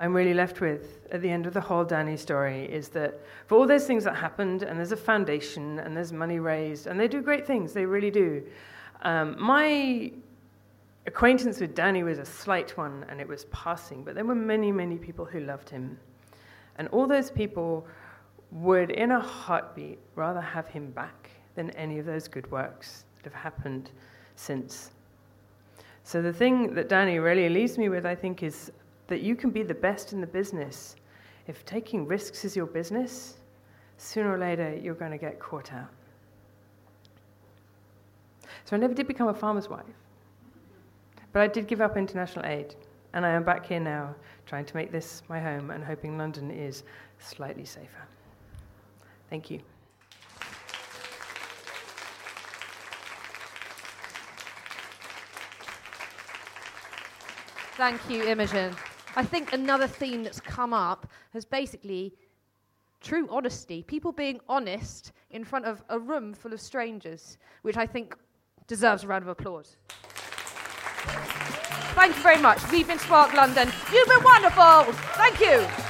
I'm 0.00 0.12
really 0.12 0.34
left 0.34 0.60
with 0.60 1.06
at 1.12 1.22
the 1.22 1.30
end 1.30 1.46
of 1.46 1.54
the 1.54 1.60
whole 1.60 1.84
Danny 1.84 2.16
story 2.16 2.64
is 2.64 2.88
that 2.88 3.20
for 3.46 3.56
all 3.56 3.68
those 3.68 3.86
things 3.86 4.02
that 4.02 4.16
happened, 4.16 4.64
and 4.64 4.76
there's 4.76 4.90
a 4.90 4.96
foundation, 4.96 5.78
and 5.78 5.96
there's 5.96 6.12
money 6.12 6.40
raised, 6.40 6.88
and 6.88 6.98
they 6.98 7.06
do 7.06 7.22
great 7.22 7.46
things, 7.46 7.72
they 7.72 7.86
really 7.86 8.10
do. 8.10 8.42
Um, 9.02 9.40
my 9.40 10.10
acquaintance 11.06 11.60
with 11.60 11.72
Danny 11.72 12.02
was 12.02 12.18
a 12.18 12.24
slight 12.24 12.76
one, 12.76 13.06
and 13.08 13.20
it 13.20 13.28
was 13.28 13.44
passing, 13.52 14.02
but 14.02 14.16
there 14.16 14.24
were 14.24 14.34
many, 14.34 14.72
many 14.72 14.96
people 14.98 15.24
who 15.24 15.38
loved 15.38 15.70
him. 15.70 15.96
And 16.78 16.88
all 16.88 17.06
those 17.06 17.30
people 17.30 17.86
would, 18.50 18.90
in 18.90 19.12
a 19.12 19.20
heartbeat, 19.20 20.00
rather 20.16 20.40
have 20.40 20.66
him 20.66 20.90
back 20.90 21.30
than 21.54 21.70
any 21.76 22.00
of 22.00 22.06
those 22.06 22.26
good 22.26 22.50
works 22.50 23.04
that 23.22 23.32
have 23.32 23.40
happened 23.40 23.92
since. 24.34 24.90
So, 26.10 26.20
the 26.20 26.32
thing 26.32 26.74
that 26.74 26.88
Danny 26.88 27.20
really 27.20 27.48
leaves 27.48 27.78
me 27.78 27.88
with, 27.88 28.04
I 28.04 28.16
think, 28.16 28.42
is 28.42 28.72
that 29.06 29.20
you 29.20 29.36
can 29.36 29.50
be 29.50 29.62
the 29.62 29.74
best 29.74 30.12
in 30.12 30.20
the 30.20 30.26
business. 30.26 30.96
If 31.46 31.64
taking 31.64 32.04
risks 32.04 32.44
is 32.44 32.56
your 32.56 32.66
business, 32.66 33.36
sooner 33.96 34.34
or 34.34 34.36
later 34.36 34.74
you're 34.74 34.96
going 34.96 35.12
to 35.12 35.18
get 35.18 35.38
caught 35.38 35.72
out. 35.72 35.88
So, 38.64 38.74
I 38.74 38.80
never 38.80 38.92
did 38.92 39.06
become 39.06 39.28
a 39.28 39.34
farmer's 39.34 39.68
wife. 39.68 39.84
But 41.32 41.42
I 41.42 41.46
did 41.46 41.68
give 41.68 41.80
up 41.80 41.96
international 41.96 42.44
aid, 42.44 42.74
and 43.12 43.24
I 43.24 43.30
am 43.30 43.44
back 43.44 43.64
here 43.66 43.78
now 43.78 44.12
trying 44.46 44.64
to 44.64 44.74
make 44.74 44.90
this 44.90 45.22
my 45.28 45.38
home 45.38 45.70
and 45.70 45.84
hoping 45.84 46.18
London 46.18 46.50
is 46.50 46.82
slightly 47.20 47.64
safer. 47.64 48.08
Thank 49.28 49.48
you. 49.48 49.60
Thank 57.80 58.10
you, 58.10 58.22
Imogen. 58.24 58.76
I 59.16 59.24
think 59.24 59.54
another 59.54 59.86
theme 59.86 60.22
that's 60.22 60.38
come 60.38 60.74
up 60.74 61.06
has 61.32 61.46
basically 61.46 62.12
true 63.00 63.26
honesty, 63.30 63.82
people 63.82 64.12
being 64.12 64.38
honest 64.50 65.12
in 65.30 65.44
front 65.44 65.64
of 65.64 65.82
a 65.88 65.98
room 65.98 66.34
full 66.34 66.52
of 66.52 66.60
strangers, 66.60 67.38
which 67.62 67.78
I 67.78 67.86
think 67.86 68.14
deserves 68.66 69.04
a 69.04 69.06
round 69.06 69.22
of 69.22 69.28
applause. 69.28 69.78
Thank 71.94 72.16
you 72.16 72.22
very 72.22 72.36
much. 72.42 72.60
We've 72.70 72.86
been 72.86 72.98
Spark 72.98 73.32
London. 73.32 73.72
You've 73.90 74.08
been 74.08 74.24
wonderful. 74.24 74.92
Thank 75.14 75.40
you. 75.40 75.89